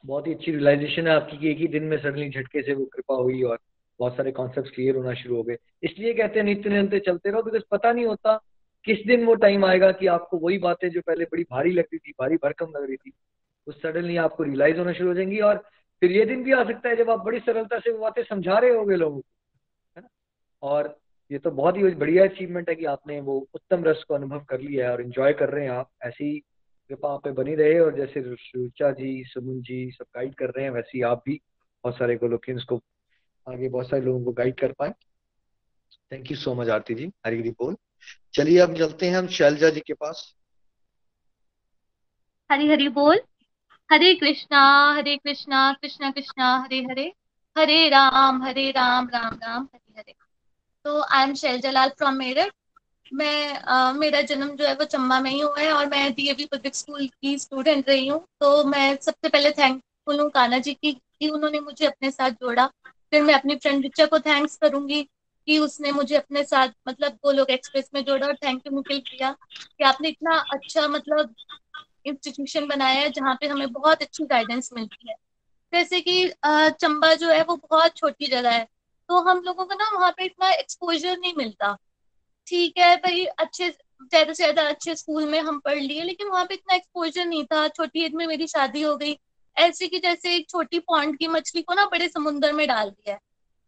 [0.06, 2.86] बहुत ही अच्छी रियलाइजेशन है आपकी कि एक ही दिन में सडनली झटके से वो
[2.86, 3.60] कृपा हुई और
[4.00, 7.42] बहुत सारे कॉन्सेप्ट क्लियर होना शुरू हो गए। इसलिए कहते हैं, नित्य निरंतर चलते रहो
[7.42, 8.40] बिकॉज़ पता नहीं होता
[8.86, 12.12] किस दिन वो टाइम आएगा कि आपको वही बातें जो पहले बड़ी भारी लगती थी,
[12.12, 13.12] भारी भरकम लग रही थी,
[13.68, 15.64] वो सडनली आपको रियलाइज़ होना शुरू हो जाएँगी और
[16.02, 18.58] फिर ये दिन भी आ सकता है जब आप बड़ी सरलता से वो बातें समझा
[18.60, 19.28] रहे होंगे लोगों को,
[19.98, 20.10] है ना?
[20.62, 20.98] और
[21.32, 24.62] ये तो बहुत ही बढ़िया अचीवमेंट है कि आपने वो उत्तम रस को अनुभव कर
[24.62, 26.40] लिया है और एंजॉय कर रहे हैं आप। ऐसी
[26.90, 30.64] कृपा आप पे बनी रहे और जैसे रुचा जी, सुमन जी सब गाइड कर रहे
[30.64, 31.42] हैं, वैसे ही आप भी
[31.84, 32.82] बहुत सारे गोलोकियंस को
[33.48, 34.94] आगे बहुत सारे लोगों को गाइड कर पाए।
[36.12, 37.12] Thank you so much Aarti ji.
[37.26, 37.76] Hari Hari बोल।
[38.34, 40.36] चलिए अब चलते हैं हम शैलजा जी के पास।
[42.52, 43.22] हरी हरी बोल।
[43.90, 44.60] हरे कृष्णा
[44.94, 47.04] हरे कृष्णा कृष्णा कृष्णा हरे हरे।
[47.56, 50.14] हरे राम हरे राम राम राम हरे हरे।
[50.86, 52.52] तो I am Shail Jalal from Meerut
[53.12, 56.46] मैं uh, मेरा जन्म जो है वो चंबा में ही हुआ है और मैं डीएवी
[56.46, 60.92] पब्लिक स्कूल की स्टूडेंट रही हूँ। तो मैं सबसे पहले थैंकफुल हूँ काना जी की
[60.94, 62.66] कि उन्होंने मुझे अपने साथ जोड़ा।
[63.12, 65.02] फिर मैं अपनी फ्रेंड रिचा को थैंक्स करूँगी
[65.48, 69.00] कि उसने मुझे अपने साथ मतलब वो लोग एक्सप्रेस में जोड़ा और थैंक यू निखिल
[69.00, 71.36] किया। कि आपने इतना अच्छा मतलब
[72.08, 75.16] इंस्टीट्यूशन बनाया है, जहाँ पे हमें बहुत अच्छी गाइडेंस मिलती है।
[75.74, 78.66] जैसे कि चंबा जो है, वो बहुत छोटी जगह है।
[79.10, 81.76] तो हम लोगों को ना, वहाँ पे इतना एक्सपोजर नहीं मिलता।
[82.48, 86.46] ठीक है, भाई, अच्छे, ज़्यादा से ज़्यादा अच्छे स्कूल में हम पढ़ लिए, लेकिन वहाँ
[86.46, 89.18] पे इतना एक्सपोजर नहीं था। छोटी एज में मेरी शादी हो गई।
[89.58, 93.14] ऐसे कि जैसे एक छोटी पॉन्ड की मछली को ना बड़े समुन्द्र में डाल दिया
[93.16, 93.20] है।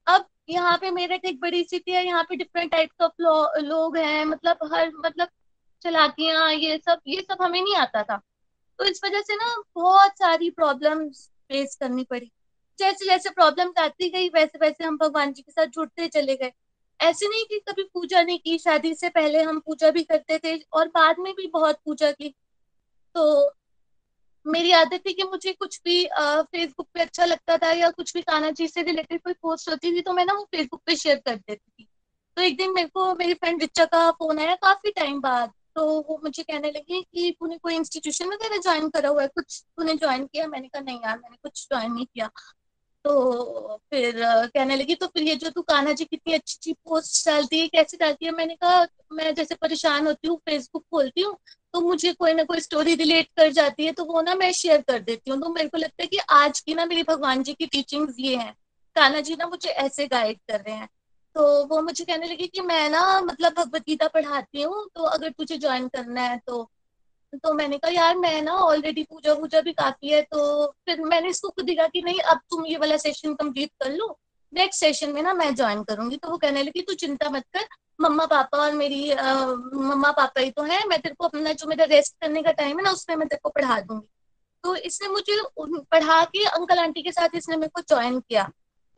[0.08, 3.22] अब यहाँ पे मेरठ एक बड़ी सिटी है, यहाँ पे डिफरेंट टाइप ऑफ़
[3.62, 5.28] लोग हैं मतलब हर मतलब
[5.82, 8.20] चलाकियाँ ये सब ये सब हमें नहीं आता था।
[8.80, 12.32] तो इस वजह से ना बहुत सारी प्रॉब्लम्स फेस करनी पड़ी।
[12.80, 16.52] जैसे जैसे प्रॉब्लम्स आती गई, वैसे वैसे हम भगवान जी के साथ जुड़ते चले गए।
[17.00, 20.58] ऐसे नहीं कि कभी पूजा नहीं की, शादी से पहले हम पूजा भी करते थे
[20.74, 22.30] और बाद में भी बहुत पूजा की।
[23.16, 23.52] तो
[24.46, 28.22] मेरी आदत थी कि मुझे कुछ भी फेसबुक पे अच्छा लगता था या कुछ भी
[28.22, 31.18] काना जी से रिलेटेड कोई पोस्ट होती थी तो मैं ना वो फेसबुक पे शेयर
[31.18, 31.88] कर देती थी।
[32.38, 35.86] तो एक दिन मेरे को मेरी फ्रेंड रिचा का फ़ोन आया काफ़ी टाइम बाद। तो
[36.10, 39.28] वो मुझे कहने लगी कि तूने कोई इंस्टीट्यूशन वगैरह ज्वाइन करा हुआ है?
[39.28, 40.48] कुछ तूने ज्वाइन किया?
[40.48, 42.30] मैंने कहा, नहीं यार, मैंने कुछ ज्वाइन नहीं किया।
[43.06, 47.28] तो फिर कहने लगी तो फिर ये जो तू कान्हा जी कितनी अच्छी अच्छी पोस्ट
[47.28, 48.32] डालती है, कैसे डालती है?
[48.32, 51.38] मैंने कहा, मैं जैसे परेशान होती हूँ फेसबुक खोलती हूँ
[51.74, 54.82] तो मुझे कोई ना कोई स्टोरी रिलेट कर जाती है तो वो ना मैं शेयर
[54.82, 57.54] कर देती हूँ। तो मेरे को लगता है कि आज की ना मेरी भगवान जी
[57.54, 58.54] की टीचिंग्स ये हैं।
[58.96, 60.88] कान्हा जी ना मुझे ऐसे गाइड कर रहे हैं।
[61.36, 65.30] तो वो मुझे कहने लगी कि मैं ना मतलब भगवत गीता पढ़ाती हूँ तो अगर
[65.30, 66.70] तुझे ज्वाइन करना है तो।
[67.36, 71.30] तो मैंने कहा, यार, मैं ना ऑलरेडी पूजा वूजा भी काफ़ी है तो फिर मैंने
[71.30, 74.18] इसको खुद दिखा कि नहीं, अब तुम ये वाला सेशन कंप्लीट कर लो
[74.54, 77.68] नेक्स्ट सेशन में ना मैं ज्वाइन करूँगी। तो वो कहने लगी, तू चिंता मत कर
[78.02, 81.86] मम्मा पापा और मेरी मम्मा पापा ही तो है, मैं तेरे को अपना जो मेरा
[81.86, 84.08] रेस्ट करने का टाइम है ना, उसमें मैं तेरे को पढ़ा दूँगी।
[84.64, 88.50] तो इसने मुझे पढ़ा के अंकल आंटी के साथ इसने मेरे को ज्वाइन किया।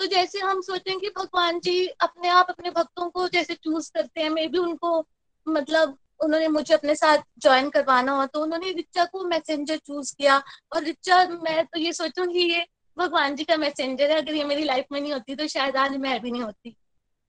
[0.01, 4.21] तो जैसे हम सोचें कि भगवान जी अपने आप अपने भक्तों को जैसे चूज़ करते
[4.21, 5.05] हैं मे भी उनको
[5.47, 10.37] मतलब उन्होंने मुझे अपने साथ ज्वाइन करवाना हो तो उन्होंने रिचा को मैसेंजर चूज़ किया।
[10.73, 12.65] और रिचा, मैं तो ये सोचूँगी ये
[12.97, 15.95] भगवान जी का मैसेंजर है, अगर ये मेरी लाइफ में नहीं होती तो शायद आज
[15.97, 16.75] मैं भी नहीं होती।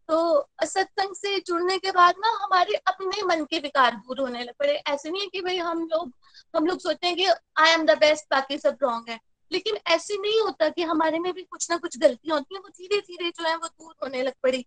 [0.09, 4.55] तो सत्संग से जुड़ने के बाद ना हमारे अपने मन के विकार दूर होने लग
[4.59, 6.13] पड़े। ऐसे नहीं है कि भाई हम लोग
[6.55, 7.27] हम लोग सोचते हैं कि
[7.59, 9.19] आई एम द बेस्ट बाकी सब रॉन्ग है।
[9.53, 12.69] लेकिन ऐसे नहीं होता कि हमारे में भी कुछ ना कुछ गलतियाँ होती हैं वो
[12.71, 14.65] धीरे धीरे जो है वो दूर होने लग पड़ी।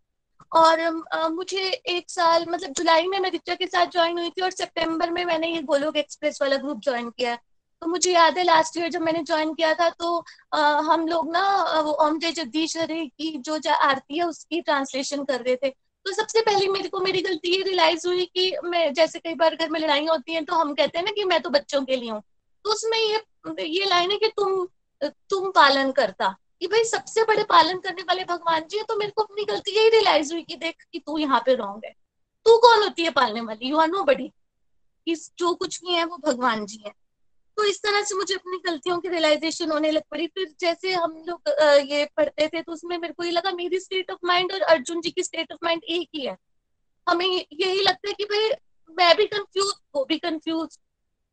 [0.52, 0.80] और
[1.14, 4.52] आ, मुझे एक साल मतलब जुलाई में मैं रिचा के साथ ज्वाइन हुई थी और
[4.52, 7.36] सितंबर में मैंने ये गोलोक एक्सप्रेस वाला ग्रुप ज्वाइन किया
[7.82, 10.18] तो मुझे याद है लास्ट ईयर जब मैंने ज्वाइन किया था तो
[10.54, 15.24] आ, हम लोग ना वो ओम जय जगदीश हरे की जो आरती है उसकी ट्रांसलेशन
[15.24, 15.70] कर रहे थे।
[16.06, 19.56] तो सबसे पहले मेरे को मेरी गलती ये रियलाइज़ हुई कि मैं जैसे कई बार
[19.56, 21.96] घर में लड़ाई होती है तो हम कहते हैं ना कि मैं तो बच्चों के
[21.96, 22.22] लिए हूँ।
[22.66, 24.66] तो उसमें ये ये लाइन है कि तुम
[25.02, 29.12] तुम पालन करता। कि भाई सबसे बड़े पालन करने वाले भगवान जी है तो मेरे
[29.12, 31.92] को अपनी गलती यही रियलाइज़ हुई कि देख कि तू यहाँ पे रॉन्ग है।
[32.46, 33.70] तू कौन होती है पालने वाली?
[33.70, 34.32] यू आर नो बड़ी
[35.08, 36.92] जो कुछ भी है, वो भगवान जी है।
[37.58, 41.12] तो इस तरह से मुझे अपनी गलतियों की रियलाइजेशन होने लग पड़ी। फिर जैसे हम
[41.28, 41.50] लोग
[41.92, 45.02] ये पढ़ते थे तो उसमें मेरे को ये लगा, मेरी स्टेट ऑफ़ माइंड और अर्जुन
[45.02, 46.36] जी की स्टेट ऑफ़ माइंड एक ही है।
[47.08, 48.50] हमें यही लगता है कि भाई
[48.98, 50.78] मैं भी कंफ्यूज वो भी कंफ्यूज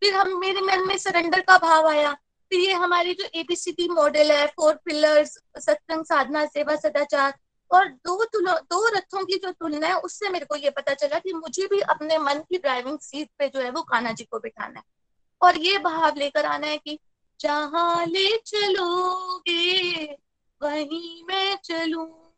[0.03, 2.12] फिर हम, मेरे मन में सरेंडर का भाव आया।
[2.50, 7.34] फिर ये हमारी जो एबीसीडी मॉडल है फोर पिलर्स सत्संग, साधना, सेवा, सदाचार
[7.70, 11.32] और दो दो रथों की जो तुलना है, उससे मेरे को ये पता चला कि
[11.32, 14.78] मुझे भी अपने मन की ड्राइविंग सीट पे जो है, वो कान्हा जी को बिठाना
[14.78, 14.84] है।
[15.42, 16.98] और ये भाव लेकर आना है कि
[17.40, 20.05] जहाँ ले चलोगे,
[20.62, 22.28] वहीं मैं चलूँगा।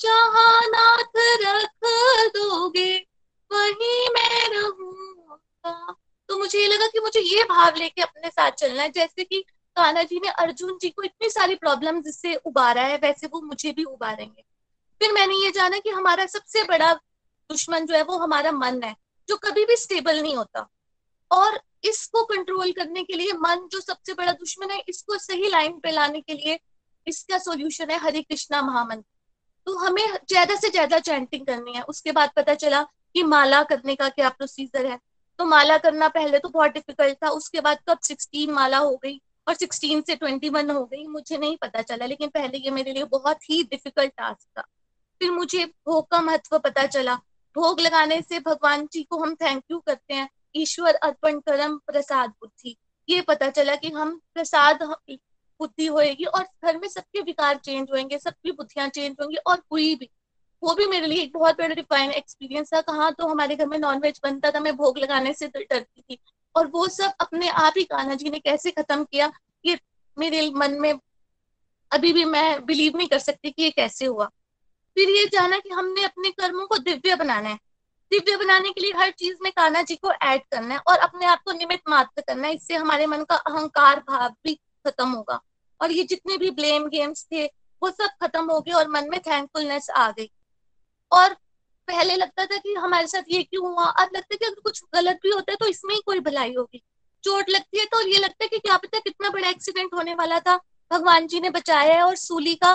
[0.00, 1.85] जहाँ नाथ रख
[7.16, 9.40] मुझे ये भाव लेके अपने साथ चलना है, जैसे कि
[9.76, 13.72] कान्हा जी ने अर्जुन जी को इतनी सारी प्रॉब्लम जिससे उबारा है, वैसे वो मुझे
[13.72, 14.42] भी उबारेंगे।
[15.00, 16.92] फिर मैंने ये जाना कि हमारा सबसे बड़ा
[17.50, 18.94] दुश्मन जो है वो हमारा मन है,
[19.28, 20.66] जो कभी भी स्टेबल नहीं होता।
[21.30, 25.78] और इसको कंट्रोल करने के लिए मन जो सबसे बड़ा दुश्मन है, इसको सही लाइन
[25.80, 26.58] पे लाने के लिए
[27.06, 29.04] इसका सॉल्यूशन है हरे कृष्णा महामंत्र।
[29.66, 33.94] तो हमें ज़्यादा से ज़्यादा चैंटिंग करनी है। उसके बाद पता चला कि माला करने
[33.94, 34.98] का क्या प्रोसीजर है।
[35.38, 39.20] तो माला करना पहले तो बहुत डिफ़िकल्ट था, उसके बाद कब सिक्सटीन माला हो गई
[39.48, 42.92] और सिक्सटीन से ट्वेंटी वन हो गई, मुझे नहीं पता चला, लेकिन पहले ये मेरे
[42.92, 44.62] लिए बहुत ही डिफ़िकल्ट टास्क था।
[45.20, 47.14] फिर मुझे भोग का महत्व पता चला।
[47.56, 52.30] भोग लगाने से भगवान जी को हम थैंक यू करते हैं। ईश्वर अर्पण करम प्रसाद
[52.30, 52.76] बुद्धि।
[53.08, 54.82] ये पता चला कि हम प्रसाद
[55.60, 59.94] बुद्धि होएगी और घर में सबके विकार चेंज होंगे सबकी बुद्धियाँ चेंज होंगी और कोई
[59.94, 60.10] भी
[60.62, 63.78] वो भी मेरे लिए एक बहुत बड़ा डिफाइन एक्सपीरियंस था। कहाँ तो हमारे घर में
[63.78, 66.18] नॉनवेज बनता था, मैं भोग लगाने से डरती थी।
[66.56, 69.32] और वो सब अपने आप ही कान्हा जी ने कैसे खत्म किया
[69.66, 69.78] ये
[70.18, 70.94] मेरे मन में
[71.92, 74.26] अभी भी मैं बिलीव नहीं कर सकती कि ये कैसे हुआ।
[74.94, 77.58] फिर ये जाना कि हमने अपने कर्मों को दिव्य बनाना है।
[78.10, 81.26] दिव्य बनाने के लिए हर चीज़ में कान्हा जी को ऐड करना है और अपने
[81.26, 85.40] आप को निमित मात्र करना है। इससे हमारे मन का अहंकार भाव भी खत्म होगा।
[85.80, 87.46] और ये जितने भी ब्लेम गेम्स थे,
[87.82, 90.30] वो सब खत्म हो गए और मन में थैंकफुलनेस आ गई।
[91.12, 91.34] और
[91.88, 93.84] पहले लगता था कि हमारे साथ ये क्यों हुआ?
[93.84, 96.54] अब लगता है कि अगर कुछ गलत भी होता है तो इसमें ही कोई भलाई
[96.54, 96.82] होगी।
[97.24, 100.38] चोट लगती है तो ये लगता है कि क्या पता कितना बड़ा एक्सीडेंट होने वाला
[100.40, 100.56] था।
[100.90, 102.72] भगवान जी ने बचाया है और सूली का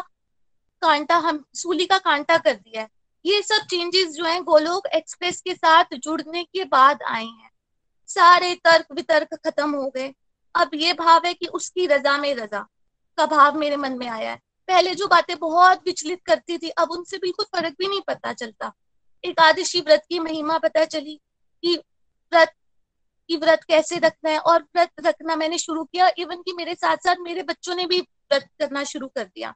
[0.82, 2.88] कांटा हम, सूली का कांटा कर दिया है।
[3.26, 7.50] ये सब चेंजेस जो हैं गोलोक एक्सप्रेस के साथ जुड़ने के बाद आए हैं।
[8.10, 10.14] सारे तर्क वितर्क खत्म हो गए।
[10.56, 12.66] अब ये भाव है कि उसकी रजा में रजा।
[13.18, 14.40] का भाव मेरे मन में आया है।
[14.72, 18.72] पहले जो बातें बहुत विचलित करती थी, अब उनसे बिल्कुल फ़र्क भी नहीं पता चलता।
[19.24, 21.16] एकादशी व्रत की महिमा पता चली
[21.64, 21.76] कि
[22.32, 22.54] व्रत,
[23.30, 26.98] की व्रत कैसे रखना है और व्रत रखना मैंने शुरू किया, इवन कि मेरे साथ
[26.98, 29.54] साथ मेरे बच्चों ने भी व्रत करना शुरू कर दिया।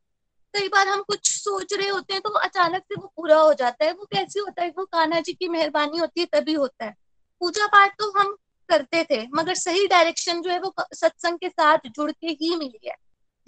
[0.54, 3.86] कई बार हम कुछ सोच रहे होते हैं तो अचानक से वो पूरा हो जाता
[3.86, 4.70] है, वो कैसे होता है?
[4.70, 6.94] वो कान्हा जी की मेहरबानी होती है तभी होता है।
[7.42, 8.36] पूजा पाठ तो हम
[8.70, 12.88] करते थे, मगर सही डायरेक्शन जो है वो सत्संग के साथ जुड़ के ही मिली
[12.88, 12.96] है।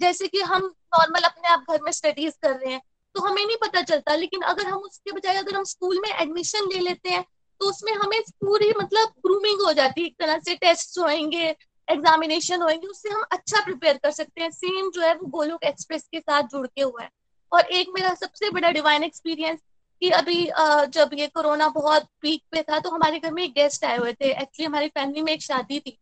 [0.00, 0.64] जैसे कि हम
[0.94, 2.80] नॉर्मल अपने आप घर में स्टडीज़ कर रहे हैं
[3.14, 6.68] तो हमें नहीं पता चलता, लेकिन अगर हम उसके बजाय अगर हम स्कूल में एडमिशन
[6.72, 7.24] ले लेते हैं
[7.60, 11.54] तो उसमें हमें पूरी मतलब ग्रूमिंग हो जाती है, एक तरह से टेस्ट होएँगे
[11.88, 16.02] एग्जामिनेशन होएँगे, उससे हम अच्छा प्रिपेयर कर सकते हैं। सेम जो है, वो गोलोक एक्सप्रेस
[16.12, 17.10] के साथ जुड़ के हुआ है।
[17.52, 19.60] और एक मेरा सबसे बड़ा डिवाइन एक्सपीरियंस
[20.02, 20.44] कि अभी
[20.90, 24.12] जब ये कोरोना बहुत पीक पे था तो हमारे घर में एक गेस्ट आए हुए
[24.12, 25.98] थे। एक्चुअली हमारी फैमिली में एक शादी थी।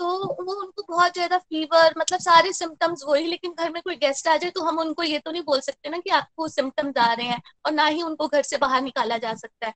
[0.00, 0.06] तो
[0.44, 4.36] वो उनको बहुत ज़्यादा फीवर मतलब सारे सिम्टम्स वही लेकिन घर में कोई गेस्ट आ
[4.36, 7.26] जाए तो हम उनको ये तो नहीं बोल सकते ना कि आपको सिम्टम्स आ रहे
[7.26, 9.72] हैं और ना ही उनको घर से बाहर निकाला जा सकता है।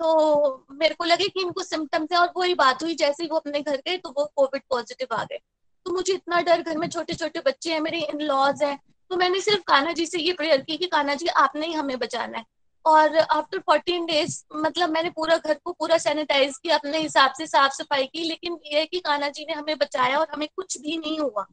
[0.00, 3.36] तो मेरे को लगे कि इनको सिम्टम्स है और वही बात हुई, जैसे ही वो
[3.36, 5.38] अपने घर गए तो वो कोविड पॉजिटिव आ गए।
[5.86, 8.78] तो मुझे इतना डर, घर में छोटे छोटे बच्चे हैं, मेरे इन लॉज हैं
[9.10, 11.98] तो मैंने सिर्फ़ कान्हा जी से ये प्रेयर की कि कान्हा जी, आपने ही हमें
[11.98, 12.44] बचाना है।
[12.84, 17.46] और आफ्टर फोर्टीन डेज़ मतलब मैंने पूरा घर को पूरा सैनिटाइज किया, अपने हिसाब से
[17.46, 20.78] साफ़ सफ़ाई की, लेकिन ये है कि कान्हा जी ने हमें बचाया और हमें कुछ
[20.80, 21.46] भी नहीं हुआ।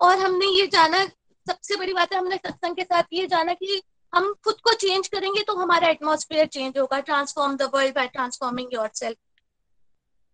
[0.00, 1.04] और हमने ये जाना,
[1.46, 3.80] सबसे बड़ी बात है हमने सत्संग के साथ ये जाना कि
[4.12, 8.74] हम खुद को चेंज करेंगे तो हमारा एटमोसफेयर चेंज होगा। Transform the world by transforming
[8.74, 9.16] your self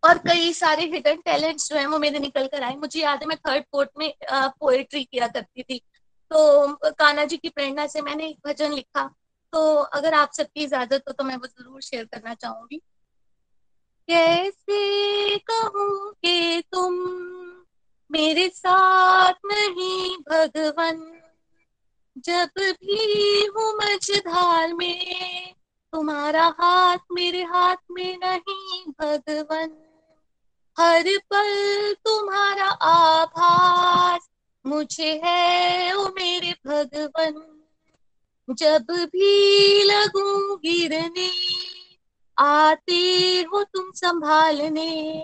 [0.03, 3.27] और कई सारे हिडन टैलेंट्स जो है वो मेरे निकल कर आए। मुझे याद है
[3.29, 5.79] मैं थर्ड कोर्ट में पोएट्री किया करती थी।
[6.31, 9.09] तो कान्हा जी की प्रेरणा से मैंने एक भजन लिखा।
[9.53, 12.77] तो अगर आप सबकी इजाज़त हो तो मैं वो ज़रूर शेयर करना चाहूँगी।
[14.09, 16.95] कैसे कहूँ कि तुम,
[18.11, 21.21] मेरे साथ नहीं भगवन।
[22.17, 25.55] जब भी हूँ मझधार में,
[25.93, 29.71] तुम्हारा हाथ मेरे हाथ में नहीं भगवन।
[30.79, 34.29] हर पल तुम्हारा आभास,
[34.67, 37.60] मुझे है ओ मेरे भगवन।
[38.51, 41.31] जब भी लगू गिरने
[42.39, 45.23] आते हो तुम संभालने।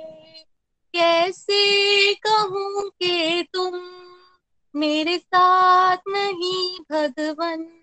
[0.94, 3.80] कैसे कहूँ के तुम
[4.76, 7.82] मेरे साथ नहीं भगवन?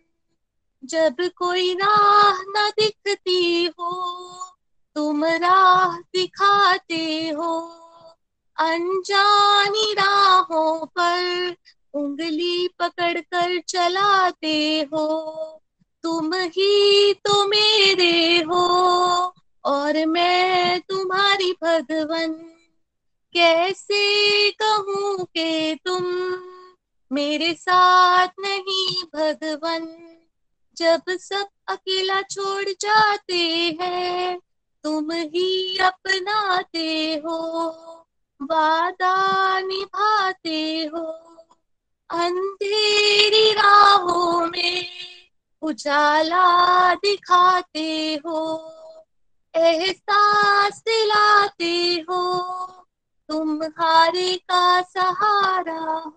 [0.86, 4.14] जब कोई राह न दिखती हो,
[4.96, 7.80] तुम राह दिखाते हो।
[8.58, 11.56] अनजानी राहों पर
[11.94, 15.06] उंगली पकड़ कर चलाते हो।
[16.04, 22.34] तुम ही तो मेरे हो, और मैं तुम्हारी भगवन।
[23.34, 26.04] कैसे कहूँ के तुम
[27.12, 30.10] मेरे साथ नहीं भगवन?
[30.78, 34.40] जब सब अकेला छोड़ जाते हैं,
[34.84, 37.38] तुम ही अपनाते हो,
[38.42, 41.33] वादा निभाते हो।
[42.10, 44.86] अंधेरी राहों में
[45.62, 48.42] उजाला दिखाते हो,
[49.56, 51.74] एहसास दिलाते
[52.10, 52.22] हो
[53.30, 56.10] तुम हारे का सहारा हो।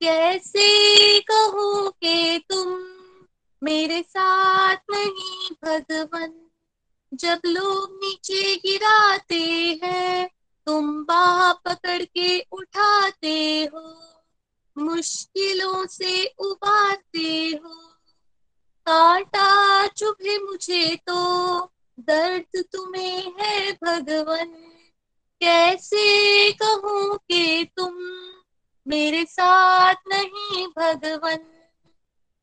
[0.00, 2.78] कैसे कहूँ के तुम
[3.62, 6.32] मेरे साथ नहीं भगवन,
[7.14, 9.42] जब लोग नीचे गिराते
[9.84, 10.28] हैं,
[10.66, 14.13] तुम बाह पकड़ के उठाते हो।
[14.78, 17.74] मुश्किलों से उबारते हो।
[18.86, 21.64] काटा चुभे मुझे तो
[22.00, 24.70] दर्द तुम्हें है भगवन।
[25.40, 27.94] कैसे कहूँ के तुम
[28.88, 31.38] मेरे साथ नहीं भगवन?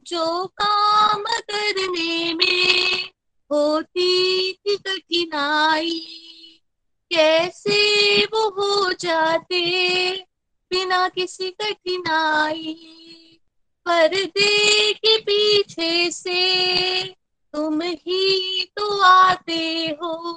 [0.04, 3.10] जो काम करने में
[3.52, 6.00] होती थी कठिनाई,
[7.14, 10.31] कैसे वो हो जाते?
[10.72, 12.74] बिना किसी कठिनाई,
[13.86, 16.42] पर्दे के पीछे से
[17.54, 20.34] तुम ही तो आते हो।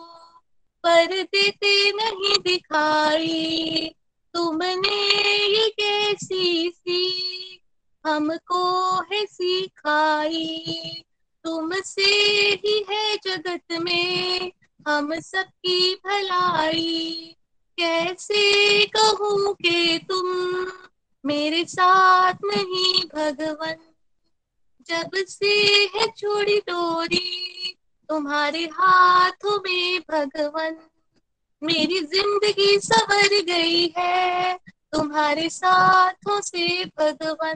[0.85, 3.95] पर ते नहीं दिखाई
[4.35, 4.97] तुमने
[5.47, 7.01] ये कैसी सी,
[8.07, 10.75] हमको है सिखाई।
[11.45, 12.11] तुमसे
[12.55, 14.53] ही है जगत में
[14.89, 17.37] हम सबकी भलाई।
[17.79, 20.27] कैसे कहूँ के तुम
[21.25, 23.77] मेरे साथ नहीं भगवन?
[24.87, 25.55] जब से
[25.95, 27.77] है छोड़ी डोरी,
[28.09, 30.77] तुम्हारे हाथों में भगवन।
[31.63, 34.55] मेरी ज़िंदगी सवर गई है,
[34.93, 37.55] तुम्हारे साथों से भगवन।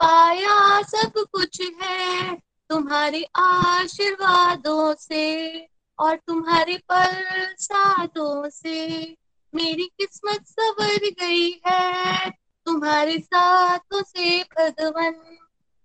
[0.00, 2.34] पाया सब कुछ है,
[2.70, 5.50] तुम्हारे आशीर्वादों से।
[5.98, 9.16] और तुम्हारे प्रसादों से
[9.54, 12.30] मेरी किस्मत सवर गई है।
[12.66, 15.38] तुम्हारे साथों से भगवन,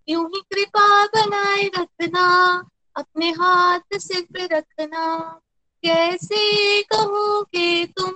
[0.10, 2.26] यूँ ही कृपा बनाए रखना,
[2.96, 5.40] अपने हाथ सिर पे रखना।
[5.84, 8.14] कैसे कहूँ कि तुम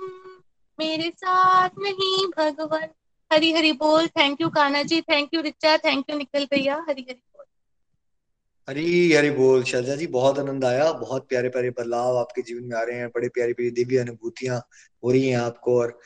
[0.78, 2.88] मेरे साथ नहीं भगवान?
[3.32, 5.00] हरी हरी बोल। Thank you Kana ji.
[5.00, 5.76] Thank you Richa.
[5.76, 7.22] Thank you Nikhil भैया। हरी हरी
[8.68, 12.76] हरी हरी बोल शारजा जी, बहुत आनंद आया। बहुत प्यारे प्यारे बदलाव आपके जीवन में
[12.76, 14.58] आ रहे हैं, बड़े प्यारी प्यारी दिव्य अनुभूतियाँ
[15.02, 15.98] हो रही हैं आपको और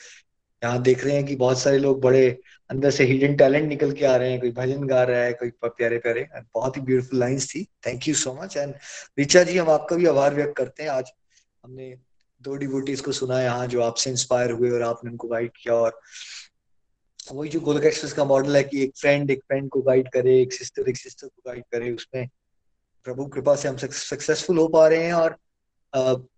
[0.62, 2.28] यहाँ देख रहे हैं कि बहुत सारे लोग बड़े
[2.70, 5.51] अंदर से हिडन टैलेंट निकल के आ रहे हैं, कोई भजन गा रहा है, कोई
[5.64, 8.74] प्यारे प्यारे बहुत ही ब्यूटीफुल लाइंस थी। Thank you so much and
[9.18, 11.10] Richa ji, हम आपका भी आभार व्यक्त करते हैं। आज
[11.64, 11.94] हमने
[12.40, 16.01] दो डिवोटीज को सुना यहाँ जो आपसे इंस्पायर हुए और आपने उनको गाइड किया और
[17.32, 20.40] वही जो गोलक एक्सप्रेस का मॉडल है कि एक फ्रेंड एक फ्रेंड को गाइड करे,
[20.40, 22.28] एक सिस्टर एक सिस्टर को गाइड करे, उसमें
[23.07, 25.37] प्रभु कृपा से हम सक्सेसफुल हो पा रहे हैं और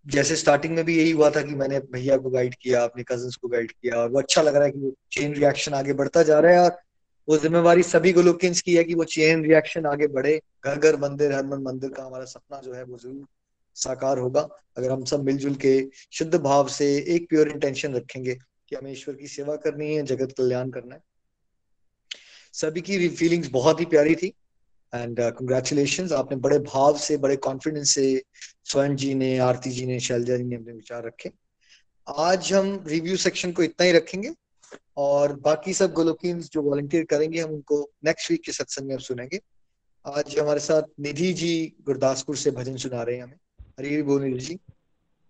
[0.09, 3.31] जैसे स्टार्टिंग में भी यही हुआ था कि मैंने भैया को गाइड किया, अपने कज़न
[3.43, 6.23] को गाइड किया और वो अच्छा लग रहा है कि वो चेन रिएक्शन आगे बढ़ता
[6.23, 6.79] जा रहा है और
[7.29, 11.33] वो जिम्मेवारी सभी गोलोकियंस की है कि वो चेन रिएक्शन आगे बढ़े। घर घर मंदिर
[11.33, 13.25] हरमन मंदिर का हमारा सपना जो है वो ज़रूर
[13.77, 15.81] साकार होगा। अगर हम सब मिलजुल के
[16.13, 20.35] शुद्ध भाव से एक प्योर इंटेंशन रखेंगे कि हमें ईश्वर की सेवा करनी है, जगत
[20.39, 21.03] कल्याण करना है।
[22.55, 24.33] सभी की फीलिंग्स बहुत ही प्यारी थी।
[24.95, 28.23] एंड कंग्रेचुलेशन uh, आपने बड़े भाव से बड़े कॉन्फिडेंस से
[28.65, 31.31] स्वयं जी ने आरती जी ने शैलजा जी ने अपने विचार रखे।
[32.19, 34.31] आज हम रिव्यू सेक्शन को इतना ही रखेंगे।
[34.97, 39.41] और बाकी सब गोलोकिन जो वॉलंटियर करेंगे हम उनको नेक्स्ट वीक के सत्संग में सुनेंगे।
[40.05, 43.37] आज हमारे साथ निधि जी गुरदासपुर से भजन सुना रहे हैं हमें।
[43.79, 44.59] हरी हरी बोल निधि जी।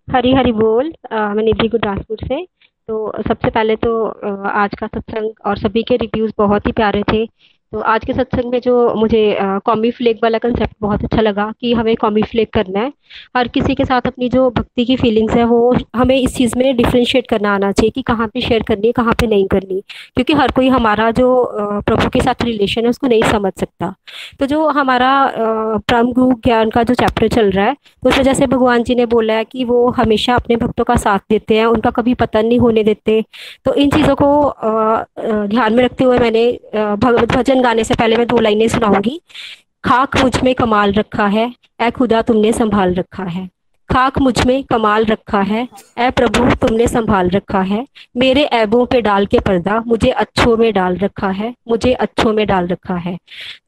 [0.08, 2.44] हरी हरी बोल मैं निधि गुरदासपुर से।
[2.88, 4.06] तो सबसे पहले तो
[4.48, 7.26] आज का सत्संग और सभी के रिव्यूज़ बहुत ही प्यारे थे।
[7.74, 9.20] तो आज के सत्संग में जो मुझे
[9.64, 12.92] कॉमी फ्लेक वाला कंसेप्ट बहुत अच्छा लगा कि हमें कॉमी फ्लेक करना है।
[13.36, 16.76] हर किसी के साथ अपनी जो भक्ति की फीलिंग्स है, वो हमें इस चीज़ में
[16.76, 19.80] डिफ्रेंशिएट करना आना चाहिए कि कहाँ पे शेयर करनी है, कहाँ पे नहीं करनी।
[20.14, 21.26] क्योंकि हर कोई हमारा जो
[21.86, 23.92] प्रभु के साथ रिलेशन है, उसको नहीं समझ सकता।
[24.40, 28.46] तो जो हमारा परम गुरु ज्ञान का जो चैप्टर चल रहा है तो वजह से
[28.46, 31.90] भगवान जी ने बोला है कि वो हमेशा अपने भक्तों का साथ देते हैं, उनका
[31.90, 33.22] कभी पतन नहीं होने देते।
[33.64, 36.46] तो इन चीज़ों को ध्यान में रखते हुए मैंने
[36.76, 39.20] भजन गाने से पहले मैं दो लाइनें सुनाऊँगी।
[39.84, 43.48] खाक मुझमें कमाल रखा है ए खुदा तुमने संभाल रखा है।
[43.88, 45.62] खाक मुझमें कमाल रखा है
[45.98, 47.84] ए प्रभु तुमने संभाल रखा है।
[48.16, 52.46] मेरे ऐबों पे डाल के पर्दा मुझे अच्छों में डाल रखा है मुझे अच्छों में
[52.46, 53.16] डाल रखा है।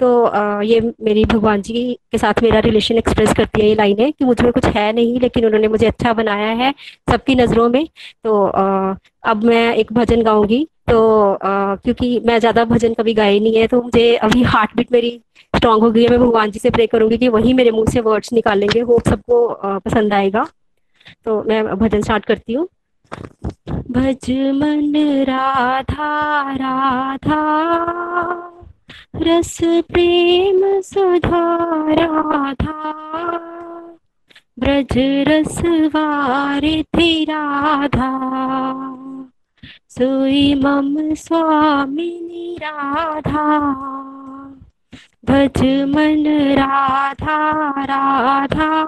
[0.00, 4.12] तो आ, ये मेरी भगवान जी के साथ मेरा रिलेशन एक्सप्रेस करती है ये लाइनें
[4.12, 6.72] कि मुझमें कुछ है नहीं लेकिन उन्होंने मुझे अच्छा बनाया है
[7.10, 7.86] सबकी नज़रों में।
[8.24, 8.94] तो आ,
[9.24, 13.66] अब मैं एक भजन गाऊँगी। तो आ, क्योंकि मैं ज़्यादा भजन कभी गाए नहीं है
[13.66, 15.10] तो मुझे अभी हार्ट बीट मेरी
[15.54, 18.00] स्ट्रांग हो गई है। मैं भगवान जी से प्रे करूँगी कि वही मेरे मुँह से
[18.00, 20.46] वर्ड्स निकालेंगे। होप सबको पसंद आएगा।
[21.24, 22.68] तो मैं भजन स्टार्ट करती हूँ।
[23.90, 24.94] भज मन
[25.28, 26.10] राधा
[26.54, 27.42] राधा
[29.18, 29.56] रस
[29.92, 31.44] प्रेम सुधा
[31.92, 32.92] राधा।
[34.60, 34.94] ब्रज
[35.28, 35.60] रस
[35.94, 38.10] वारे थी राधा।
[39.98, 43.58] सोई मम स्वामी राधा
[45.24, 46.24] भज मन
[46.58, 48.86] राधा राधा।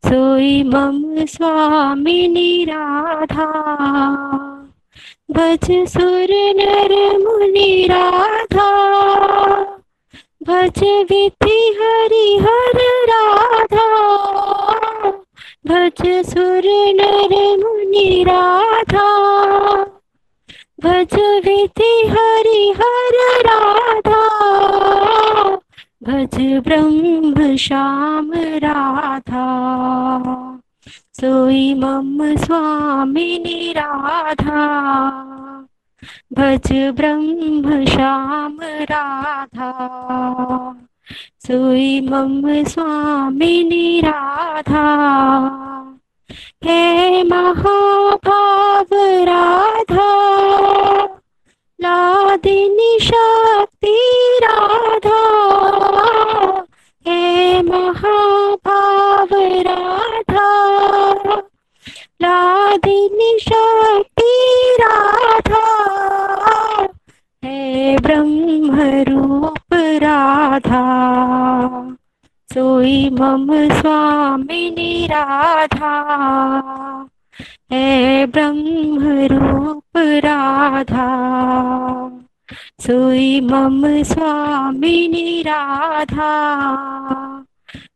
[0.05, 3.72] सोई मम स्वामी राधा
[5.32, 8.70] भज सुर नर मुनि राधा।
[10.44, 12.80] भज विधि हरि हर
[13.12, 13.86] राधा।
[15.68, 16.62] भज सुर
[16.95, 19.08] नर मुनि राधा।
[20.84, 24.22] भज विधि हरि हर राधा।
[26.03, 29.48] भज ब्रह्म श्याम राधा
[31.14, 34.62] सोई मम स्वामी राधा
[36.34, 38.58] भज ब्रह्म श्याम
[38.92, 39.72] राधा।
[41.48, 44.88] सोई मम स्वामी राधा
[46.64, 48.88] हे महाभाव
[49.30, 50.10] राधा।
[51.82, 53.98] लादिनी शक्ति
[54.44, 55.22] राधा,
[57.08, 59.28] हे महाभाव
[59.68, 60.81] राधा।
[62.22, 64.34] लादिनी शक्ति
[64.81, 65.64] राधा,
[67.43, 69.73] है ब्रह्म रूप
[70.03, 70.84] राधा,
[72.53, 73.48] सोई मम
[73.80, 75.93] स्वामिनी राधा,
[77.72, 81.10] है ब्रह्म रूप राधा,
[82.81, 86.31] सोई मम स्वामिनी राधा।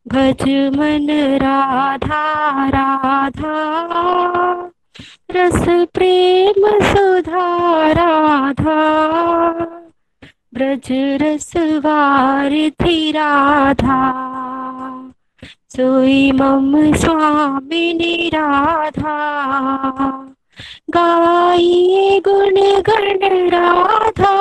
[0.07, 0.43] भज
[0.77, 1.07] मन
[1.43, 3.45] राधा राधा।
[5.31, 8.81] रस प्रेम सुधा, राधा।
[10.53, 14.01] ब्रज रस वारिधि राधा।
[15.69, 19.15] सोई मम स्वामिनी राधा।
[20.89, 24.35] गाइए गुण गण राधा।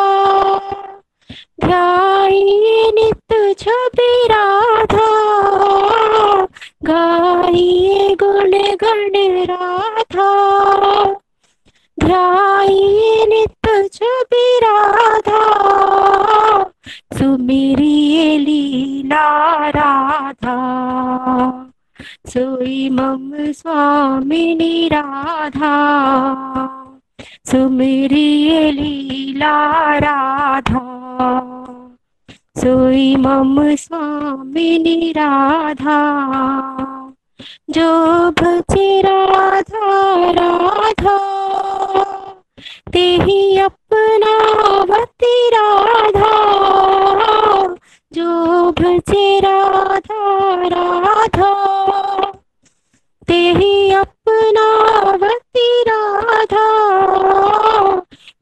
[1.66, 5.06] ध्याइए नित्य छवि राधा,
[6.84, 9.14] गाइए गुण गण
[9.50, 10.30] राधा।
[11.98, 15.42] ध्याइए नित्य छवि राधा,
[17.18, 19.28] सुमिरिए लीला
[19.68, 20.56] राधा।
[22.26, 25.74] सोई मम स्वामिनी राधा,
[27.50, 29.56] सुमिरिए लीला
[29.98, 31.03] राधा।
[32.60, 36.00] सोई मम स्वामिनी राधा
[37.70, 41.18] जो भजे राधा राधा।
[42.92, 44.36] ते ही अपना
[44.82, 46.32] वती राधा,
[48.12, 51.54] जो भजे राधा राधा।
[53.28, 56.66] ते ही अपना वती राधा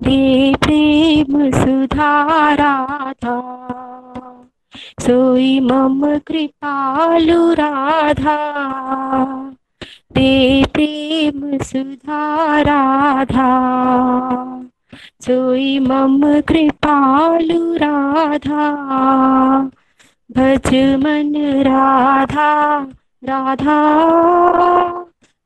[0.03, 2.12] दे प्रेम सुधा
[2.55, 3.35] राधा
[5.01, 8.36] सोई मम कृपालु राधा।
[10.12, 12.23] दे प्रेम सुधा
[12.61, 13.51] राधा
[15.27, 18.65] सोई मम कृपालु राधा।
[20.32, 20.74] भज
[21.05, 21.35] मन
[21.69, 22.51] राधा
[23.24, 23.78] राधा।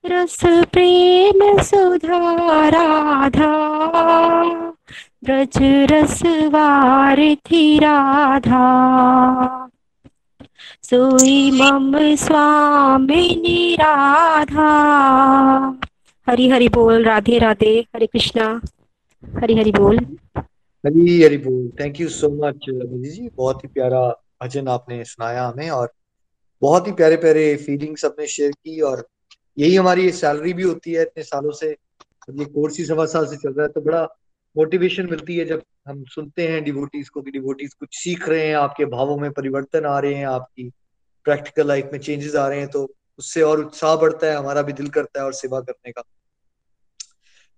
[0.07, 0.41] रस
[0.73, 2.21] प्रेम सुधा
[2.69, 3.53] राधा
[5.23, 5.59] ब्रज
[5.91, 6.23] रस
[6.53, 8.65] वारिधि राधा।
[10.83, 14.69] सोई मम स्वामिनी राधा।
[16.27, 18.61] हरि हरि बोल, राधे राधे, हरे कृष्णा।
[19.23, 19.99] हरि हरि बोल।
[20.39, 22.67] हरी हरी बोल थैंक यू सो मच
[23.11, 24.09] जी। बहुत ही प्यारा
[24.43, 25.93] भजन आपने सुनाया हमें और
[26.63, 29.07] बहुत ही प्यारे प्यारे फीलिंग्स अपने शेयर की और
[29.59, 31.71] यही हमारी सैलरी भी होती है इतने सालों से।
[32.31, 34.07] ये कोर्स ही सवा साल से चल रहा है तो बड़ा
[34.57, 38.55] मोटिवेशन मिलती है जब हम सुनते हैं डिवोटीज को कि डिवोटीज कुछ सीख रहे हैं,
[38.55, 40.71] आपके भावों में परिवर्तन आ रहे हैं, आपकी
[41.27, 44.73] प्रैक्टिकल लाइफ में चेंजेस आ रहे हैं तो उससे और उत्साह बढ़ता है, हमारा भी
[44.73, 46.03] दिल करता है और सेवा करने का।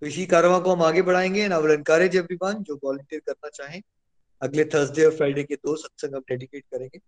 [0.03, 1.73] तो इसी कारवा को हम आगे बढ़ाएँगे। एंड आई विल
[2.16, 3.81] एवरीवन जो वॉलंटियर करना चाहें।
[4.43, 7.01] अगले थर्सडे और फ्राइडे के दो सत्संग हम डेडिकेट करेंगे।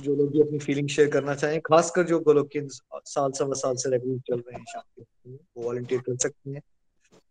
[0.00, 3.74] जो लोग भी अपनी फीलिंग शेयर करना चाहें, खासकर जो गोलोक के साल सवा साल
[3.74, 6.60] से रेगुलर चल रहे हैं, शाम के वो वॉलंटियर कर सकते हैं।